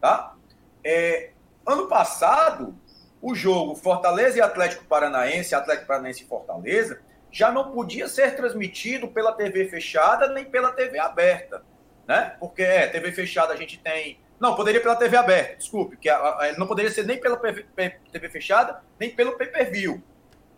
[0.00, 0.34] Tá?
[0.82, 1.30] É,
[1.66, 2.74] Ano passado,
[3.22, 7.00] o jogo Fortaleza e Atlético Paranaense, Atlético Paranaense e Fortaleza,
[7.32, 11.64] já não podia ser transmitido pela TV fechada nem pela TV aberta,
[12.06, 12.36] né?
[12.38, 14.20] Porque é, TV fechada a gente tem.
[14.38, 16.08] Não, poderia pela TV aberta, desculpe, que
[16.58, 20.02] não poderia ser nem pela TV fechada, nem pelo pay-per-view,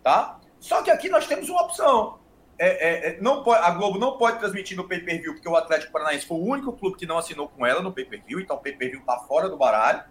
[0.03, 0.39] tá?
[0.59, 2.19] Só que aqui nós temos uma opção.
[2.59, 5.91] É, é, é, não pode, a Globo não pode transmitir no pay-per-view, porque o Atlético
[5.91, 8.99] Paranaense foi o único clube que não assinou com ela no pay-per-view, então o pay-per-view
[8.99, 10.03] está fora do baralho.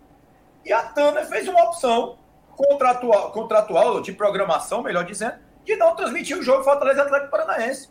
[0.65, 2.19] E a Tana fez uma opção
[2.57, 7.91] contratual, contratual, de programação, melhor dizendo, de não transmitir o jogo Fortaleza Atlético Paranaense.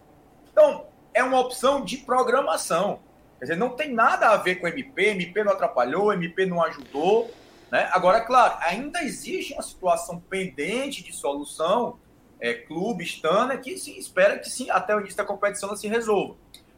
[0.51, 2.99] Então, é uma opção de programação.
[3.37, 7.29] Quer dizer, não tem nada a ver com MP, MP não atrapalhou, MP não ajudou.
[7.69, 7.89] Né?
[7.91, 11.99] Agora, claro, ainda existe uma situação pendente de solução,
[12.39, 15.87] é, clube, Tana, que sim, espera que sim, até o início da competição ela se
[15.87, 16.35] resolva.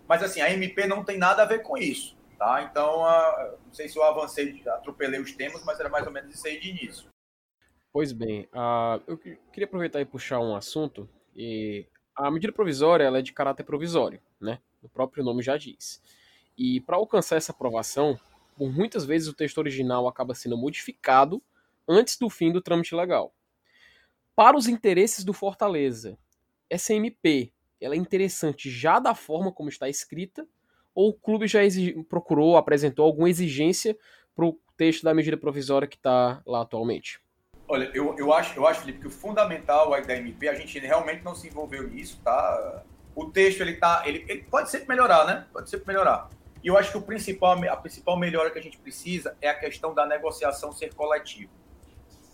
[0.07, 2.15] Mas assim, a MP não tem nada a ver com isso.
[2.37, 2.61] Tá?
[2.69, 6.35] Então, uh, não sei se eu avancei, atropelei os temas, mas era mais ou menos
[6.35, 7.09] isso aí de início.
[7.91, 11.09] Pois bem, uh, eu queria aproveitar e puxar um assunto.
[11.35, 14.59] E a medida provisória ela é de caráter provisório, né?
[14.83, 15.99] O próprio nome já diz.
[16.55, 18.19] E para alcançar essa aprovação,
[18.55, 21.41] por muitas vezes o texto original acaba sendo modificado
[21.87, 23.33] antes do fim do trâmite legal.
[24.37, 26.15] Para os interesses do Fortaleza,
[26.69, 27.51] essa MP
[27.81, 30.47] ela é interessante já da forma como está escrita
[30.93, 31.61] ou o clube já
[32.07, 33.97] procurou, apresentou alguma exigência
[34.35, 37.19] para o texto da medida provisória que está lá atualmente?
[37.67, 41.23] Olha, eu, eu, acho, eu acho, Felipe, que o fundamental da MP, a gente realmente
[41.23, 42.83] não se envolveu nisso, tá?
[43.15, 44.03] O texto, ele tá.
[44.05, 45.47] Ele, ele pode sempre melhorar, né?
[45.51, 46.29] Pode sempre melhorar.
[46.63, 49.55] E eu acho que o principal, a principal melhora que a gente precisa é a
[49.55, 51.51] questão da negociação ser coletiva,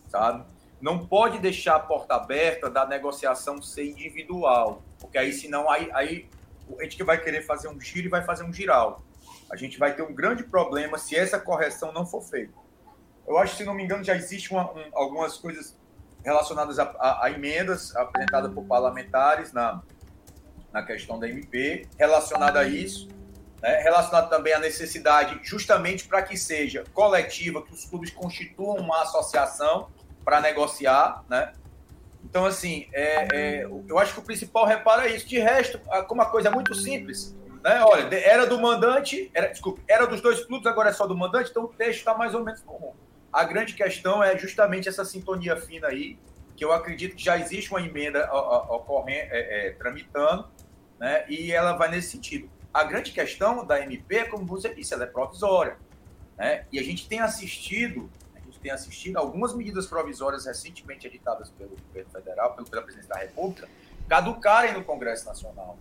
[0.09, 0.45] sabe?
[0.83, 6.29] Não pode deixar a porta aberta da negociação ser individual, porque aí senão aí, aí
[6.77, 9.01] a gente que vai querer fazer um giro e vai fazer um giral.
[9.49, 12.51] A gente vai ter um grande problema se essa correção não for feita.
[13.25, 14.61] Eu acho, se não me engano, já existem um,
[14.91, 15.73] algumas coisas
[16.21, 19.81] relacionadas a, a, a, emendas apresentadas por parlamentares na,
[20.73, 23.07] na questão da MP, relacionada a isso,
[23.61, 23.81] né,
[24.29, 29.87] também à necessidade, justamente para que seja coletiva, que os clubes constituam uma associação
[30.23, 31.53] para negociar, né?
[32.23, 35.27] Então, assim, é, é, eu acho que o principal reparo é isso.
[35.27, 37.81] De resto, como a coisa é muito simples, né?
[37.83, 41.49] Olha, era do mandante, era, desculpe, era dos dois clubes, agora é só do mandante,
[41.49, 42.93] então o texto está mais ou menos comum.
[43.31, 46.19] A grande questão é justamente essa sintonia fina aí,
[46.55, 48.29] que eu acredito que já existe uma emenda
[48.69, 50.47] ocorrendo, é, é, tramitando,
[50.99, 51.25] né?
[51.27, 52.49] E ela vai nesse sentido.
[52.73, 55.77] A grande questão da MP, como você disse, ela é provisória,
[56.37, 56.65] né?
[56.71, 58.09] E a gente tem assistido,
[58.63, 63.67] tem assistido algumas medidas provisórias recentemente editadas pelo governo federal, pela presidência da República,
[64.07, 65.77] caducarem no Congresso Nacional.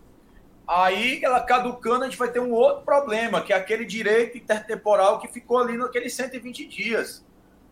[0.67, 5.21] Aí, ela caducando, a gente vai ter um outro problema, que é aquele direito intertemporal
[5.21, 7.25] que ficou ali naqueles 120 dias.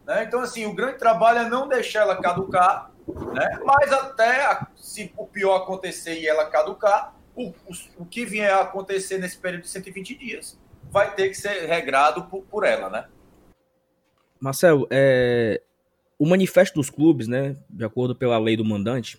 [0.06, 0.24] Né?
[0.24, 2.90] Então, assim, o grande trabalho é não deixar ela caducar,
[3.32, 3.58] né?
[3.64, 8.62] mas até se o pior acontecer e ela caducar, o, o, o que vier a
[8.62, 10.58] acontecer nesse período de 120 dias
[10.90, 13.06] vai ter que ser regrado por, por ela, né?
[14.40, 15.60] Marcelo, é,
[16.18, 19.18] o manifesto dos clubes, né, de acordo pela lei do mandante,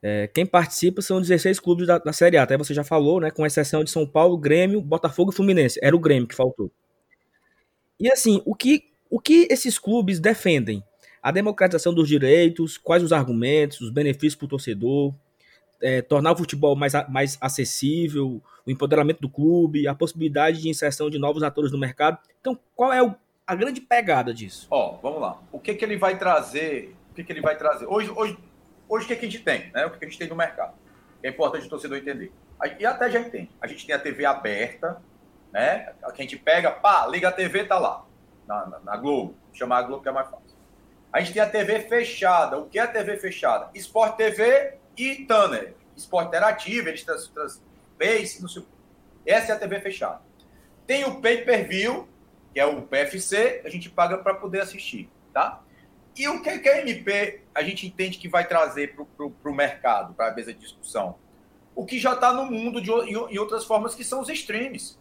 [0.00, 3.30] é, quem participa são 16 clubes da, da Série A, até você já falou, né?
[3.30, 5.78] Com exceção de São Paulo, Grêmio, Botafogo e Fluminense.
[5.82, 6.70] Era o Grêmio que faltou.
[7.98, 10.84] E assim, o que, o que esses clubes defendem?
[11.20, 15.12] A democratização dos direitos, quais os argumentos, os benefícios para o torcedor,
[15.82, 21.10] é, tornar o futebol mais, mais acessível, o empoderamento do clube, a possibilidade de inserção
[21.10, 22.18] de novos atores no mercado.
[22.40, 23.16] Então, qual é o,
[23.48, 24.68] a grande pegada disso?
[24.70, 25.38] Ó, vamos lá.
[25.50, 26.94] O que, que ele vai trazer?
[27.10, 27.86] O que, que ele vai trazer?
[27.86, 28.38] Hoje, hoje
[28.88, 29.70] Hoje, o que, que a gente tem?
[29.72, 29.84] Né?
[29.84, 30.72] O que, que a gente tem no mercado?
[31.22, 32.32] É importante o torcedor entender.
[32.78, 33.50] E até já entende.
[33.60, 35.00] A gente tem a TV aberta,
[35.52, 35.92] né?
[36.02, 38.04] A gente pega, pá, liga a TV, tá lá.
[38.46, 39.36] Na, na, na Globo.
[39.52, 40.56] Chamar a Globo que é mais fácil.
[41.12, 42.58] A gente tem a TV fechada.
[42.58, 43.70] O que é a TV fechada?
[43.74, 45.74] Sport TV e Tanner.
[45.94, 47.60] Sport Interativo, eles trans, trans,
[47.98, 48.64] base, não sei
[49.26, 50.20] Essa é a TV fechada.
[50.86, 52.08] Tem o Pay Per View,
[52.58, 55.62] que é o PFC, a gente paga para poder assistir, tá?
[56.16, 60.12] E o que, que a MP a gente entende que vai trazer para o mercado,
[60.12, 61.14] para a mesa de discussão?
[61.72, 64.98] O que já está no mundo de, e outras formas que são os streams.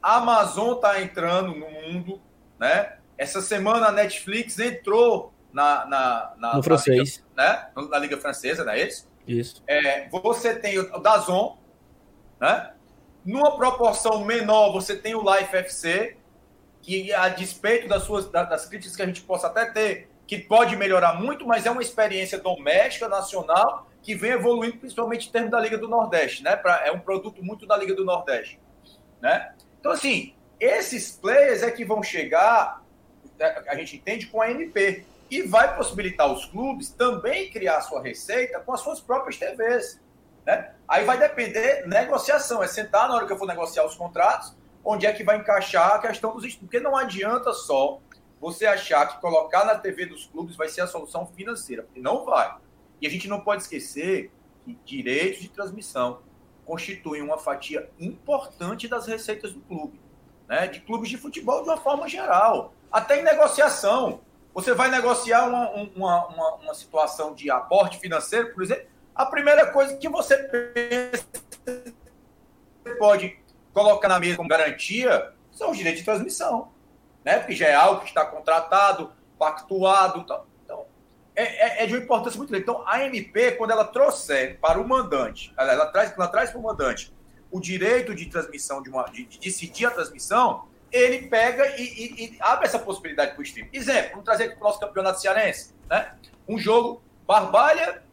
[0.00, 2.18] A Amazon está entrando no mundo,
[2.58, 2.96] né?
[3.18, 7.68] Essa semana a Netflix entrou na, na, na no francês, liga, né?
[7.90, 9.06] Na liga francesa, não é isso?
[9.28, 9.62] Isso.
[9.66, 11.58] É, você tem o Dazon,
[12.40, 12.72] né?
[13.22, 16.16] Numa proporção menor, você tem o Life FC,
[16.86, 20.76] que a despeito das suas das críticas que a gente possa até ter, que pode
[20.76, 25.58] melhorar muito, mas é uma experiência doméstica, nacional, que vem evoluindo principalmente em termos da
[25.58, 26.54] Liga do Nordeste, né?
[26.54, 28.60] Pra, é um produto muito da Liga do Nordeste,
[29.20, 29.52] né?
[29.80, 32.80] Então, assim, esses players é que vão chegar,
[33.36, 38.00] é, a gente entende, com a MP, e vai possibilitar os clubes também criar sua
[38.00, 40.00] receita com as suas próprias TVs,
[40.46, 40.70] né?
[40.86, 44.56] Aí vai depender negociação, é sentar na hora que eu for negociar os contratos,
[44.86, 47.98] onde é que vai encaixar a questão dos porque não adianta só
[48.40, 52.24] você achar que colocar na TV dos clubes vai ser a solução financeira, porque não
[52.24, 52.56] vai.
[53.00, 54.30] E a gente não pode esquecer
[54.64, 56.20] que direitos de transmissão
[56.64, 60.00] constituem uma fatia importante das receitas do clube,
[60.48, 60.68] né?
[60.68, 64.20] de clubes de futebol de uma forma geral, até em negociação.
[64.54, 69.66] Você vai negociar uma, uma, uma, uma situação de aporte financeiro, por exemplo, a primeira
[69.72, 70.36] coisa que você
[72.98, 73.38] pode
[73.84, 76.72] colocar na mesa como garantia são os direitos de transmissão
[77.26, 77.40] né?
[77.40, 80.20] Porque já é algo que está contratado, pactuado.
[80.20, 80.86] Então, então
[81.34, 82.62] é, é, é, de uma importância muito grande.
[82.62, 86.60] Então, a MP, quando ela trouxer para o mandante, ela, ela traz, ela traz para
[86.60, 87.12] o mandante
[87.50, 92.24] o direito de transmissão, de, uma, de, de decidir a transmissão, ele pega e, e,
[92.24, 93.68] e abre essa possibilidade para o stream.
[93.72, 96.14] Exemplo, vamos trazer para o nosso campeonato cearense, né?
[96.46, 98.04] Um jogo Barbalha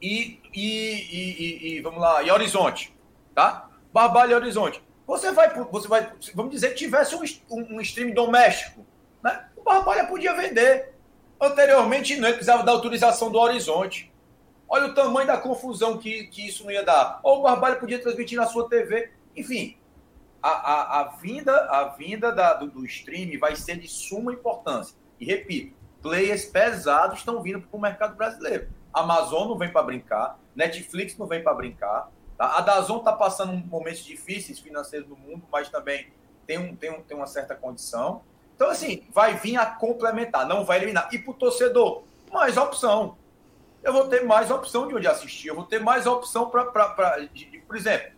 [0.00, 2.96] e, e, e, vamos lá, e Horizonte,
[3.34, 3.68] tá?
[3.92, 4.82] Barbalha e Horizonte.
[5.06, 8.86] Você vai, você vai, vamos dizer que tivesse um, um, um stream doméstico,
[9.22, 9.48] né?
[9.56, 10.94] O Barbalha podia vender.
[11.40, 14.12] Anteriormente, não, ele precisava da autorização do Horizonte.
[14.68, 17.20] Olha o tamanho da confusão que, que isso não ia dar.
[17.22, 19.10] Ou o Barbalha podia transmitir na sua TV.
[19.36, 19.76] Enfim,
[20.42, 24.96] a, a, a vinda, a vinda da, do, do stream vai ser de suma importância.
[25.20, 28.68] E repito, players pesados estão vindo para o mercado brasileiro.
[28.92, 32.10] Amazon não vem para brincar, Netflix não vem para brincar?
[32.42, 36.08] A Dazon está passando momentos difíceis financeiros no mundo, mas também
[36.44, 38.22] tem, um, tem, um, tem uma certa condição.
[38.56, 41.08] Então, assim, vai vir a complementar, não vai eliminar.
[41.12, 42.02] E para o torcedor,
[42.32, 43.16] mais opção.
[43.80, 46.64] Eu vou ter mais opção de onde assistir, eu vou ter mais opção para.
[46.64, 48.12] Por exemplo,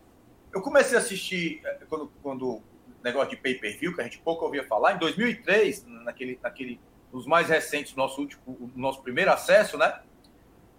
[0.55, 2.63] eu comecei a assistir, eh, quando, quando
[3.03, 6.81] negócio de pay-per-view, que a gente pouco ouvia falar, em 2003, naquele, naquele,
[7.13, 10.01] nos mais recentes, nosso último, nosso primeiro acesso, né?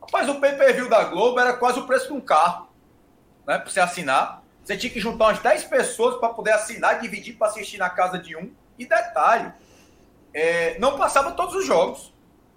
[0.01, 2.69] Rapaz, o pay-per-view da Globo era quase o preço de um carro,
[3.47, 3.57] né?
[3.57, 4.43] Para você assinar.
[4.63, 8.17] Você tinha que juntar umas 10 pessoas para poder assinar, dividir para assistir na casa
[8.17, 8.51] de um.
[8.77, 9.53] E detalhe,
[10.33, 12.13] é, não passava todos os jogos.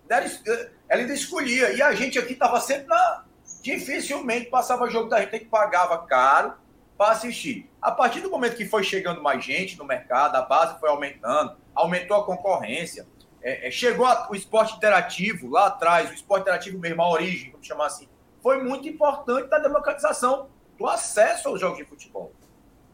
[0.08, 1.72] Ela ainda escolhia.
[1.72, 3.24] E a gente aqui estava sempre na.
[3.62, 6.54] Dificilmente passava jogo da gente que pagava caro
[6.96, 7.70] para assistir.
[7.80, 11.56] A partir do momento que foi chegando mais gente no mercado, a base foi aumentando,
[11.74, 13.06] aumentou a concorrência,
[13.42, 17.52] é, é, chegou a, o esporte interativo lá atrás, o esporte interativo mesmo, a origem,
[17.52, 18.08] vamos chamar assim,
[18.42, 20.48] foi muito importante da democratização
[20.78, 22.32] do acesso aos jogos de futebol.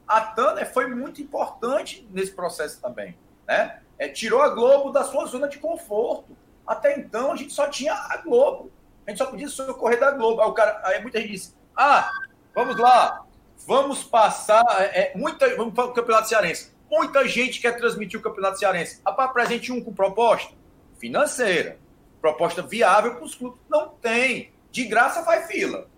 [0.07, 3.17] A Tanner foi muito importante nesse processo também,
[3.47, 3.81] né?
[3.99, 6.37] É, tirou a Globo da sua zona de conforto.
[6.67, 8.71] Até então a gente só tinha a Globo.
[9.07, 10.41] A gente só podia socorrer da Globo.
[10.41, 12.11] Aí, o cara, aí muita gente disse: Ah,
[12.55, 13.25] vamos lá,
[13.67, 14.65] vamos passar.
[14.81, 16.75] É, é muita, vamos para o Campeonato Cearense.
[16.91, 19.01] Muita gente quer transmitir o Campeonato Cearense.
[19.05, 20.53] Apresente um com proposta
[20.99, 21.79] financeira,
[22.21, 23.61] proposta viável para os clubes.
[23.69, 24.53] Não tem.
[24.71, 25.89] De graça faz fila.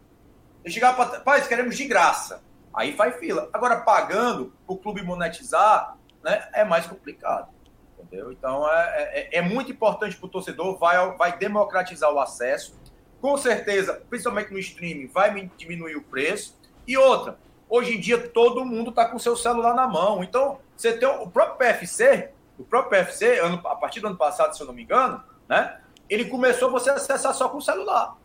[0.67, 1.21] Se chegar para.
[1.21, 2.43] Paz, queremos de graça.
[2.75, 3.49] Aí faz fila.
[3.53, 7.49] Agora, pagando o clube monetizar, né, é mais complicado.
[7.97, 8.33] Entendeu?
[8.33, 12.77] Então, é, é, é muito importante para o torcedor, vai, vai democratizar o acesso.
[13.21, 16.59] Com certeza, principalmente no streaming, vai diminuir o preço.
[16.85, 17.39] E outra,
[17.69, 20.25] hoje em dia todo mundo está com seu celular na mão.
[20.25, 24.57] Então, você tem o próprio PFC, o próprio PFC, ano, a partir do ano passado,
[24.57, 25.81] se eu não me engano, né?
[26.11, 28.17] Ele começou você acessar só com o celular.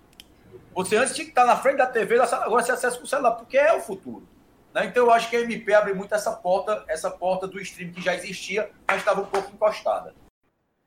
[0.73, 3.31] Você antes tinha que estar na frente da TV, agora você acessa com o celular,
[3.31, 4.27] porque é o futuro.
[4.73, 4.85] Né?
[4.85, 8.01] Então eu acho que a MP abre muito essa porta, essa porta do stream que
[8.01, 10.13] já existia, mas estava um pouco encostada.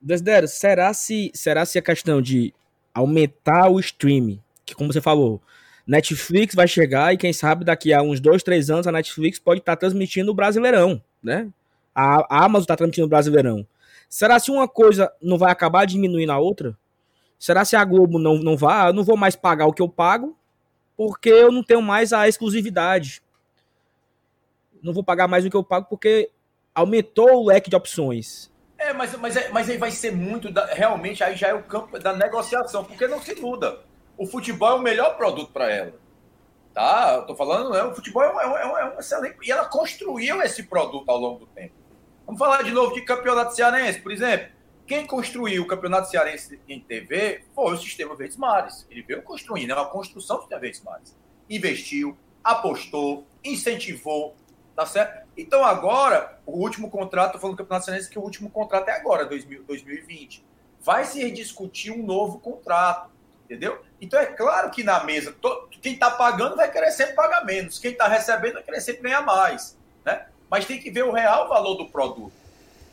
[0.00, 2.52] Desidero, será se, será se a questão de
[2.94, 5.40] aumentar o stream, que como você falou,
[5.86, 9.60] Netflix vai chegar e quem sabe daqui a uns dois, três anos a Netflix pode
[9.60, 11.48] estar tá transmitindo o Brasileirão, né?
[11.94, 13.66] A, a Amazon está transmitindo o Brasileirão.
[14.08, 16.76] Será se uma coisa não vai acabar diminuindo a outra?
[17.44, 18.88] Será se a Globo não, não vai?
[18.88, 20.36] Eu não vou mais pagar o que eu pago
[20.96, 23.24] porque eu não tenho mais a exclusividade
[24.84, 26.30] não vou pagar mais do que eu pago porque
[26.74, 28.52] aumentou o leque de opções.
[28.76, 31.62] É, mas, mas, é, mas aí vai ser muito, da, realmente, aí já é o
[31.62, 33.80] campo da negociação, porque não se muda.
[34.18, 35.94] O futebol é o melhor produto para ela.
[36.74, 37.14] Tá?
[37.16, 37.82] Eu tô falando, né?
[37.84, 39.36] O futebol é um, é, um, é um excelente.
[39.42, 41.72] E ela construiu esse produto ao longo do tempo.
[42.26, 44.48] Vamos falar de novo de campeonato cearense, por exemplo.
[44.86, 48.86] Quem construiu o campeonato cearense em TV foi o sistema Verdes Mares.
[48.90, 51.16] Ele veio construindo, é uma construção do sistema Verdes Mares.
[51.48, 54.36] Investiu, apostou, incentivou,
[54.74, 55.24] Tá certo?
[55.36, 59.24] Então agora, o último contrato, falando do Campeonato Cearense que o último contrato é agora,
[59.24, 60.44] 2020.
[60.80, 63.08] Vai se rediscutir um novo contrato,
[63.44, 63.80] entendeu?
[64.00, 67.78] Então é claro que na mesa, to, quem está pagando vai querer sempre pagar menos,
[67.78, 70.26] quem está recebendo vai querer sempre ganhar mais, né?
[70.50, 72.32] Mas tem que ver o real valor do produto.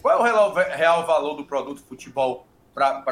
[0.01, 3.03] Qual é o real, real valor do produto futebol para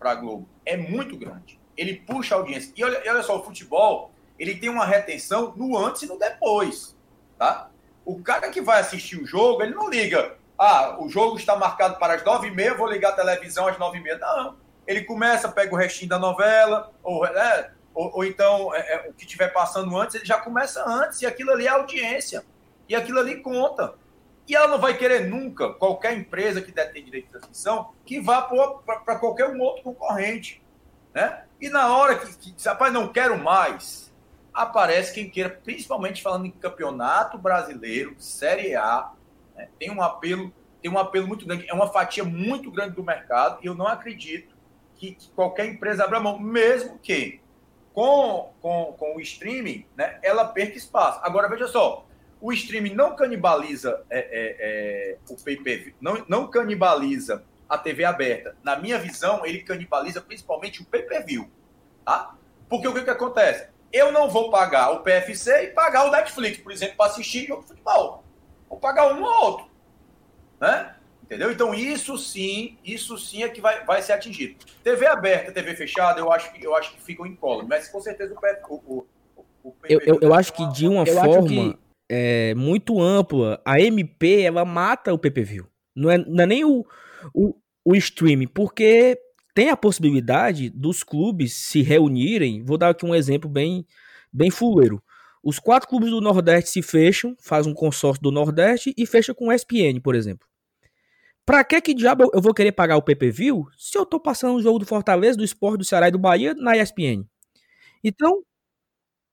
[0.00, 0.48] a Globo?
[0.66, 1.60] É muito grande.
[1.76, 2.72] Ele puxa a audiência.
[2.76, 6.18] E olha, e olha só, o futebol, ele tem uma retenção no antes e no
[6.18, 6.96] depois,
[7.38, 7.70] tá?
[8.04, 10.36] O cara que vai assistir o jogo, ele não liga.
[10.58, 13.78] Ah, o jogo está marcado para as nove e meia, vou ligar a televisão às
[13.78, 14.18] nove e meia.
[14.18, 14.56] Não.
[14.86, 19.12] Ele começa, pega o restinho da novela, ou, é, ou, ou, então é, é, o
[19.12, 22.44] que estiver passando antes, ele já começa antes, e aquilo ali é audiência.
[22.88, 23.94] E aquilo ali conta.
[24.48, 28.42] E ela não vai querer nunca, qualquer empresa que detém direito de transmissão, que vá
[28.42, 30.62] para qualquer um outro concorrente.
[31.14, 31.44] Né?
[31.60, 34.12] E na hora que, que rapaz, não quero mais,
[34.52, 39.12] aparece quem queira, principalmente falando em campeonato brasileiro, Série A,
[39.54, 43.04] né, tem um apelo, tem um apelo muito grande, é uma fatia muito grande do
[43.04, 44.54] mercado, e eu não acredito
[44.96, 47.40] que, que qualquer empresa abra mão, mesmo que
[47.92, 51.20] com, com, com o streaming, né, ela perca espaço.
[51.22, 52.06] Agora, veja só,
[52.42, 58.54] o streaming não canibaliza é, é, é, o pay-per-view, não, não canibaliza a TV aberta.
[58.62, 61.48] Na minha visão, ele canibaliza principalmente o pay-per-view,
[62.04, 62.34] tá?
[62.68, 63.72] Porque o que, que acontece?
[63.92, 67.62] eu não vou pagar o PFC e pagar o Netflix, por exemplo, para assistir jogo
[67.62, 68.24] de futebol.
[68.68, 69.66] Vou pagar um ou outro.
[70.58, 70.94] Né?
[71.22, 71.52] Entendeu?
[71.52, 74.56] Então, isso sim, isso sim é que vai, vai ser atingido.
[74.82, 78.34] TV aberta, TV fechada, eu acho que, eu acho que ficam incólumes, mas com certeza
[78.34, 79.06] o, o,
[79.36, 81.78] o, o eu, eu, eu acho que de uma forma que...
[82.14, 85.64] é, muito ampla, a MP ela mata o PPV.
[85.96, 86.84] Não é, não é nem o,
[87.34, 89.18] o, o streaming, porque
[89.54, 92.62] tem a possibilidade dos clubes se reunirem.
[92.62, 93.86] Vou dar aqui um exemplo bem,
[94.30, 95.02] bem fuleiro.
[95.42, 99.48] Os quatro clubes do Nordeste se fecham, faz um consórcio do Nordeste e fecha com
[99.48, 100.46] o ESPN, por exemplo.
[101.46, 104.62] Pra que que diabo eu vou querer pagar o PPV se eu tô passando o
[104.62, 107.24] jogo do Fortaleza, do Esporte, do Ceará e do Bahia na ESPN?
[108.04, 108.42] Então,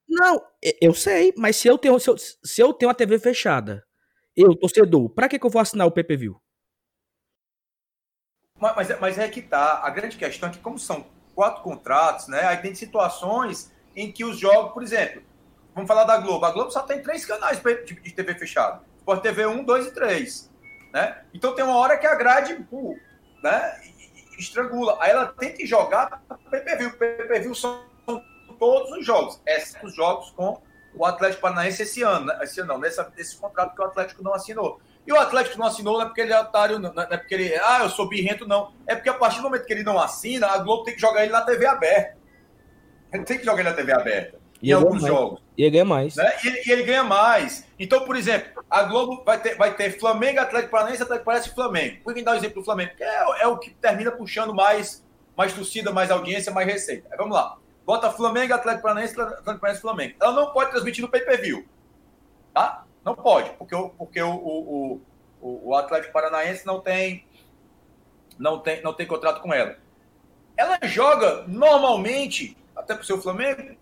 [0.10, 0.44] não,
[0.81, 3.86] eu sei, mas se eu tenho, se eu, se eu tenho a TV fechada,
[4.36, 6.34] eu, torcedor, pra que, que eu vou assinar o PPV?
[8.60, 9.81] Mas, mas, é, mas é que tá.
[9.84, 11.06] A grande questão é que, como são
[11.36, 12.41] quatro contratos, né?
[12.45, 15.22] Aí tem situações em que os jogos, por exemplo,
[15.76, 16.45] vamos falar da Globo.
[16.45, 18.84] A Globo só tem três canais de, de TV fechado.
[18.98, 20.52] Sport TV 1, 2 e 3.
[20.91, 21.23] Né?
[21.34, 22.65] Então tem uma hora que a grade
[23.44, 23.81] né,
[24.38, 24.98] estrangula.
[24.99, 26.86] Aí ela tem que jogar PPV.
[26.88, 27.89] O PPV são
[28.60, 30.61] todos os jogos, exceto os jogos com
[30.94, 32.40] o Atlético Paranaense esse ano, né?
[32.41, 34.80] esse ano não, nesse, nesse contrato que o Atlético não assinou.
[35.06, 37.34] E o Atlético não assinou não é porque ele é otário, não, não é porque
[37.34, 38.72] ele, ah, eu sou birrento, não.
[38.86, 41.23] É porque a partir do momento que ele não assina, a Globo tem que jogar
[41.23, 42.18] ele na TV aberta.
[43.11, 44.40] Ele tem que jogar ele na TV aberta.
[44.61, 45.14] E em alguns mais.
[45.14, 45.41] jogos.
[45.57, 46.15] E ele ganha mais.
[46.15, 46.31] Né?
[46.44, 47.65] E, ele, e, ele, ganha mais.
[47.80, 51.56] Então, por exemplo, a Globo vai ter, vai ter Flamengo, Atlético Paranaense, Atlético Paranaense e
[51.56, 51.98] Flamengo.
[52.03, 52.91] Por que dar o um exemplo do Flamengo?
[52.91, 55.03] Porque é, é, o que termina puxando mais,
[55.36, 57.07] mais torcida, mais audiência, mais receita.
[57.11, 57.57] Aí, vamos lá.
[57.90, 60.16] Bota Flamengo, Atlético Paranaense, Atlético Paranaense Flamengo.
[60.22, 61.68] Ela não pode transmitir no pay-per-view.
[62.53, 62.86] Tá?
[63.03, 65.02] Não pode, porque, o, porque o, o,
[65.41, 67.26] o, o Atlético Paranaense não tem,
[68.38, 69.76] não, tem, não tem contrato com ela.
[70.56, 73.76] Ela joga normalmente, até para o seu Flamengo,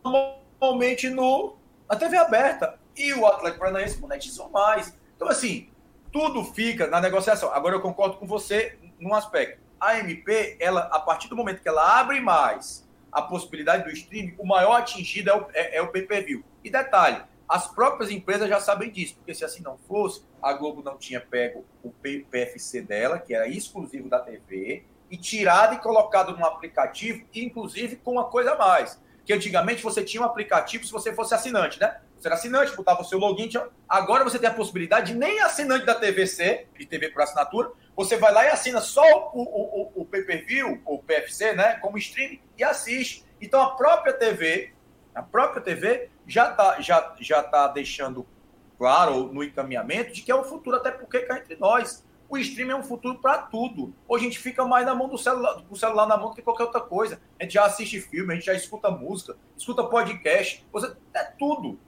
[0.00, 1.56] normalmente no,
[1.90, 2.78] na TV aberta.
[2.96, 4.96] E o Atlético Paranaense monetizou mais.
[5.16, 5.68] Então, assim,
[6.12, 7.52] tudo fica na negociação.
[7.52, 11.68] Agora eu concordo com você num aspecto a MP, ela, a partir do momento que
[11.68, 15.88] ela abre mais a possibilidade do streaming, o maior atingido é o, é, é o
[15.88, 16.42] pay-per-view.
[16.64, 20.82] E detalhe, as próprias empresas já sabem disso, porque se assim não fosse, a Globo
[20.82, 26.36] não tinha pego o PFC dela, que era exclusivo da TV, e tirado e colocado
[26.36, 29.00] no aplicativo, inclusive com uma coisa a mais.
[29.24, 32.00] Que antigamente você tinha um aplicativo se você fosse assinante, né?
[32.26, 33.50] Era assinante, botava o seu login.
[33.88, 38.16] Agora você tem a possibilidade de nem assinante da TVC, de TV por assinatura, você
[38.16, 42.64] vai lá e assina só o, o, o, pay-per-view, o PFC, né, como streaming, e
[42.64, 43.24] assiste.
[43.40, 44.72] Então a própria TV,
[45.14, 48.26] a própria TV já está já, já tá deixando
[48.78, 52.04] claro no encaminhamento de que é o futuro, até porque cá entre nós.
[52.26, 53.94] O streaming é um futuro para tudo.
[54.08, 56.42] Hoje a gente fica mais na mão do celular, do celular na mão do que
[56.42, 57.20] qualquer outra coisa.
[57.38, 61.78] A gente já assiste filme, a gente já escuta música, escuta podcast, você, é tudo.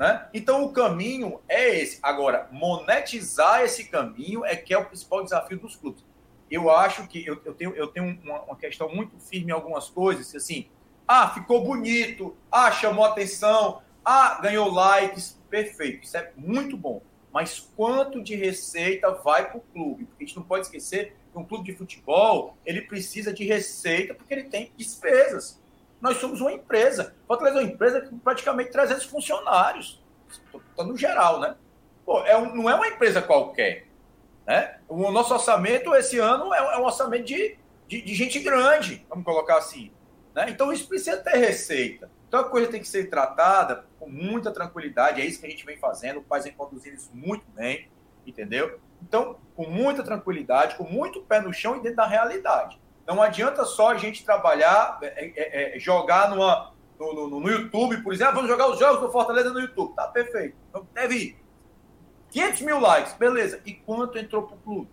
[0.00, 0.26] Né?
[0.32, 1.98] Então o caminho é esse.
[2.02, 6.02] Agora, monetizar esse caminho é que é o principal desafio dos clubes.
[6.50, 9.90] Eu acho que eu, eu tenho, eu tenho uma, uma, questão muito firme em algumas
[9.90, 10.66] coisas, assim,
[11.06, 17.02] ah, ficou bonito, ah, chamou atenção, ah, ganhou likes, perfeito, isso é muito bom.
[17.30, 20.06] Mas quanto de receita vai para o clube?
[20.06, 24.14] Porque a gente não pode esquecer que um clube de futebol ele precisa de receita
[24.14, 25.60] porque ele tem despesas.
[26.00, 27.14] Nós somos uma empresa.
[27.26, 30.02] Fortaleza é uma empresa com praticamente 300 funcionários.
[30.78, 31.56] No geral, né?
[32.04, 33.86] Pô, é um, não é uma empresa qualquer.
[34.46, 34.78] Né?
[34.88, 37.56] O nosso orçamento esse ano é, é um orçamento de,
[37.86, 39.92] de, de, gente grande, vamos colocar assim.
[40.34, 40.46] Né?
[40.48, 42.10] Então isso precisa ter receita.
[42.26, 45.20] Então a coisa tem que ser tratada com muita tranquilidade.
[45.20, 46.20] É isso que a gente vem fazendo.
[46.20, 47.88] O Paz vem conduzindo isso muito bem,
[48.26, 48.80] entendeu?
[49.02, 52.80] Então, com muita tranquilidade, com muito pé no chão e dentro da realidade.
[53.14, 58.02] Não adianta só a gente trabalhar, é, é, é, jogar numa, no, no, no, YouTube,
[58.04, 59.94] por exemplo, vamos jogar os jogos do Fortaleza no YouTube.
[59.96, 60.56] Tá perfeito.
[60.68, 61.36] Então, deve
[62.30, 63.60] 500 mil likes, beleza.
[63.66, 64.90] E quanto entrou para o clube?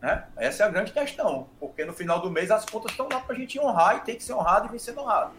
[0.00, 0.26] Né?
[0.38, 3.36] Essa é a grande questão, porque no final do mês as contas estão lá para
[3.36, 5.32] a gente honrar e tem que ser honrado e vem sendo honrado.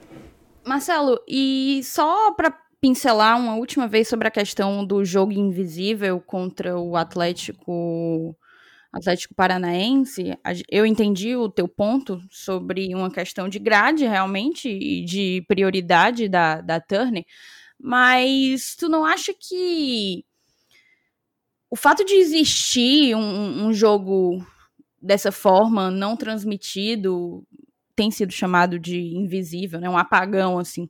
[0.63, 6.77] Marcelo, e só para pincelar uma última vez sobre a questão do jogo invisível contra
[6.77, 8.37] o Atlético
[8.91, 10.37] Atlético Paranaense,
[10.69, 16.61] eu entendi o teu ponto sobre uma questão de grade, realmente, e de prioridade da,
[16.61, 17.25] da Turner,
[17.79, 20.25] mas tu não acha que
[21.69, 24.43] o fato de existir um, um jogo
[25.01, 27.45] dessa forma, não transmitido,
[27.95, 30.89] tem sido chamado de invisível, né, um apagão, assim,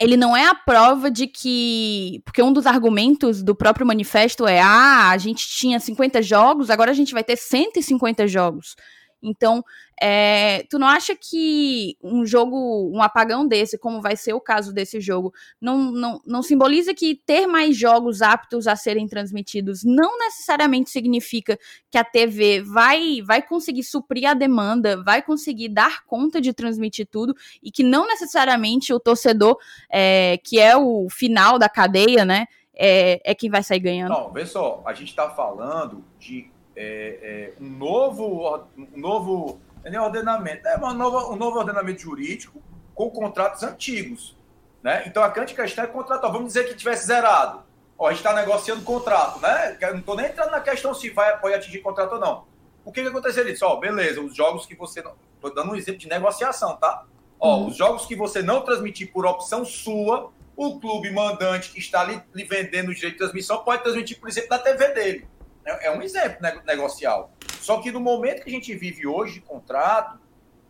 [0.00, 2.22] ele não é a prova de que.
[2.24, 6.90] Porque um dos argumentos do próprio manifesto é: ah, a gente tinha 50 jogos, agora
[6.90, 8.74] a gente vai ter 150 jogos.
[9.22, 9.62] Então,
[10.02, 14.72] é, tu não acha que um jogo, um apagão desse, como vai ser o caso
[14.72, 20.18] desse jogo, não, não, não simboliza que ter mais jogos aptos a serem transmitidos não
[20.18, 21.58] necessariamente significa
[21.90, 27.06] que a TV vai, vai conseguir suprir a demanda, vai conseguir dar conta de transmitir
[27.06, 29.58] tudo e que não necessariamente o torcedor,
[29.90, 34.12] é, que é o final da cadeia, né, é, é quem vai sair ganhando?
[34.12, 40.00] Não, vê só, a gente está falando de é, é, um novo, um novo é
[40.00, 42.62] ordenamento, é uma nova, um novo ordenamento jurídico
[42.94, 44.36] com contratos antigos.
[44.82, 45.04] Né?
[45.06, 46.32] Então a grande questão é contratual.
[46.32, 47.62] Vamos dizer que tivesse zerado.
[47.98, 49.76] Ó, a gente está negociando contrato, né?
[49.78, 52.44] Eu não estou nem entrando na questão se vai pode atingir contrato ou não.
[52.82, 53.54] O que, que aconteceria?
[53.62, 55.00] Ó, beleza, os jogos que você.
[55.00, 57.04] Estou dando um exemplo de negociação, tá?
[57.38, 57.66] Ó, uhum.
[57.68, 62.22] os jogos que você não transmitir por opção sua, o clube mandante que está lhe,
[62.34, 65.28] lhe vendendo o direito de transmissão pode transmitir, por exemplo, na TV dele.
[65.70, 67.32] É, é um exemplo negocial.
[67.60, 70.18] Só que no momento que a gente vive hoje de contrato,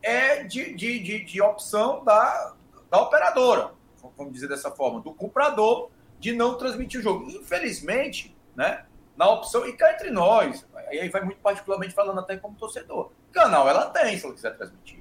[0.02, 2.54] é de, de, de, de opção da,
[2.90, 3.72] da operadora,
[4.16, 7.30] vamos dizer dessa forma, do comprador de não transmitir o jogo.
[7.30, 8.84] Infelizmente, né,
[9.16, 13.68] na opção, e cá entre nós, aí vai muito particularmente falando até como torcedor, canal
[13.68, 15.00] ela tem, se ela quiser transmitir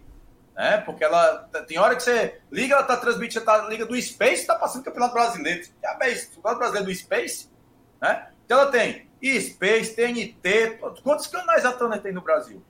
[0.59, 0.77] né?
[0.80, 4.55] Porque ela tem hora que você liga, ela tá transmitindo, tá liga do Space, tá
[4.55, 5.65] passando o Campeonato Brasileiro.
[5.81, 7.49] Já bem, Campeonato Brasileiro do Space,
[8.01, 8.27] né?
[8.43, 12.61] Então ela tem Space, TNT, quantos canais a Turner tem no Brasil,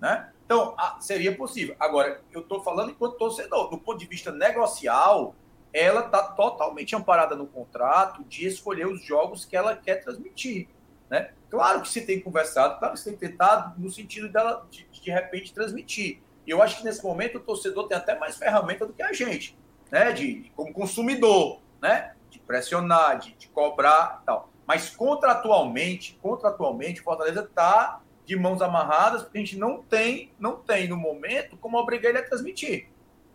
[0.00, 0.30] né?
[0.44, 1.76] Então, seria possível.
[1.78, 5.34] Agora, eu estou falando enquanto torcedor, do ponto de vista negocial,
[5.72, 10.68] ela está totalmente amparada no contrato de escolher os jogos que ela quer transmitir.
[11.10, 11.30] Né?
[11.50, 15.10] Claro que se tem conversado, claro que se tem tentado no sentido dela de, de
[15.10, 16.22] repente transmitir.
[16.46, 19.12] E eu acho que nesse momento o torcedor tem até mais ferramenta do que a
[19.12, 19.56] gente,
[19.90, 20.12] né?
[20.12, 22.14] De, de como consumidor, né?
[22.30, 24.47] De pressionar, de, de cobrar tal.
[24.68, 30.86] Mas contratualmente, contratualmente, Fortaleza está de mãos amarradas, porque a gente não tem, não tem
[30.86, 32.88] no momento como obrigar ele a transmitir.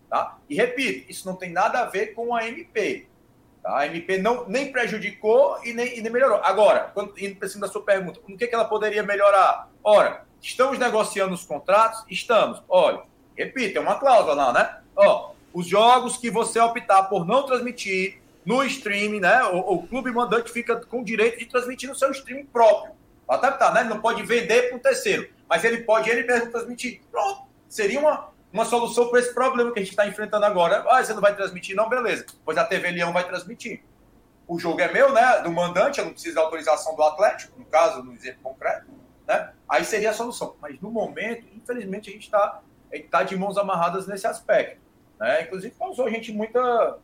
[0.08, 0.38] Tá?
[0.48, 3.08] E repito, isso não tem nada a ver com a MP.
[3.60, 3.80] Tá?
[3.80, 6.38] A MP não, nem prejudicou e nem, e nem melhorou.
[6.44, 9.68] Agora, quando, indo para cima da sua pergunta, o que, que ela poderia melhorar?
[9.82, 12.04] Ora, Estamos negociando os contratos?
[12.06, 12.62] Estamos.
[12.68, 13.00] Olha,
[13.34, 14.78] repita, é uma cláusula lá, né?
[14.94, 19.42] Ó, os jogos que você optar por não transmitir no streaming, né?
[19.44, 22.94] O, o clube mandante fica com o direito de transmitir no seu streaming próprio.
[23.28, 23.80] Até tá, né?
[23.80, 27.00] Ele não pode vender para um terceiro, mas ele pode ele mesmo transmitir.
[27.10, 27.42] Pronto.
[27.68, 30.84] Seria uma, uma solução para esse problema que a gente está enfrentando agora.
[30.88, 31.74] Ah, você não vai transmitir?
[31.74, 32.26] Não, beleza.
[32.44, 33.82] Pois a TV Leão vai transmitir.
[34.46, 35.40] O jogo é meu, né?
[35.40, 38.86] Do mandante, eu não preciso da autorização do Atlético, no caso, no exemplo concreto.
[39.26, 39.52] Né?
[39.68, 40.54] Aí seria a solução.
[40.60, 42.60] Mas no momento, infelizmente, a gente está
[43.10, 44.80] tá de mãos amarradas nesse aspecto.
[45.18, 45.42] Né?
[45.42, 46.98] Inclusive, causou a gente muita,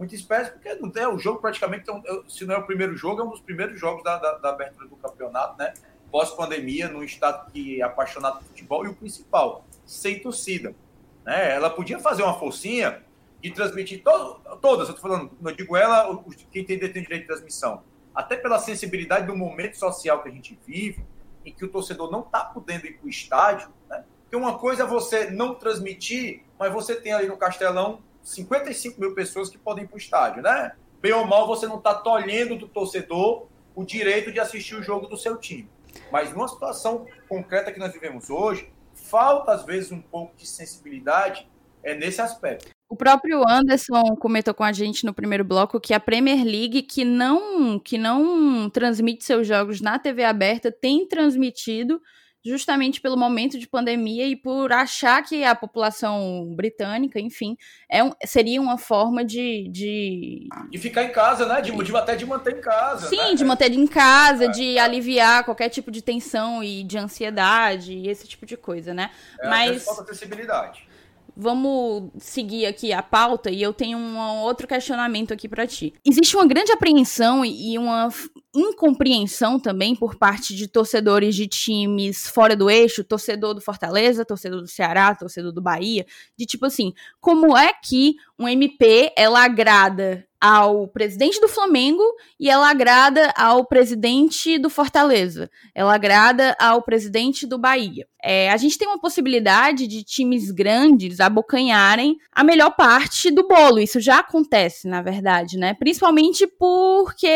[0.00, 1.84] muita espécie, porque não tem, o jogo praticamente,
[2.26, 4.88] se não é o primeiro jogo, é um dos primeiros jogos da, da, da abertura
[4.88, 5.74] do campeonato, né?
[6.10, 10.74] pós-pandemia, num estado que é apaixonado por futebol, e o principal, sem torcida.
[11.22, 11.54] Né?
[11.54, 13.02] Ela podia fazer uma forcinha
[13.42, 16.18] de transmitir todo, todas, eu estou falando, não digo ela,
[16.50, 17.82] quem tem, tem direito de transmissão,
[18.14, 21.04] até pela sensibilidade do momento social que a gente vive,
[21.44, 24.02] em que o torcedor não está podendo ir para o estádio, né?
[24.22, 29.14] Porque uma coisa é você não transmitir, mas você tem ali no Castelão 55 mil
[29.14, 30.72] pessoas que podem ir para o estádio, né?
[31.00, 35.06] Bem ou mal, você não está tolhendo do torcedor o direito de assistir o jogo
[35.06, 35.68] do seu time.
[36.12, 41.48] Mas numa situação concreta que nós vivemos hoje, falta às vezes um pouco de sensibilidade
[41.82, 42.68] é nesse aspecto.
[42.88, 47.04] O próprio Anderson comentou com a gente no primeiro bloco que a Premier League, que
[47.04, 52.00] não, que não transmite seus jogos na TV aberta, tem transmitido
[52.44, 57.56] justamente pelo momento de pandemia e por achar que a população britânica, enfim,
[57.88, 60.48] é um, seria uma forma de, de.
[60.70, 61.60] De ficar em casa, né?
[61.60, 63.08] De, de até de manter em casa.
[63.08, 63.34] Sim, né?
[63.34, 68.08] de manter em casa, é, de aliviar qualquer tipo de tensão e de ansiedade e
[68.08, 69.10] esse tipo de coisa, né?
[69.40, 69.84] É, Mas.
[69.84, 70.90] Falta acessibilidade
[71.36, 75.94] vamos seguir aqui a pauta e eu tenho um outro questionamento aqui para ti.
[76.04, 78.10] Existe uma grande apreensão e uma
[78.54, 84.60] incompreensão também por parte de torcedores de times fora do eixo, torcedor do Fortaleza, torcedor
[84.60, 86.04] do Ceará, torcedor do Bahia,
[86.36, 92.02] de tipo assim, como é que um MP ela agrada ao presidente do Flamengo
[92.38, 95.50] e ela agrada ao presidente do Fortaleza.
[95.74, 98.06] Ela agrada ao presidente do Bahia.
[98.22, 103.78] É, a gente tem uma possibilidade de times grandes abocanharem a melhor parte do bolo.
[103.78, 105.74] Isso já acontece, na verdade, né?
[105.74, 107.28] Principalmente porque,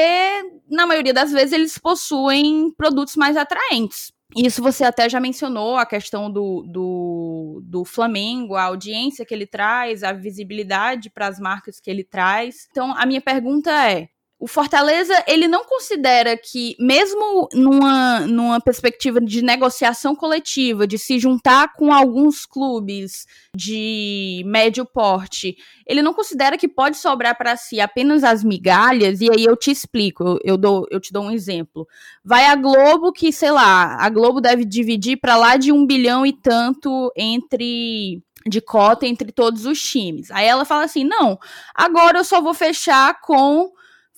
[0.71, 4.13] na maioria das vezes, eles possuem produtos mais atraentes.
[4.37, 9.47] Isso você até já mencionou, a questão do, do, do Flamengo, a audiência que ele
[9.47, 12.67] traz, a visibilidade para as marcas que ele traz.
[12.71, 14.09] Então, a minha pergunta é:
[14.45, 21.19] o Fortaleza, ele não considera que, mesmo numa, numa perspectiva de negociação coletiva, de se
[21.19, 23.27] juntar com alguns clubes
[23.57, 25.57] de médio porte,
[25.87, 29.71] ele não considera que pode sobrar para si apenas as migalhas, e aí eu te
[29.71, 31.89] explico, eu, dou, eu te dou um exemplo.
[32.23, 36.27] Vai a Globo, que, sei lá, a Globo deve dividir para lá de um bilhão
[36.27, 40.31] e tanto entre de cota entre todos os times.
[40.31, 41.39] Aí ela fala assim: não,
[41.75, 43.73] agora eu só vou fechar com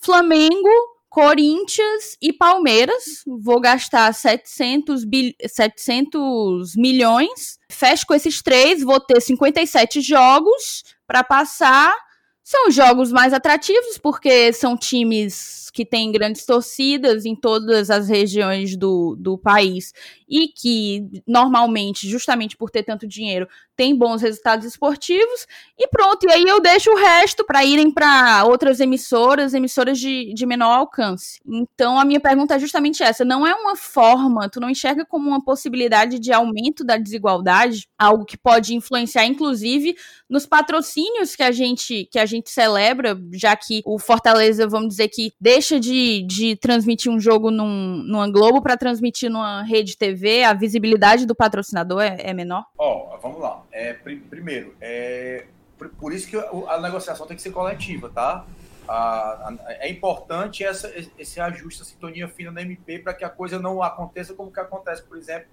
[0.07, 0.69] Flamengo,
[1.09, 3.25] Corinthians e Palmeiras.
[3.27, 7.59] Vou gastar 700, bil 700 milhões.
[7.69, 11.93] Fecho com esses três, vou ter 57 jogos para passar.
[12.41, 18.77] São jogos mais atrativos, porque são times que têm grandes torcidas em todas as regiões
[18.77, 19.91] do, do país
[20.27, 25.45] e que normalmente, justamente por ter tanto dinheiro, tem bons resultados esportivos
[25.77, 26.25] e pronto.
[26.27, 30.77] E aí eu deixo o resto para irem para outras emissoras, emissoras de, de menor
[30.77, 31.39] alcance.
[31.45, 35.29] Então a minha pergunta é justamente essa: não é uma forma, tu não enxerga como
[35.29, 39.95] uma possibilidade de aumento da desigualdade, algo que pode influenciar, inclusive,
[40.29, 45.09] nos patrocínios que a gente que a gente celebra, já que o Fortaleza, vamos dizer
[45.09, 50.16] que deixa de, de transmitir um jogo num, numa Globo para transmitir numa rede TV,
[50.43, 52.65] a visibilidade do patrocinador é, é menor?
[52.77, 53.63] Ó, oh, vamos lá.
[53.71, 55.45] É, pr primeiro, é,
[55.77, 58.45] por, por, isso que a negociação tem que ser coletiva, tá?
[58.87, 63.29] A, a, é importante essa, esse ajuste, a sintonia fina na MP para que a
[63.29, 65.47] coisa não aconteça como que acontece, por exemplo,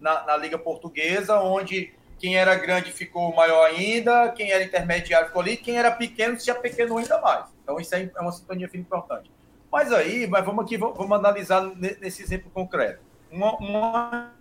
[0.00, 5.42] na, na Liga Portuguesa, onde quem era grande ficou maior ainda, quem era intermediário ficou
[5.42, 7.46] ali, quem era pequeno se apequenou ainda mais.
[7.62, 9.30] Então isso é uma sintonia fina importante.
[9.70, 13.00] Mas aí, mas vamos aqui, vamos analisar nesse exemplo concreto.
[13.30, 14.32] Uma, uma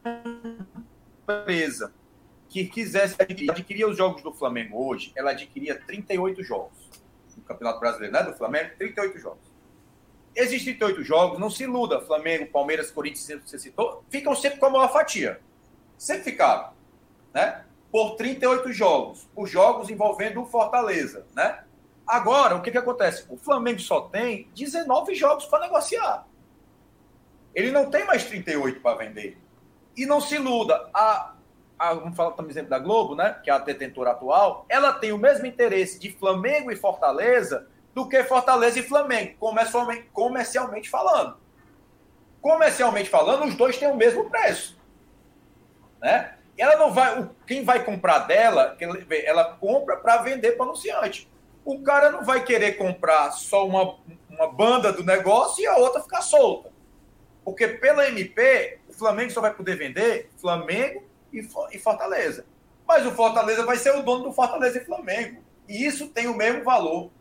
[1.21, 1.93] empresa
[2.49, 6.89] que quisesse adquirir os jogos do Flamengo hoje, ela adquiria 38 jogos
[7.37, 8.23] no Campeonato Brasileiro, né?
[8.23, 9.49] Do Flamengo, 38 jogos.
[10.35, 14.69] Esses 38 jogos, não se iluda, Flamengo, Palmeiras, Corinthians, você citou, ficam sempre com a
[14.69, 15.39] maior fatia.
[15.97, 16.71] Sempre ficaram,
[17.33, 17.65] né?
[17.91, 21.63] Por 38 jogos, os jogos envolvendo o Fortaleza, né?
[22.07, 23.25] Agora, o que, que acontece?
[23.29, 26.25] O Flamengo só tem 19 jogos para negociar.
[27.59, 29.37] Ele não tem mais 38 para vender.
[29.95, 31.33] E não se iluda, a
[31.79, 35.13] a, vamos falar também exemplo da Globo, né, que é a detentora atual, ela tem
[35.13, 41.37] o mesmo interesse de Flamengo e Fortaleza do que Fortaleza e Flamengo, comercialmente, comercialmente falando.
[42.41, 44.77] Comercialmente falando, os dois têm o mesmo preço.
[46.01, 46.33] Né?
[46.57, 47.29] E ela não vai.
[47.47, 48.77] Quem vai comprar dela,
[49.25, 51.29] ela compra para vender para anunciante.
[51.65, 53.95] O cara não vai querer comprar só uma,
[54.29, 56.71] uma banda do negócio e a outra ficar solta.
[57.43, 62.45] Porque pela MP, o Flamengo só vai poder vender Flamengo e Fortaleza.
[62.87, 65.43] Mas o Fortaleza vai ser o dono do Fortaleza e Flamengo.
[65.67, 67.11] E isso tem o mesmo valor,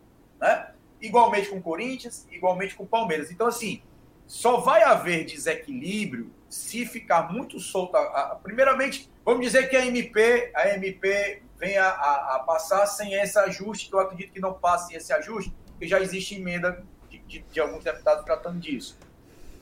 [0.40, 0.70] né?
[1.01, 3.31] Igualmente com o Corinthians, igualmente com o Palmeiras.
[3.31, 3.82] Então, assim,
[4.27, 7.99] só vai haver desequilíbrio se ficar muito solta.
[8.43, 13.89] Primeiramente, vamos dizer que a MP, a MP venha a, a, passar sem esse ajuste,
[13.89, 17.61] que eu acredito que não passe esse ajuste, porque já existe emenda de, de, de
[17.61, 18.99] alguns deputados tratando disso.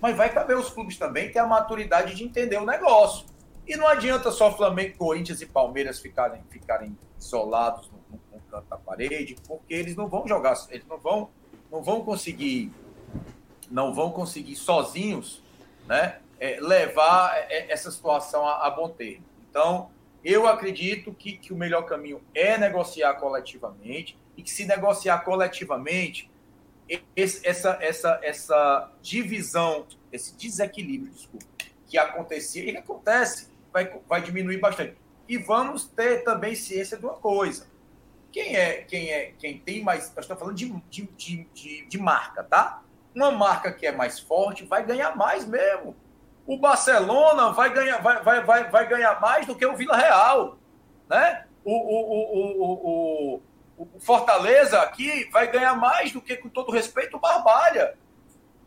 [0.07, 3.27] Mas vai caber os clubes também ter a maturidade de entender o negócio.
[3.67, 7.99] E não adianta só Flamengo, Corinthians e Palmeiras ficarem, ficarem isolados no,
[8.33, 11.29] no, canto da parede, porque eles não vão jogar, eles não vão,
[11.73, 12.73] não vão conseguir,
[13.69, 15.43] não vão conseguir sozinhos,
[15.89, 19.25] né, é, levar é, é, essa situação a, a, bom termo.
[19.51, 19.91] Então,
[20.23, 26.31] eu acredito que, que o melhor caminho é negociar coletivamente e que se negociar coletivamente,
[27.15, 31.47] esse, essa, essa, essa divisão, esse desequilíbrio, desculpa,
[31.87, 34.97] que acontecia e acontece vai, vai diminuir bastante.
[35.29, 37.67] E vamos ter também ciência de uma coisa.
[38.33, 40.13] Quem é quem é quem tem mais.
[40.15, 41.09] Nós estamos falando de, de,
[41.55, 42.83] de, de, marca, tá?
[43.15, 45.97] Uma marca que é mais forte vai ganhar mais mesmo.
[46.47, 50.59] O Barcelona vai ganhar, vai, vai, vai, vai ganhar mais do que o Vila Real.
[51.09, 51.45] Né?
[51.65, 53.43] O, o, o, o, o,
[53.77, 57.97] o Fortaleza aqui vai ganhar mais do que, com todo respeito, o Barbalha.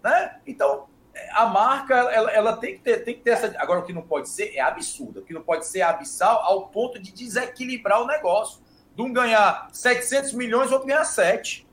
[0.03, 0.39] Né?
[0.45, 0.87] Então,
[1.31, 3.53] a marca ela, ela, tem, que ter, tem que ter essa.
[3.57, 5.19] Agora, o que não pode ser é absurdo.
[5.19, 8.61] O que não pode ser abissal ao ponto de desequilibrar o negócio.
[8.95, 11.67] De um ganhar 700 milhões, outro ganhar 7.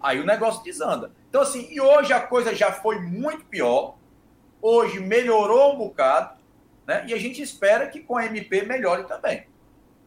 [0.00, 1.12] Aí o negócio desanda.
[1.28, 3.96] Então, assim, e hoje a coisa já foi muito pior.
[4.60, 6.38] Hoje melhorou um bocado.
[6.86, 7.04] Né?
[7.08, 9.46] E a gente espera que com a MP melhore também.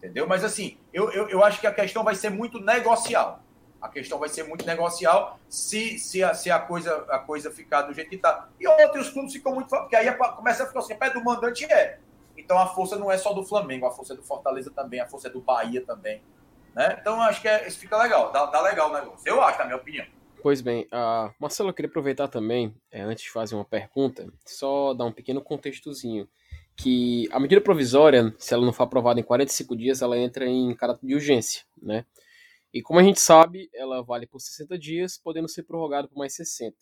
[0.03, 0.27] Entendeu?
[0.27, 3.41] Mas, assim, eu, eu, eu acho que a questão vai ser muito negocial.
[3.81, 7.83] A questão vai ser muito negocial se, se, a, se a, coisa, a coisa ficar
[7.83, 8.49] do jeito que está.
[8.59, 9.69] E outros clubes ficam muito.
[9.69, 11.99] Porque aí começa a ficar assim: pé do mandante é.
[12.37, 15.07] Então a força não é só do Flamengo, a força é do Fortaleza também, a
[15.07, 16.21] força é do Bahia também.
[16.75, 16.97] Né?
[16.99, 19.21] Então acho que é, isso fica legal, dá, dá legal o negócio.
[19.25, 20.05] Eu acho, na minha opinião.
[20.41, 24.93] Pois bem, uh, Marcelo, eu queria aproveitar também, é, antes de fazer uma pergunta, só
[24.93, 26.27] dar um pequeno contextozinho.
[26.75, 30.73] Que a medida provisória, se ela não for aprovada em 45 dias, ela entra em
[30.75, 32.05] caráter de urgência, né?
[32.73, 36.33] E como a gente sabe, ela vale por 60 dias, podendo ser prorrogada por mais
[36.33, 36.75] 60.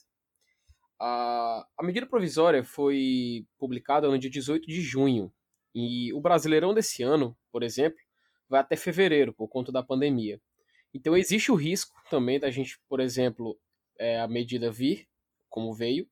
[0.97, 5.33] A, a medida provisória foi publicada no dia 18 de junho.
[5.75, 7.99] E o Brasileirão desse ano, por exemplo,
[8.47, 10.39] vai até fevereiro, por conta da pandemia.
[10.93, 13.57] Então existe o risco também da gente, por exemplo,
[13.97, 15.07] é, a medida vir,
[15.49, 16.07] como veio,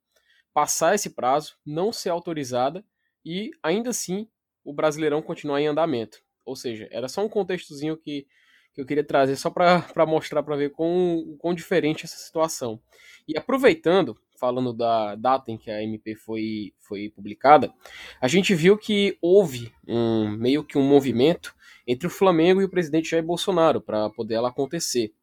[0.54, 2.84] passar esse prazo, não ser autorizada
[3.26, 4.28] e ainda assim
[4.64, 6.22] o Brasileirão continuar em andamento.
[6.46, 8.28] Ou seja, era só um contextozinho que
[8.74, 12.80] que eu queria trazer só para mostrar, para ver quão, quão diferente essa situação.
[13.28, 17.74] E aproveitando, falando da data em que a MP foi, foi publicada,
[18.22, 21.54] a gente viu que houve um meio que um movimento
[21.86, 25.14] entre o Flamengo e o presidente Jair Bolsonaro para poder ela acontecer.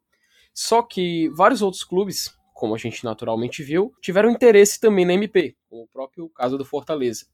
[0.52, 5.56] Só que vários outros clubes, como a gente naturalmente viu, tiveram interesse também na MP,
[5.68, 7.27] como o próprio caso do Fortaleza.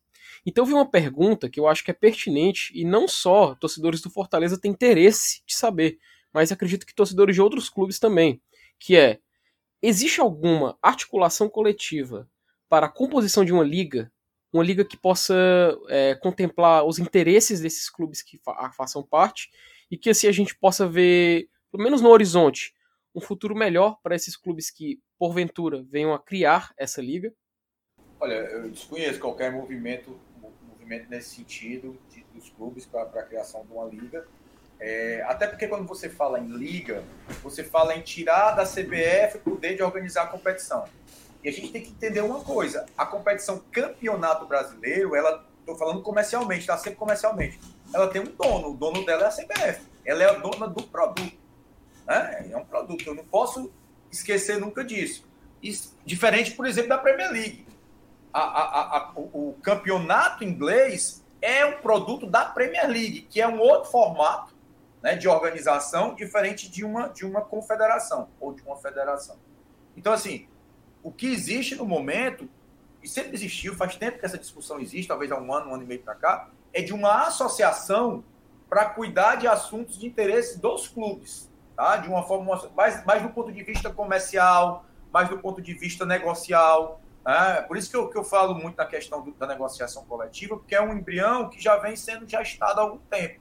[0.45, 4.11] Então vi uma pergunta que eu acho que é pertinente e não só torcedores do
[4.11, 5.99] Fortaleza têm interesse de saber,
[6.33, 8.41] mas acredito que torcedores de outros clubes também,
[8.79, 9.21] que é
[9.83, 12.29] existe alguma articulação coletiva
[12.69, 14.11] para a composição de uma liga,
[14.53, 15.35] uma liga que possa
[15.89, 19.51] é, contemplar os interesses desses clubes que fa façam parte
[19.91, 22.75] e que assim a gente possa ver, pelo menos no horizonte,
[23.15, 27.35] um futuro melhor para esses clubes que porventura venham a criar essa liga?
[28.23, 30.17] Olha, eu desconheço qualquer movimento,
[30.69, 34.25] movimento nesse sentido de, dos clubes para a criação de uma liga.
[34.79, 37.03] É, até porque quando você fala em liga,
[37.43, 40.85] você fala em tirar da CBF o poder de organizar a competição.
[41.43, 46.01] E a gente tem que entender uma coisa: a competição campeonato brasileiro, ela, estou falando
[46.01, 47.59] comercialmente, está sempre comercialmente,
[47.93, 50.85] ela tem um dono, o dono dela é a CBF, ela é a dona do
[50.85, 51.37] produto.
[52.07, 52.51] Né?
[52.53, 53.73] É um produto, eu não posso
[54.13, 55.29] esquecer nunca disso.
[55.61, 57.72] Isso, diferente, por exemplo, da Premier League.
[58.33, 63.59] A, a, a, o, campeonato inglês é um produto da Premier League, que é um
[63.59, 64.55] outro formato
[65.03, 69.37] né, de organização diferente de uma, de uma confederação ou de uma federação.
[69.97, 70.47] Então, assim,
[71.03, 72.49] o que existe no momento,
[73.03, 75.83] e sempre existiu, faz tempo que essa discussão existe, talvez há um ano, um ano
[75.83, 78.25] e meio para cá, é de uma associação
[78.73, 81.99] para cuidar de assuntos de interesse dos clubes, tá?
[81.99, 86.07] de uma forma mais, mais do ponto de vista comercial, mais do ponto de vista
[86.07, 87.02] negocial.
[87.25, 87.63] Né?
[87.63, 90.75] Por isso que eu, que eu falo muito na questão do, da negociação coletiva, porque
[90.75, 93.41] é um embrião que já vem sendo gestado há algum tempo.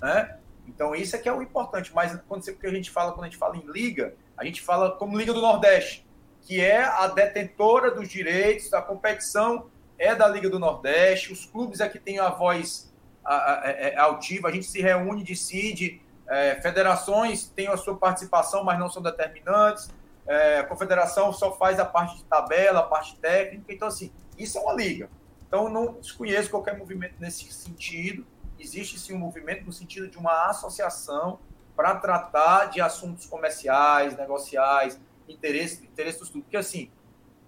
[0.00, 0.38] Né?
[0.66, 1.92] Então, isso é que é o importante.
[1.94, 4.62] Mas quando você, porque a gente fala, quando a gente fala em liga, a gente
[4.62, 6.06] fala como Liga do Nordeste,
[6.42, 9.66] que é a detentora dos direitos, da competição
[9.98, 12.90] é da Liga do Nordeste, os clubes aqui têm a voz
[13.22, 17.76] a, a, a, é, é altiva, a gente se reúne, decide, é, federações têm a
[17.76, 19.90] sua participação, mas não são determinantes,
[20.26, 24.58] é, a confederação só faz a parte de tabela, a parte técnica, então assim, isso
[24.58, 25.08] é uma liga.
[25.46, 28.26] Então não desconheço qualquer movimento nesse sentido,
[28.58, 31.38] existe sim um movimento no sentido de uma associação
[31.74, 36.44] para tratar de assuntos comerciais, negociais, interesse, interesse dos clubes.
[36.44, 36.90] Porque, assim,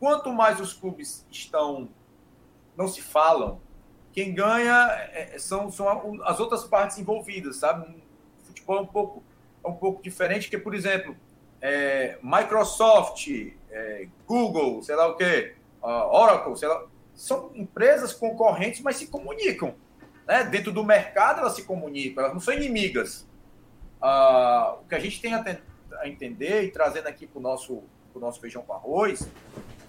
[0.00, 1.88] quanto mais os clubes estão,
[2.76, 3.60] não se falam,
[4.12, 7.86] quem ganha é, são, são as outras partes envolvidas, sabe?
[8.42, 9.22] O futebol é um pouco,
[9.64, 11.16] é um pouco diferente, porque, por exemplo,
[11.62, 13.28] é, Microsoft,
[13.70, 16.84] é, Google, sei lá o quê, Oracle, sei lá,
[17.14, 19.74] são empresas concorrentes, mas se comunicam
[20.26, 23.26] né, dentro do mercado elas se comunicam, elas não são inimigas.
[24.00, 25.44] Ah, o que a gente tem a,
[26.00, 27.82] a entender e trazendo aqui para o nosso,
[28.14, 29.28] nosso feijão com arroz,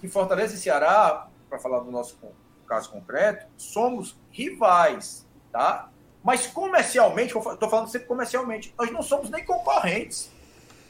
[0.00, 2.18] que Fortaleza e Ceará, para falar do nosso
[2.66, 5.90] caso concreto, somos rivais, tá?
[6.22, 10.30] Mas comercialmente, estou falando sempre comercialmente, nós não somos nem concorrentes.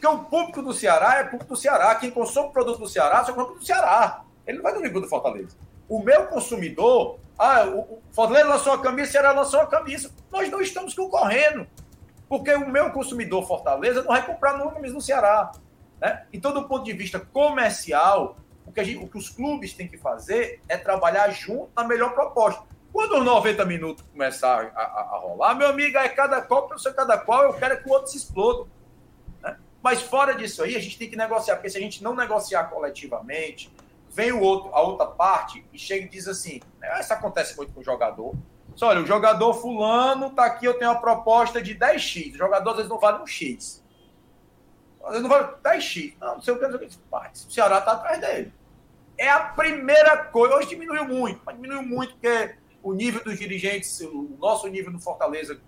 [0.04, 1.94] Porque o público do Ceará é público do Ceará.
[1.94, 4.22] Quem consome o produto do Ceará, só compra do Ceará.
[4.46, 5.56] Ele não vai do nível do Fortaleza.
[5.88, 10.10] O meu consumidor, ah, o Fortaleza lançou a camisa, o Ceará lançou a camisa.
[10.30, 11.66] Nós não estamos concorrendo.
[12.28, 15.52] Porque o meu consumidor Fortaleza não vai comprar no camisa no Ceará.
[15.98, 16.26] Né?
[16.32, 18.36] Então, do ponto de vista comercial,
[18.66, 22.12] o que, gente, o que os clubes têm que fazer é trabalhar junto na melhor
[22.12, 22.62] proposta.
[22.92, 26.76] Quando os 90 minutos começar a, a, a rolar, meu amigo, é cada qual, para
[26.76, 28.68] ser cada qual, eu quero que o outro se exploda.
[29.84, 32.64] Mas fora disso aí, a gente tem que negociar, porque se a gente não negociar
[32.70, 33.70] coletivamente,
[34.08, 37.70] vem o outro, a outra parte e chega e diz assim: né, isso acontece muito
[37.74, 38.34] com o jogador.
[38.74, 42.32] Só, olha, o jogador fulano tá aqui, eu tenho uma proposta de 10x.
[42.32, 43.84] O jogador às vezes não vale um X.
[45.02, 46.14] Às vezes não vale 10x.
[46.18, 46.96] Não, não sei o que, não sei o que.
[47.46, 48.54] O Ceará tá atrás dele.
[49.18, 50.56] É a primeira coisa.
[50.56, 54.98] Hoje diminuiu muito, mas diminuiu muito porque o nível dos dirigentes, o nosso nível no
[54.98, 55.60] Fortaleza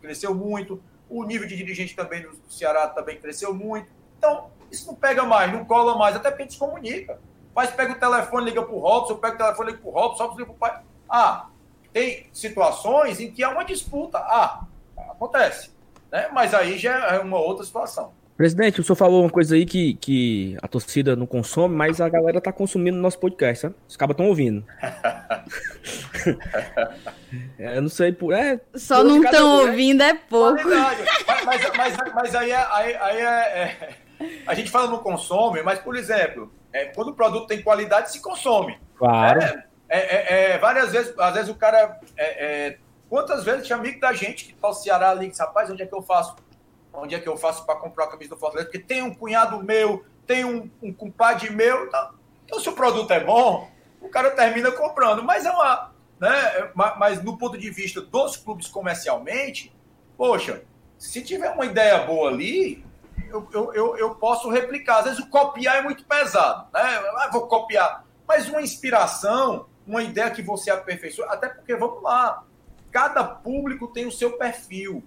[0.00, 3.88] cresceu muito, o nível de dirigente também do Ceará também cresceu muito.
[4.18, 7.18] Então, isso não pega mais, não cola mais, até porque a gente se comunica.
[7.54, 10.46] Mas pega o telefone, liga pro Robson, pega o telefone, liga pro Robson, Robson liga
[10.46, 10.82] pro pai.
[11.08, 11.48] Ah,
[11.92, 14.18] tem situações em que há uma disputa.
[14.18, 14.64] Ah,
[14.96, 15.72] acontece.
[16.10, 16.28] Né?
[16.32, 18.12] Mas aí já é uma outra situação.
[18.38, 22.08] Presidente, o senhor falou uma coisa aí que, que a torcida não consome, mas a
[22.08, 23.74] galera tá consumindo o nosso podcast, sabe?
[23.88, 24.64] Os cabas estão ouvindo.
[27.58, 28.32] é, eu não sei por.
[28.32, 30.62] É, Só não estão ouvindo, é pouco.
[30.68, 30.98] Mas,
[31.44, 33.76] mas, mas, mas, aí, é, aí, aí é, é,
[34.46, 38.22] A gente fala no consome, mas, por exemplo, é, quando o produto tem qualidade, se
[38.22, 38.78] consome.
[38.94, 39.42] Claro.
[39.42, 41.98] É, é, é, é várias vezes, às vezes o cara.
[42.16, 42.76] É,
[43.10, 45.86] quantas vezes tinha amigo da gente que tá o Ceará ali, disse, rapaz, onde é
[45.86, 46.36] que eu faço?
[47.02, 48.70] Onde é que eu faço para comprar a camisa do Fortaleza?
[48.70, 51.86] Porque tem um cunhado meu, tem um, um compadre meu.
[51.86, 52.10] Então,
[52.44, 53.70] Então, se o produto é bom,
[54.00, 55.22] o cara termina comprando.
[55.22, 55.92] Mas é uma.
[56.20, 56.70] Né?
[56.74, 59.74] Mas no ponto de vista dos clubes comercialmente,
[60.16, 60.64] poxa,
[60.98, 62.84] se tiver uma ideia boa ali,
[63.30, 64.98] eu, eu, eu, eu posso replicar.
[64.98, 66.80] Às vezes o copiar é muito pesado, né?
[67.16, 68.04] Ah, vou copiar.
[68.26, 72.44] Mas uma inspiração, uma ideia que você aperfeiçoa, até porque, vamos lá,
[72.90, 75.02] cada público tem o seu perfil.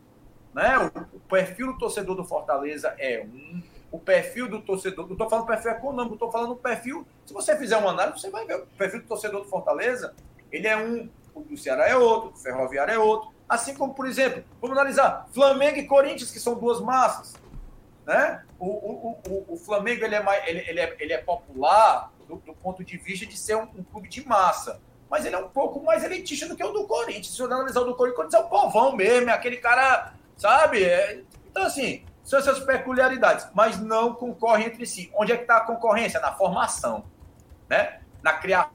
[0.53, 0.77] Né?
[0.77, 3.61] O, o perfil do torcedor do Fortaleza é um,
[3.91, 7.05] o perfil do torcedor, não estou falando perfil econômico, estou falando perfil.
[7.25, 10.13] Se você fizer uma análise, você vai ver o perfil do torcedor do Fortaleza,
[10.51, 13.31] ele é um, o do Ceará é outro, o Ferroviário é outro.
[13.47, 17.33] Assim como, por exemplo, vamos analisar Flamengo e Corinthians, que são duas massas.
[18.05, 18.43] Né?
[18.57, 22.37] O, o, o, o Flamengo ele é, mais, ele, ele, é, ele é popular do,
[22.37, 24.79] do, ponto de vista de ser um, um, clube de massa.
[25.09, 27.27] Mas ele é um pouco mais elitista do que o do Corinthians.
[27.27, 30.13] Se você analisar o do Corinthians, o Corinthians é o povão mesmo, é aquele cara,
[30.41, 30.84] sabe?
[30.84, 35.11] É, então, assim, são essas peculiaridades, mas não concorrem entre si.
[35.13, 36.19] Onde é que está a concorrência?
[36.19, 37.05] Na formação,
[37.69, 38.01] né?
[38.23, 38.72] na criação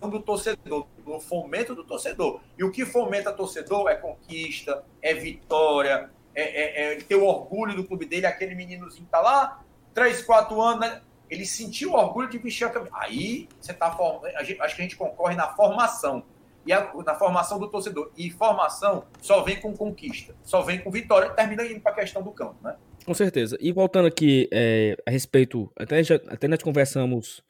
[0.00, 2.40] do torcedor, no fomento do torcedor.
[2.56, 7.76] E o que fomenta torcedor é conquista, é vitória, é, é, é ter o orgulho
[7.76, 9.62] do clube dele, aquele meninozinho que tá lá,
[9.92, 11.02] 3, 4 anos, né?
[11.28, 12.94] ele sentiu o orgulho de vestir a camisa.
[12.94, 14.26] Aí você formando.
[14.36, 16.24] Acho que a gente concorre na formação
[16.68, 18.12] e a, na formação do torcedor.
[18.14, 22.22] E formação só vem com conquista, só vem com vitória, termina indo para a questão
[22.22, 22.76] do campo, né?
[23.06, 23.56] Com certeza.
[23.58, 27.42] E voltando aqui é, a respeito, até, já, até nós conversamos,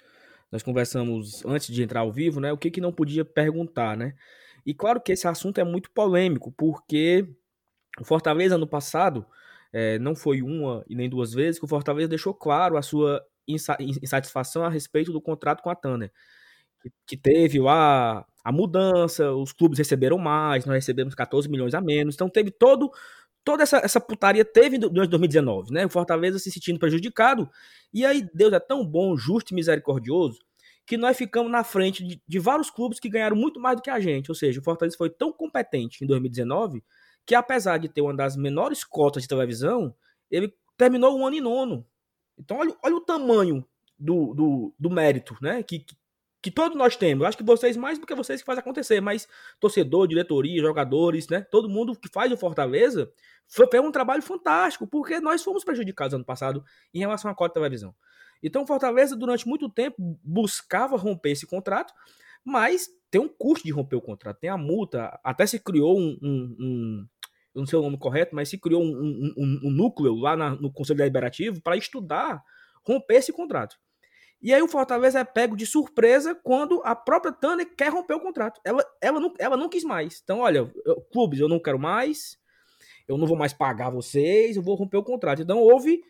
[0.53, 2.53] nós conversamos antes de entrar ao vivo, né?
[2.53, 4.15] O que que não podia perguntar, né?
[4.65, 7.29] E claro que esse assunto é muito polêmico, porque
[8.01, 9.27] o Fortaleza no passado
[9.73, 13.21] é, não foi uma e nem duas vezes que o Fortaleza deixou claro a sua
[13.49, 16.13] insatisfação a respeito do contrato com a Tanner.
[16.81, 21.81] Que, que teve lá a mudança, os clubes receberam mais, nós recebemos 14 milhões a
[21.81, 22.91] menos, então teve todo
[23.45, 25.87] toda essa, essa putaria teve durante 2019, né?
[25.87, 27.49] O Fortaleza se sentindo prejudicado,
[27.93, 30.39] e aí Deus é tão bom, justo e misericordioso,
[30.87, 33.91] que nós ficamos na frente de, de, vários clubes que ganharam muito mais do que
[33.91, 36.83] a gente, ou seja, o Fortaleza foi tão competente em 2019
[37.29, 39.95] que apesar de ter uma das menores cotas de televisão,
[40.31, 41.87] ele terminou o ano em nono.
[42.39, 43.63] Então olha, olha o tamanho
[43.99, 45.63] do, do, do mérito, né?
[45.63, 45.85] Que,
[46.41, 47.27] que todos nós temos.
[47.27, 49.29] Acho que vocês mais do que vocês que fazem acontecer, mas
[49.59, 51.41] torcedor, diretoria, jogadores, né?
[51.41, 53.11] Todo mundo que faz o Fortaleza
[53.49, 57.51] foi, foi um trabalho fantástico, porque nós fomos prejudicados ano passado em relação à cota
[57.51, 57.95] de televisão.
[58.43, 61.93] Então, Fortaleza, durante muito tempo, buscava romper esse contrato,
[62.45, 66.19] mas tem um custo de romper o contrato, tem a multa, até se criou um.
[66.23, 67.07] um, um
[67.55, 70.51] eu não sei o nome correto, mas se criou um, um, um núcleo lá na,
[70.51, 72.41] no Conselho Deliberativo para estudar
[72.87, 73.77] romper esse contrato.
[74.41, 78.21] E aí o Fortaleza é pego de surpresa quando a própria Tanner quer romper o
[78.21, 78.61] contrato.
[78.65, 80.21] Ela, ela, não, ela não quis mais.
[80.23, 82.39] Então, olha, eu, clubes, eu não quero mais,
[83.09, 85.43] eu não vou mais pagar vocês, eu vou romper o contrato.
[85.43, 86.03] Então houve.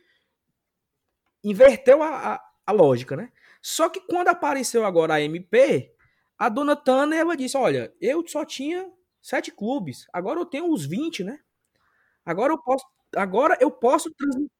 [1.45, 3.31] Inverteu a, a, a lógica, né?
[3.63, 5.93] Só que quando apareceu agora a MP,
[6.39, 8.91] a dona Tanner ela disse: Olha, eu só tinha
[9.23, 11.39] sete clubes, agora eu tenho os 20, né?
[12.25, 12.87] Agora eu posso,
[13.17, 14.51] agora eu posso transmitir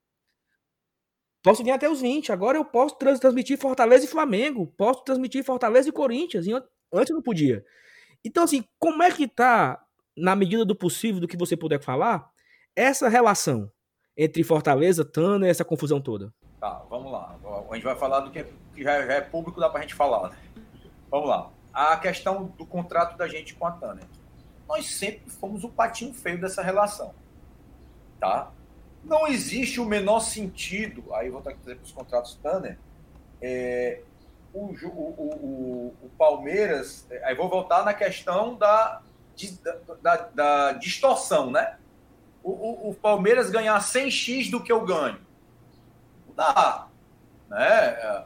[1.49, 2.31] Posso vir até os 20.
[2.31, 4.67] Agora eu posso trans transmitir Fortaleza e Flamengo.
[4.77, 6.47] Posso transmitir Fortaleza e Corinthians.
[6.47, 7.65] E antes eu não podia.
[8.23, 9.83] Então, assim, como é que tá,
[10.15, 12.29] na medida do possível, do que você puder falar,
[12.77, 13.73] essa relação
[14.15, 16.35] entre Fortaleza, Tana essa confusão toda?
[16.61, 17.35] Tá, vamos lá.
[17.71, 18.45] A gente vai falar do que,
[18.75, 20.37] que já, já, é público, dá pra gente falar, né?
[21.11, 21.51] Vamos lá.
[21.73, 24.03] A questão do contrato da gente com a Tana.
[24.69, 27.15] Nós sempre fomos o patinho feio dessa relação.
[28.21, 28.53] Tá?
[29.05, 32.79] Não existe o menor sentido, aí vou estar aqui para os contratos Tanner,
[33.41, 34.01] é,
[34.53, 39.01] o, o, o, o, Palmeiras, aí vou voltar na questão da,
[40.03, 41.77] da, da, distorção, né?
[42.43, 45.19] O, Palmeiras ganhar 100x do que eu ganho.
[46.27, 46.87] Não dá.
[47.49, 48.25] Né?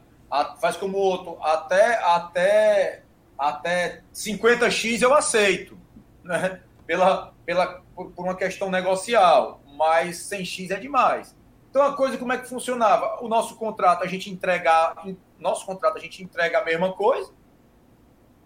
[0.61, 3.03] faz como o outro, até, até,
[3.37, 5.77] até 50x eu aceito.
[6.23, 6.61] Né?
[6.87, 11.37] Pela, pela, por uma questão negocial mas 100x é demais.
[11.69, 13.19] Então a coisa como é que funcionava?
[13.21, 14.95] O nosso contrato a gente entrega,
[15.41, 17.33] nosso contrato a gente entrega a mesma coisa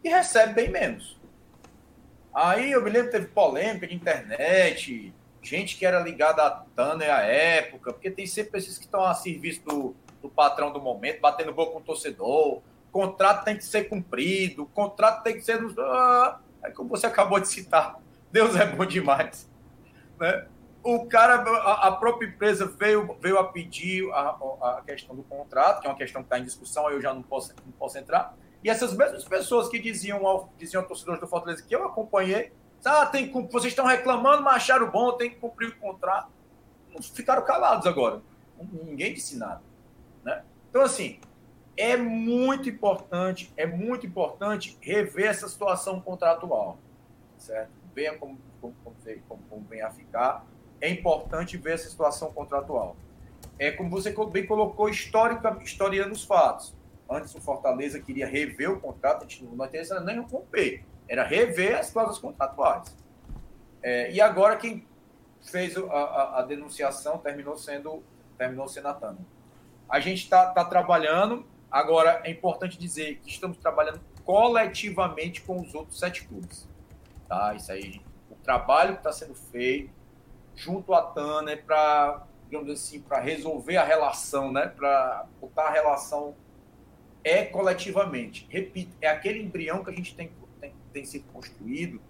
[0.02, 1.20] e recebe bem menos.
[2.34, 7.20] Aí eu me lembro teve polêmica de internet, gente que era ligada à Tanner à
[7.20, 11.52] época, porque tem sempre esses que estão a serviço do, do patrão do momento, batendo
[11.52, 12.62] boca com o torcedor.
[12.90, 15.60] contrato tem que ser cumprido, contrato tem que ser.
[15.78, 18.00] Ah, é como você acabou de citar.
[18.32, 19.50] Deus é bom demais.
[20.18, 20.46] Né?
[20.86, 24.36] O cara, a, própria empresa veio, veio a pedir a,
[24.78, 27.22] a questão do contrato, que é uma questão que está em discussão, eu já não
[27.22, 28.36] posso, não posso entrar.
[28.62, 32.52] E essas mesmas pessoas que diziam ao, diziam ao torcedores do Fortaleza que eu acompanhei,
[32.84, 36.30] ah, tem, vocês estão reclamando, mas acharam bom, tem que cumprir o contrato.
[37.14, 38.22] Ficaram calados agora.
[38.84, 39.60] Ninguém disse nada.
[40.22, 40.44] Né?
[40.70, 41.18] Então, assim,
[41.76, 46.78] é muito importante, é muito importante rever essa situação contratual,
[47.36, 47.70] certo?
[47.94, 48.74] Venha como, como,
[49.28, 50.46] como, como vem a ficar,
[50.80, 52.96] é importante ver essa situação contratual.
[53.58, 56.74] É como você bem colocou, histórica, historiando os fatos.
[57.08, 61.78] Antes o Fortaleza queria rever o contrato, a gente não interessa nem romper, era rever
[61.78, 62.94] as cláusulas contratuais.
[63.82, 64.84] É, e agora quem
[65.40, 68.02] fez a, a, a, denunciação terminou sendo
[68.36, 69.16] terminou sendo a.
[69.88, 75.72] A gente está tá trabalhando, agora é importante dizer que estamos trabalhando coletivamente com os
[75.74, 76.68] outros sete clubes.
[77.28, 77.54] Tá?
[77.54, 79.95] Isso aí, o trabalho que está sendo feito
[80.56, 84.66] junto à Tânia é para digamos assim, para resolver a relação, né?
[84.68, 86.34] Para botar a relação
[87.22, 88.46] é coletivamente.
[88.48, 90.30] Repito, é aquele embrião que a gente tem,
[90.60, 92.00] tem, tem sido construído,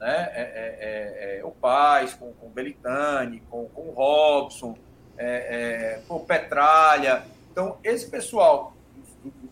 [0.00, 0.30] né?
[0.32, 4.76] É, é, é, é o Paz, com, com o Belitani, com, com o Robson,
[5.16, 7.24] é, é, com o Petralha.
[7.50, 8.74] Então, esse pessoal,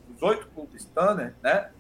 [0.09, 1.71] dos oito clubes Tanner, né?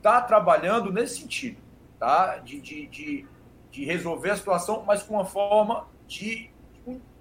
[0.00, 1.58] Tá trabalhando nesse sentido,
[1.98, 2.36] tá?
[2.36, 3.26] De, de, de,
[3.70, 6.50] de resolver a situação, mas com uma forma de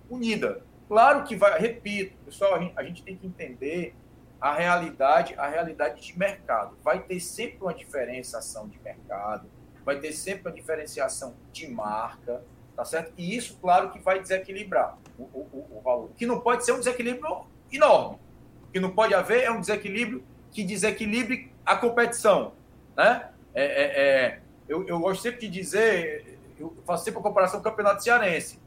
[0.09, 0.63] unida.
[0.87, 3.93] Claro que vai, repito, pessoal, a gente, a gente tem que entender
[4.39, 6.77] a realidade, a realidade de mercado.
[6.83, 9.49] Vai ter sempre uma diferenciação de mercado,
[9.83, 12.43] vai ter sempre uma diferenciação de marca,
[12.75, 13.11] tá certo?
[13.17, 16.11] E isso, claro, que vai desequilibrar o, o, o valor.
[16.15, 18.19] Que não pode ser um desequilíbrio enorme.
[18.63, 22.53] O que não pode haver é um desequilíbrio que desequilibre a competição,
[22.95, 23.29] né?
[23.53, 27.67] É, é, é, eu, eu gosto sempre de dizer, eu faço sempre a comparação com
[27.67, 28.59] o campeonato cearense.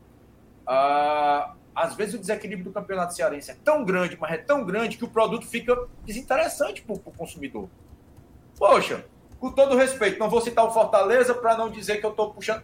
[0.66, 4.96] Ah, às vezes o desequilíbrio do campeonato cearense é tão grande, mas é tão grande
[4.96, 7.68] que o produto fica desinteressante para o consumidor.
[8.58, 9.04] Poxa,
[9.38, 12.62] com todo respeito, não vou citar o Fortaleza para não dizer que eu estou puxando.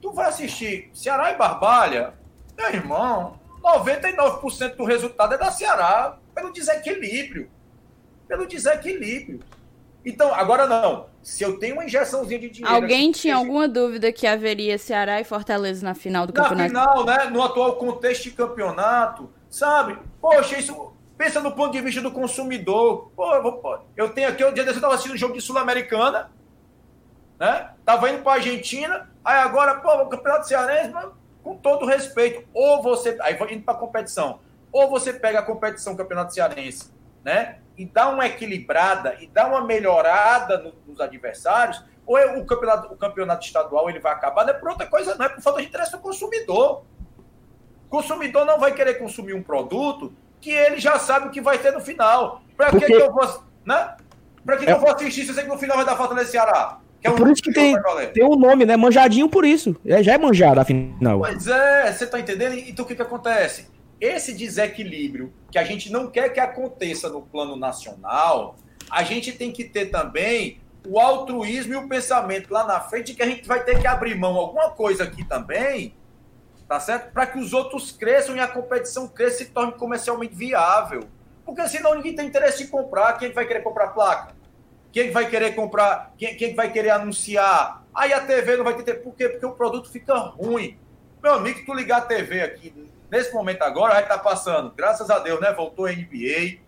[0.00, 2.14] Tu vai assistir Ceará e Barbalha,
[2.56, 7.50] meu irmão, 99% do resultado é da Ceará, pelo desequilíbrio.
[8.26, 9.40] Pelo desequilíbrio.
[10.04, 11.07] Então, agora não.
[11.22, 12.74] Se eu tenho uma injeçãozinha de dinheiro.
[12.74, 16.72] Alguém tinha alguma dúvida que haveria Ceará e Fortaleza na final do na campeonato?
[16.72, 17.24] Na final, né?
[17.30, 19.98] No atual contexto de campeonato, sabe?
[20.20, 20.92] Poxa, isso.
[21.16, 23.10] Pensa no ponto de vista do consumidor.
[23.16, 26.30] Pô, pô, eu tenho aqui, o dia desse eu estava assistindo um jogo de Sul-Americana,
[27.38, 27.70] né?
[27.84, 32.82] Tava indo para Argentina, aí agora, pô, o campeonato cearense, mano, com todo respeito, ou
[32.82, 33.18] você.
[33.20, 34.40] Aí indo para competição.
[34.70, 36.90] Ou você pega a competição campeonato cearense,
[37.24, 37.58] né?
[37.78, 42.92] e dá uma equilibrada e dá uma melhorada no, nos adversários, ou é o campeonato,
[42.92, 45.60] o campeonato estadual ele vai acabar, não é por outra coisa, não é por falta
[45.60, 46.82] de interesse do consumidor.
[47.86, 51.58] O consumidor não vai querer consumir um produto que ele já sabe o que vai
[51.58, 52.42] ter no final.
[52.56, 52.86] Para Porque...
[52.86, 53.44] que, que eu vou.
[53.64, 53.96] Né?
[54.44, 54.66] Para que, é...
[54.66, 56.80] que eu vou assistir se eu sei que no final vai dar falta nesse Ceará?
[57.02, 57.76] É, um por isso que tem,
[58.12, 58.76] tem um nome, né?
[58.76, 59.76] Manjadinho por isso.
[59.86, 61.20] É, já é manjado, afinal.
[61.20, 62.54] Pois é, você tá entendendo?
[62.54, 63.68] Então o que, que acontece?
[64.00, 68.56] Esse desequilíbrio que a gente não quer que aconteça no plano nacional,
[68.90, 73.22] a gente tem que ter também o altruísmo e o pensamento lá na frente que
[73.22, 75.94] a gente vai ter que abrir mão alguma coisa aqui também,
[76.66, 77.12] tá certo?
[77.12, 81.08] Para que os outros cresçam e a competição cresça e se torne comercialmente viável.
[81.44, 83.14] Porque senão ninguém tem interesse em comprar.
[83.14, 84.36] Quem vai querer comprar placa?
[84.92, 86.12] Quem vai querer comprar?
[86.16, 87.84] Quem, quem vai querer anunciar?
[87.94, 89.02] Aí a TV não vai ter.
[89.02, 89.28] Por quê?
[89.28, 90.78] Porque o produto fica ruim.
[91.22, 92.72] Meu amigo, tu ligar a TV aqui
[93.10, 95.52] Nesse momento agora, vai estar passando, graças a Deus, né?
[95.52, 96.58] Voltou a NBA,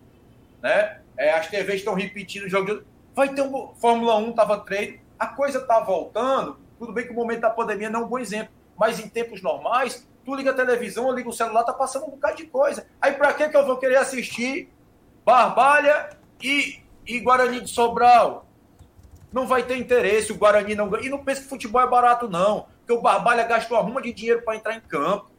[0.61, 0.99] né?
[1.17, 2.83] É, as TVs estão repetindo o jogo de...
[3.13, 4.99] Vai ter um Fórmula 1, estava treino.
[5.19, 6.57] A coisa está voltando.
[6.79, 9.41] Tudo bem que o momento da pandemia não é um bom exemplo, mas em tempos
[9.43, 12.87] normais, tu liga a televisão, eu ligo o celular, tá passando um bocado de coisa.
[12.99, 14.73] Aí para que que eu vou querer assistir
[15.23, 16.09] Barbalha
[16.41, 18.47] e, e Guarani de Sobral?
[19.31, 21.05] Não vai ter interesse, o Guarani não ganha.
[21.05, 22.65] E não pensa que futebol é barato, não.
[22.79, 25.30] Porque o Barbalha gastou uma ruma de dinheiro para entrar em campo.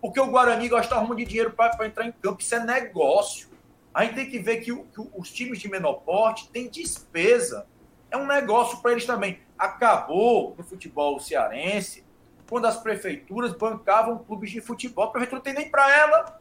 [0.00, 2.40] Porque o Guarani gosta muito de dinheiro para entrar em campo.
[2.40, 3.48] Isso é negócio.
[3.92, 7.66] A gente tem que ver que, o, que os times de menor porte têm despesa.
[8.10, 9.38] É um negócio para eles também.
[9.58, 12.04] Acabou no futebol cearense
[12.48, 15.04] quando as prefeituras bancavam clubes de futebol.
[15.04, 16.40] A prefeitura não tem nem para ela,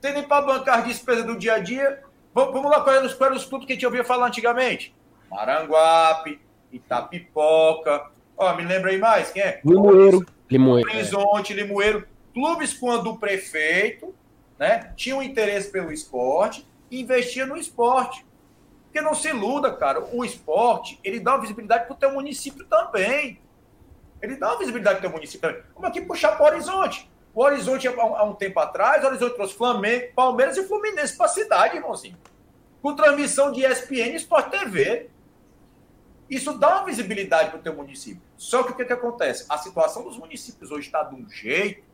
[0.00, 2.02] tem nem para bancar as despesas do dia a dia.
[2.32, 4.94] Vamos lá, quais eram os, quais os clubes que a gente ouvia falar antigamente?
[5.30, 6.40] Maranguape,
[6.72, 8.10] Itapipoca.
[8.36, 9.60] Ó, me lembra aí mais, quem é?
[9.64, 10.24] Limoeiro.
[10.50, 10.88] Limoeiro.
[10.90, 14.14] Horizonte, Limoeiro clubes, quando o prefeito
[14.58, 18.26] né, tinha um interesse pelo esporte, investia no esporte.
[18.84, 22.64] Porque não se iluda, cara, o esporte, ele dá uma visibilidade para o teu município
[22.66, 23.40] também.
[24.20, 25.62] Ele dá uma visibilidade para o teu município também.
[25.72, 27.08] Como aqui puxar para o Horizonte.
[27.32, 31.28] O Horizonte, há um tempo atrás, o Horizonte trouxe Flamengo, Palmeiras e Fluminense para a
[31.28, 32.18] cidade, irmãozinho.
[32.82, 35.08] Com transmissão de ESPN e Sport TV.
[36.28, 38.22] Isso dá uma visibilidade para o teu município.
[38.36, 39.46] Só que o que, que acontece?
[39.48, 41.89] A situação dos municípios hoje está de um jeito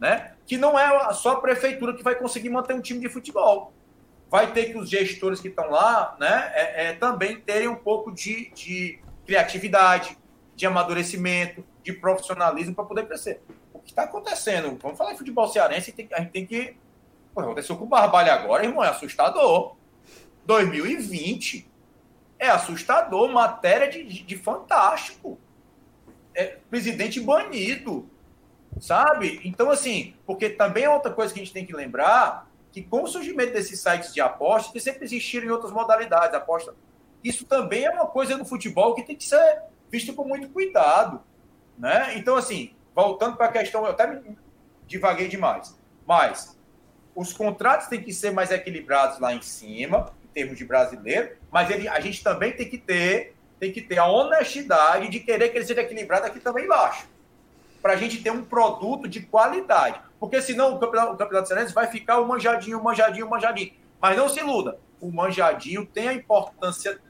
[0.00, 0.32] né?
[0.46, 3.72] Que não é só a prefeitura que vai conseguir manter um time de futebol.
[4.30, 8.12] vai ter que os gestores que estão lá né, é, é, também terem um pouco
[8.12, 10.18] de, de criatividade,
[10.54, 13.40] de amadurecimento, de profissionalismo para poder crescer.
[13.72, 14.76] O que está acontecendo?
[14.82, 16.76] Vamos falar em futebol cearense, tem, a gente tem que.
[17.34, 19.76] Pô, aconteceu com o Barbalho agora, irmão, é assustador.
[20.44, 21.70] 2020
[22.38, 25.38] é assustador, matéria de, de, de fantástico.
[26.34, 28.08] É, presidente banido,
[28.80, 29.40] sabe?
[29.44, 33.02] Então, assim, porque também é outra coisa que a gente tem que lembrar que com
[33.02, 36.74] o surgimento desses sites de aposta, que sempre existiram em outras modalidades, aposta,
[37.24, 41.22] isso também é uma coisa no futebol que tem que ser visto com muito cuidado,
[41.78, 42.16] né?
[42.16, 44.36] Então, assim, voltando para a questão, eu até me
[44.86, 45.76] divaguei demais,
[46.06, 46.56] mas
[47.14, 51.70] os contratos têm que ser mais equilibrados lá em cima, em termos de brasileiro, mas
[51.70, 55.58] ele, a gente também tem que ter tem que ter a honestidade de querer que
[55.58, 57.08] ele seja equilibrado aqui também embaixo
[57.82, 60.00] para a gente ter um produto de qualidade.
[60.18, 63.72] Porque senão o campeonato, o campeonato Cearense vai ficar o manjadinho, o manjadinho, o manjadinho.
[64.00, 67.00] Mas não se iluda, o manjadinho tem a importância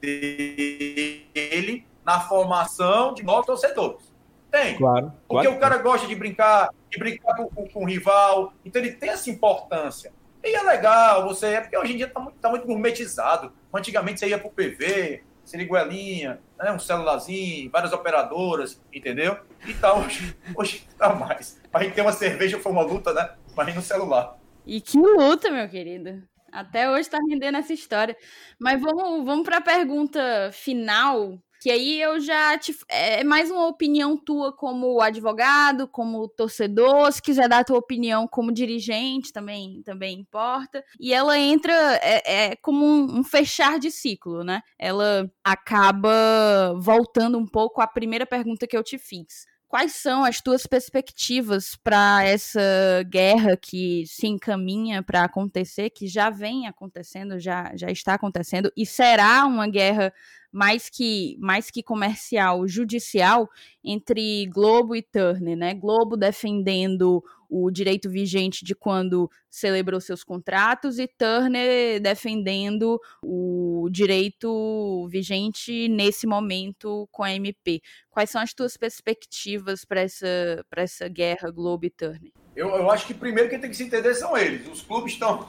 [0.00, 4.10] dele na formação de novos torcedores.
[4.50, 4.76] Tem.
[4.76, 5.12] Claro.
[5.28, 5.56] Porque claro.
[5.56, 8.52] o cara gosta de brincar, de brincar com, com, com, o rival.
[8.64, 10.12] Então ele tem essa importância.
[10.42, 11.46] E é legal, você.
[11.48, 13.52] É porque hoje em dia está muito, tá muito gourmetizado.
[13.72, 19.36] Antigamente você ia para o PV, Siriguelinha, né, um celularzinho, várias operadoras, entendeu?
[19.66, 21.60] E tal, hoje, hoje tá mais.
[21.72, 23.34] A gente tem uma cerveja, foi uma luta, né?
[23.56, 24.36] Mas no celular.
[24.66, 26.22] E que luta, meu querido.
[26.52, 28.16] Até hoje tá rendendo essa história.
[28.58, 32.74] Mas vamos, vamos para a pergunta final que aí eu já te.
[32.88, 37.12] É mais uma opinião tua como advogado, como torcedor.
[37.12, 40.82] Se quiser dar a tua opinião como dirigente, também, também importa.
[40.98, 41.72] E ela entra.
[42.02, 44.62] É, é como um, um, fechar de ciclo, né?
[44.78, 49.46] Ela acaba voltando um pouco à primeira pergunta que eu te fiz.
[49.68, 52.60] Quais são as tuas perspectivas para essa
[53.08, 58.84] guerra que se encaminha para acontecer, que já vem acontecendo, já, já está acontecendo, e
[58.84, 60.12] será uma guerra
[60.52, 63.48] mais que, mais que comercial, judicial,
[63.84, 65.74] entre Globo e Turner, né?
[65.74, 75.08] Globo defendendo o direito vigente de quando celebrou seus contratos e Turner defendendo o direito
[75.10, 77.82] vigente nesse momento com a MP.
[78.08, 82.32] Quais são as tuas perspectivas para essa, essa guerra Globo e Turner?
[82.54, 84.66] Eu, eu acho que primeiro quem tem que se entender são eles.
[84.68, 85.48] Os clubes estão.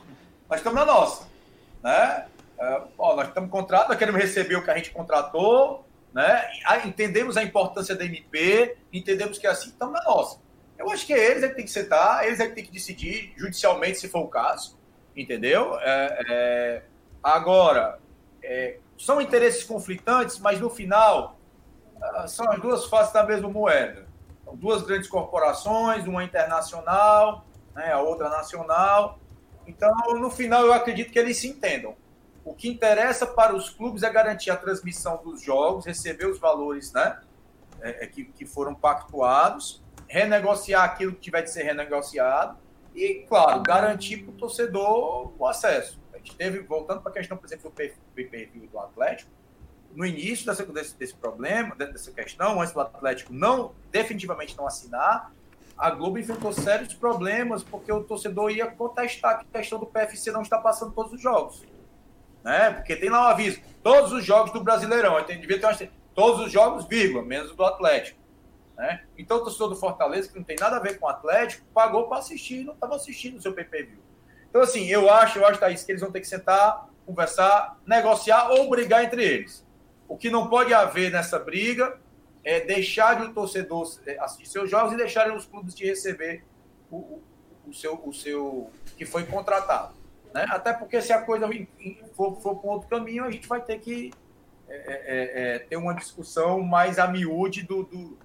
[0.50, 1.28] Nós estamos na nossa.
[1.84, 2.26] Né?
[2.62, 5.84] É, ó, nós estamos contratados, queremos receber o que a gente contratou,
[6.14, 6.48] né?
[6.86, 10.40] entendemos a importância da MP, entendemos que é assim, estamos na nossa.
[10.78, 12.72] Eu acho que é eles é que tem que sentar, eles é que tem que
[12.72, 14.78] decidir judicialmente se for o caso,
[15.16, 15.76] entendeu?
[15.80, 16.84] É, é,
[17.24, 18.00] agora,
[18.44, 21.40] é, são interesses conflitantes, mas no final
[22.00, 24.06] ah, são as duas faces da mesma moeda.
[24.46, 27.44] São duas grandes corporações, uma internacional,
[27.74, 29.20] né, a outra nacional.
[29.66, 31.96] Então, no final, eu acredito que eles se entendam.
[32.44, 36.92] O que interessa para os clubes é garantir a transmissão dos jogos, receber os valores
[36.92, 37.20] né,
[37.82, 42.58] é, é que, que foram pactuados, renegociar aquilo que tiver de ser renegociado
[42.96, 46.00] e, claro, garantir para o torcedor o acesso.
[46.14, 47.76] A gente teve, voltando para a questão, por exemplo, do
[48.16, 49.30] pay-per-view do Atlético,
[49.94, 55.32] no início dessa, desse, desse problema, dessa questão, antes do Atlético não definitivamente não assinar,
[55.78, 60.32] a Globo enfrentou sérios problemas porque o torcedor ia contestar que a questão do PFC
[60.32, 61.66] não está passando todos os jogos
[62.44, 62.72] né?
[62.72, 66.52] Porque tem lá um aviso, todos os jogos do Brasileirão, tem, devia ter todos os
[66.52, 68.20] jogos, vírgula, menos do Atlético.
[68.78, 69.04] Né?
[69.18, 72.08] Então o torcedor do Fortaleza, que não tem nada a ver com o Atlético, pagou
[72.08, 73.98] para assistir não estava assistindo o seu PPV.
[74.50, 78.50] Então, assim, eu acho, eu acho, Thaís, que eles vão ter que sentar, conversar, negociar
[78.50, 79.66] ou brigar entre eles.
[80.08, 81.98] O que não pode haver nessa briga
[82.44, 86.44] é deixar o torcedor é, assistir seus jogos e deixarem os clubes de receber
[86.90, 87.24] o, o,
[87.68, 89.94] o seu, o seu que foi contratado.
[90.34, 90.46] Né?
[90.50, 91.50] Até porque se a coisa
[92.14, 94.12] for, for para outro caminho, a gente vai ter que
[94.68, 98.18] é, é, é, é, ter uma discussão mais a miúde do, do,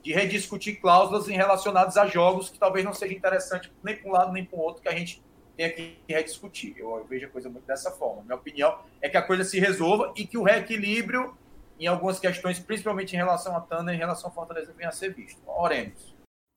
[0.00, 4.12] de rediscutir cláusulas em relacionadas a jogos que talvez não seja interessante nem para um
[4.12, 5.20] lado nem para o outro que a gente
[5.56, 6.74] tenha que rediscutir.
[6.76, 8.22] Eu, eu, vejo a coisa muito dessa forma.
[8.22, 11.36] Minha opinião é que a coisa se resolva e que o reequilíbrio
[11.80, 15.12] em algumas questões, principalmente em relação a Tana, em relação a Fortaleza, venha a ser
[15.12, 15.40] visto.
[15.48, 16.11] Oremos.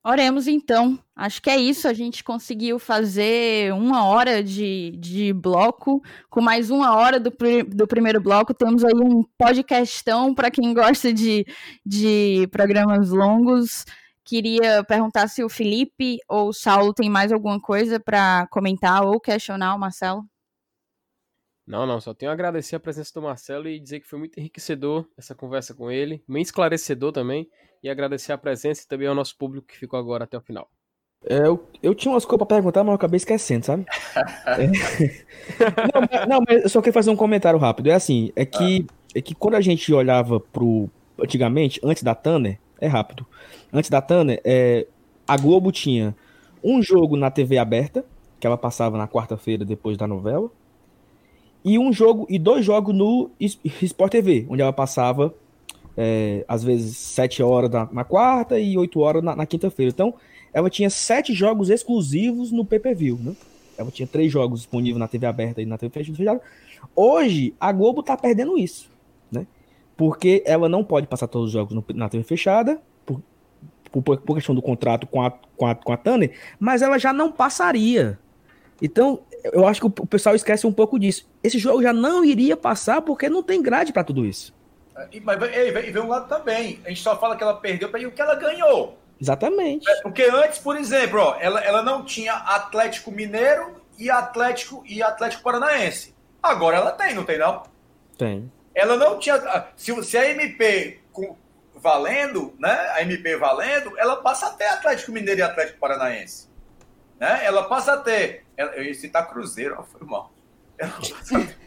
[0.08, 1.00] Oremos então.
[1.16, 1.88] Acho que é isso.
[1.88, 6.00] A gente conseguiu fazer uma hora de, de bloco.
[6.30, 7.34] Com mais uma hora do,
[7.70, 11.44] do primeiro bloco, temos aí um podcastão para quem gosta de,
[11.84, 13.84] de programas longos.
[14.24, 19.20] Queria perguntar se o Felipe ou o Saulo tem mais alguma coisa para comentar ou
[19.20, 20.24] questionar o Marcelo.
[21.66, 24.40] Não, não, só tenho a agradecer a presença do Marcelo e dizer que foi muito
[24.40, 27.50] enriquecedor essa conversa com ele, bem esclarecedor também,
[27.86, 30.68] e agradecer a presença e também ao nosso público que ficou agora até o final.
[31.24, 33.86] É, eu, eu tinha umas coisas pra perguntar, mas eu acabei esquecendo, sabe?
[34.48, 34.68] É.
[35.94, 37.90] não, mas, não, mas eu só queria fazer um comentário rápido.
[37.90, 40.90] É assim, é que, é que quando a gente olhava pro.
[41.20, 43.26] Antigamente, antes da Tanner, é rápido.
[43.72, 44.88] Antes da Tanner, é,
[45.28, 46.16] a Globo tinha
[46.64, 48.04] um jogo na TV aberta,
[48.40, 50.50] que ela passava na quarta-feira depois da novela,
[51.64, 55.34] e um jogo e dois jogos no Sport TV, onde ela passava
[55.98, 59.92] é, às vezes sete horas na, na, quarta e oito horas na, na quinta-feira.
[59.92, 60.14] Então,
[60.54, 63.34] ela tinha sete jogos exclusivos no pay-per-view, né?
[63.78, 66.42] Ela tinha três jogos disponíveis na TV aberta e na TV fechada.
[66.96, 68.90] Hoje, a Globo tá perdendo isso,
[69.32, 69.46] né?
[69.98, 73.22] Porque ela não pode passar todos os jogos no, na TV fechada, por,
[73.92, 77.12] por, por, questão do contrato com a, com, a, com a Tanner, mas ela já
[77.12, 78.20] não passaria.
[78.82, 79.20] Então,
[79.54, 81.28] eu acho que o pessoal esquece um pouco disso.
[81.44, 84.54] Esse jogo já não iria passar porque não tem grade para tudo isso.
[85.12, 86.80] E, mas e, vem um lado também.
[86.86, 88.98] A gente só fala que ela perdeu para o que ela ganhou.
[89.20, 89.90] Exatamente.
[89.90, 95.02] É, porque antes, por exemplo, ó, ela, ela não tinha Atlético Mineiro e Atlético e
[95.02, 96.14] Atlético Paranaense.
[96.42, 97.64] Agora ela tem, não tem não?
[98.18, 98.52] Tem.
[98.74, 99.36] Ela não tinha.
[99.36, 101.36] Ah, se, se a MP com,
[101.76, 102.72] valendo, né?
[102.94, 106.50] A MP valendo, ela passa a ter Atlético Mineiro e Atlético Paranaense.
[107.20, 107.46] Né?
[107.46, 108.46] Ela passa a ter.
[108.58, 110.32] Ela, eu ia citar Cruzeiro, ó, foi mal.
[110.78, 111.58] Ela passa, ter,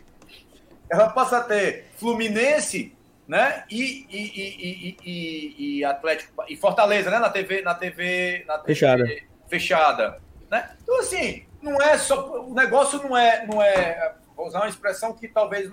[0.91, 2.97] ela passa a ter Fluminense
[3.29, 3.65] né?
[3.71, 7.19] E, e, e, e, Atlético e Fortaleza, né?
[7.19, 9.05] Na TV, na TV, na TV fechada,
[9.49, 10.71] fechada, né?
[10.83, 15.13] Então assim, não é só o negócio não é não é vou usar uma expressão
[15.13, 15.71] que talvez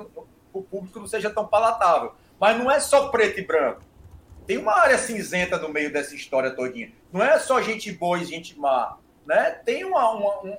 [0.51, 3.81] o público não seja tão palatável, mas não é só preto e branco.
[4.45, 6.91] Tem uma área cinzenta no meio dessa história todinha.
[7.11, 9.51] Não é só gente boa e gente má, né?
[9.65, 10.57] Tem uma, uma um,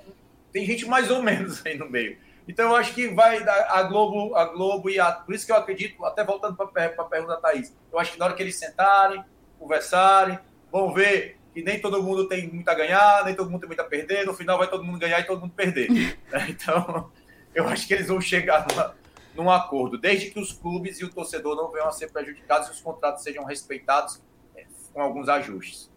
[0.50, 2.18] tem gente mais ou menos aí no meio.
[2.48, 5.10] Então, eu acho que vai a Globo, a Globo e a.
[5.12, 8.18] Por isso que eu acredito, até voltando para a pergunta da Thaís, eu acho que
[8.18, 9.24] na hora que eles sentarem,
[9.58, 10.38] conversarem,
[10.70, 13.80] vão ver que nem todo mundo tem muito a ganhar, nem todo mundo tem muito
[13.80, 15.88] a perder, no final vai todo mundo ganhar e todo mundo perder.
[16.30, 16.46] Né?
[16.50, 17.10] então,
[17.54, 18.94] eu acho que eles vão chegar numa,
[19.34, 22.72] num acordo, desde que os clubes e o torcedor não venham a ser prejudicados e
[22.72, 24.20] os contratos sejam respeitados
[24.54, 25.90] é, com alguns ajustes.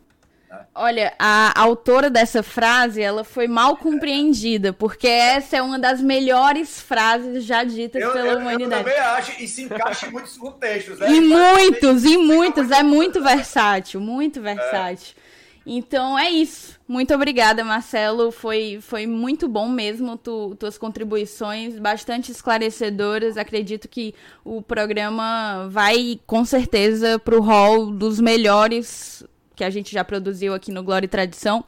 [0.74, 6.82] Olha, a autora dessa frase, ela foi mal compreendida, porque essa é uma das melhores
[6.82, 8.90] frases já ditas eu, pela eu, humanidade.
[8.90, 11.12] Eu também acho, e se encaixa em muitos contextos, né?
[11.12, 15.14] E muitos, e muitos, é muito versátil, muito versátil.
[15.26, 15.30] É.
[15.66, 16.80] Então é isso.
[16.88, 18.32] Muito obrigada, Marcelo.
[18.32, 23.38] Foi, foi muito bom mesmo tu, tuas contribuições, bastante esclarecedoras.
[23.38, 29.24] Acredito que o programa vai com certeza para o hall dos melhores
[29.60, 31.66] que a gente já produziu aqui no Glória e Tradição.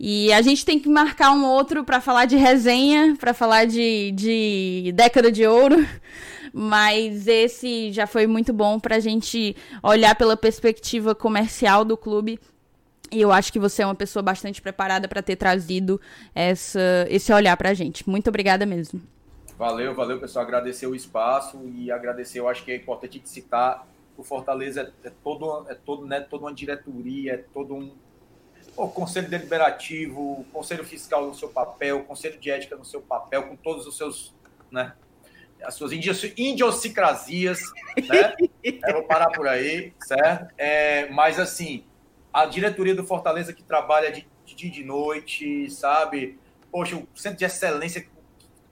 [0.00, 4.12] E a gente tem que marcar um outro para falar de resenha, para falar de,
[4.12, 5.76] de década de ouro.
[6.54, 12.40] Mas esse já foi muito bom para a gente olhar pela perspectiva comercial do clube.
[13.12, 16.00] E eu acho que você é uma pessoa bastante preparada para ter trazido
[16.34, 18.08] essa, esse olhar para a gente.
[18.08, 19.02] Muito obrigada mesmo.
[19.58, 20.46] Valeu, valeu, pessoal.
[20.46, 25.12] Agradecer o espaço e agradecer, eu acho que é importante citar o Fortaleza é, é
[25.22, 27.92] todo, é todo, né, toda uma diretoria, é todo um
[28.76, 33.00] o conselho deliberativo, o conselho fiscal no seu papel, o conselho de ética no seu
[33.00, 34.34] papel, com todos os seus,
[34.70, 34.94] né,
[35.62, 37.60] as suas idiosincrasias,
[37.96, 38.34] né?
[38.62, 40.52] Eu vou parar por aí, certo?
[40.58, 41.84] É, mas assim,
[42.32, 46.38] a diretoria do Fortaleza que trabalha de, dia e de noite, sabe?
[46.70, 48.06] Poxa, o centro de excelência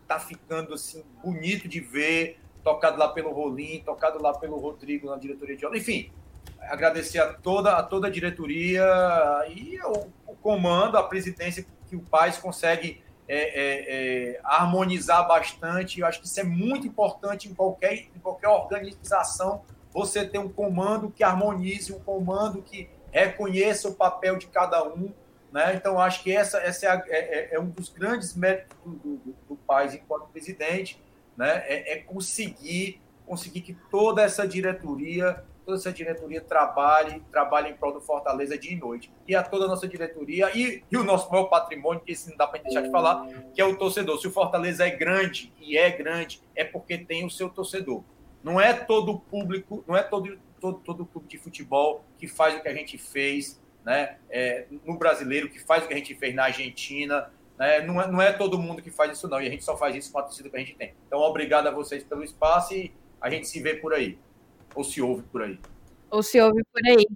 [0.06, 5.16] tá ficando assim bonito de ver, tocado lá pelo Rolim, tocado lá pelo Rodrigo na
[5.16, 5.76] diretoria de aula.
[5.76, 6.10] Enfim,
[6.60, 8.84] agradecer a toda, a toda a diretoria
[9.48, 16.00] e o, o comando, a presidência que o Paz consegue é, é, é, harmonizar bastante.
[16.00, 19.62] Eu acho que isso é muito importante em qualquer, em qualquer organização,
[19.92, 25.12] você ter um comando que harmonize, um comando que reconheça o papel de cada um.
[25.52, 25.74] Né?
[25.74, 29.16] Então, acho que essa, essa é, a, é, é, é um dos grandes méritos do,
[29.16, 30.98] do, do Paz enquanto presidente
[31.36, 37.74] né, é, é conseguir, conseguir que toda essa diretoria, toda essa diretoria trabalhe, trabalhe em
[37.74, 39.12] prol do Fortaleza dia e noite.
[39.26, 42.36] E a toda a nossa diretoria e, e o nosso maior patrimônio, que isso não
[42.36, 44.18] dá para deixar de falar, que é o torcedor.
[44.18, 48.02] Se o Fortaleza é grande, e é grande, é porque tem o seu torcedor.
[48.42, 52.60] Não é todo público, não é todo, todo, todo clube de futebol que faz o
[52.60, 56.34] que a gente fez né, é, no brasileiro, que faz o que a gente fez
[56.34, 57.30] na Argentina,
[57.62, 57.80] né?
[57.80, 59.40] Não, é, não é todo mundo que faz isso, não.
[59.40, 60.94] E a gente só faz isso com a torcida que a gente tem.
[61.06, 64.18] Então, obrigado a vocês pelo espaço e a gente se vê por aí.
[64.74, 65.60] Ou se ouve por aí.
[66.10, 67.06] Ou se ouve por aí.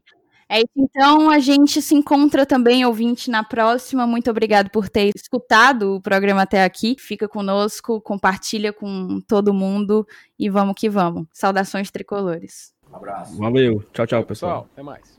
[0.49, 4.07] É isso, então a gente se encontra também, ouvinte, na próxima.
[4.07, 6.95] Muito obrigado por ter escutado o programa até aqui.
[6.97, 10.07] Fica conosco, compartilha com todo mundo
[10.39, 11.27] e vamos que vamos.
[11.33, 12.73] Saudações tricolores.
[12.89, 13.37] Um abraço.
[13.37, 13.83] Valeu.
[13.93, 14.63] Tchau, tchau, pessoal.
[14.63, 15.16] pessoal até mais.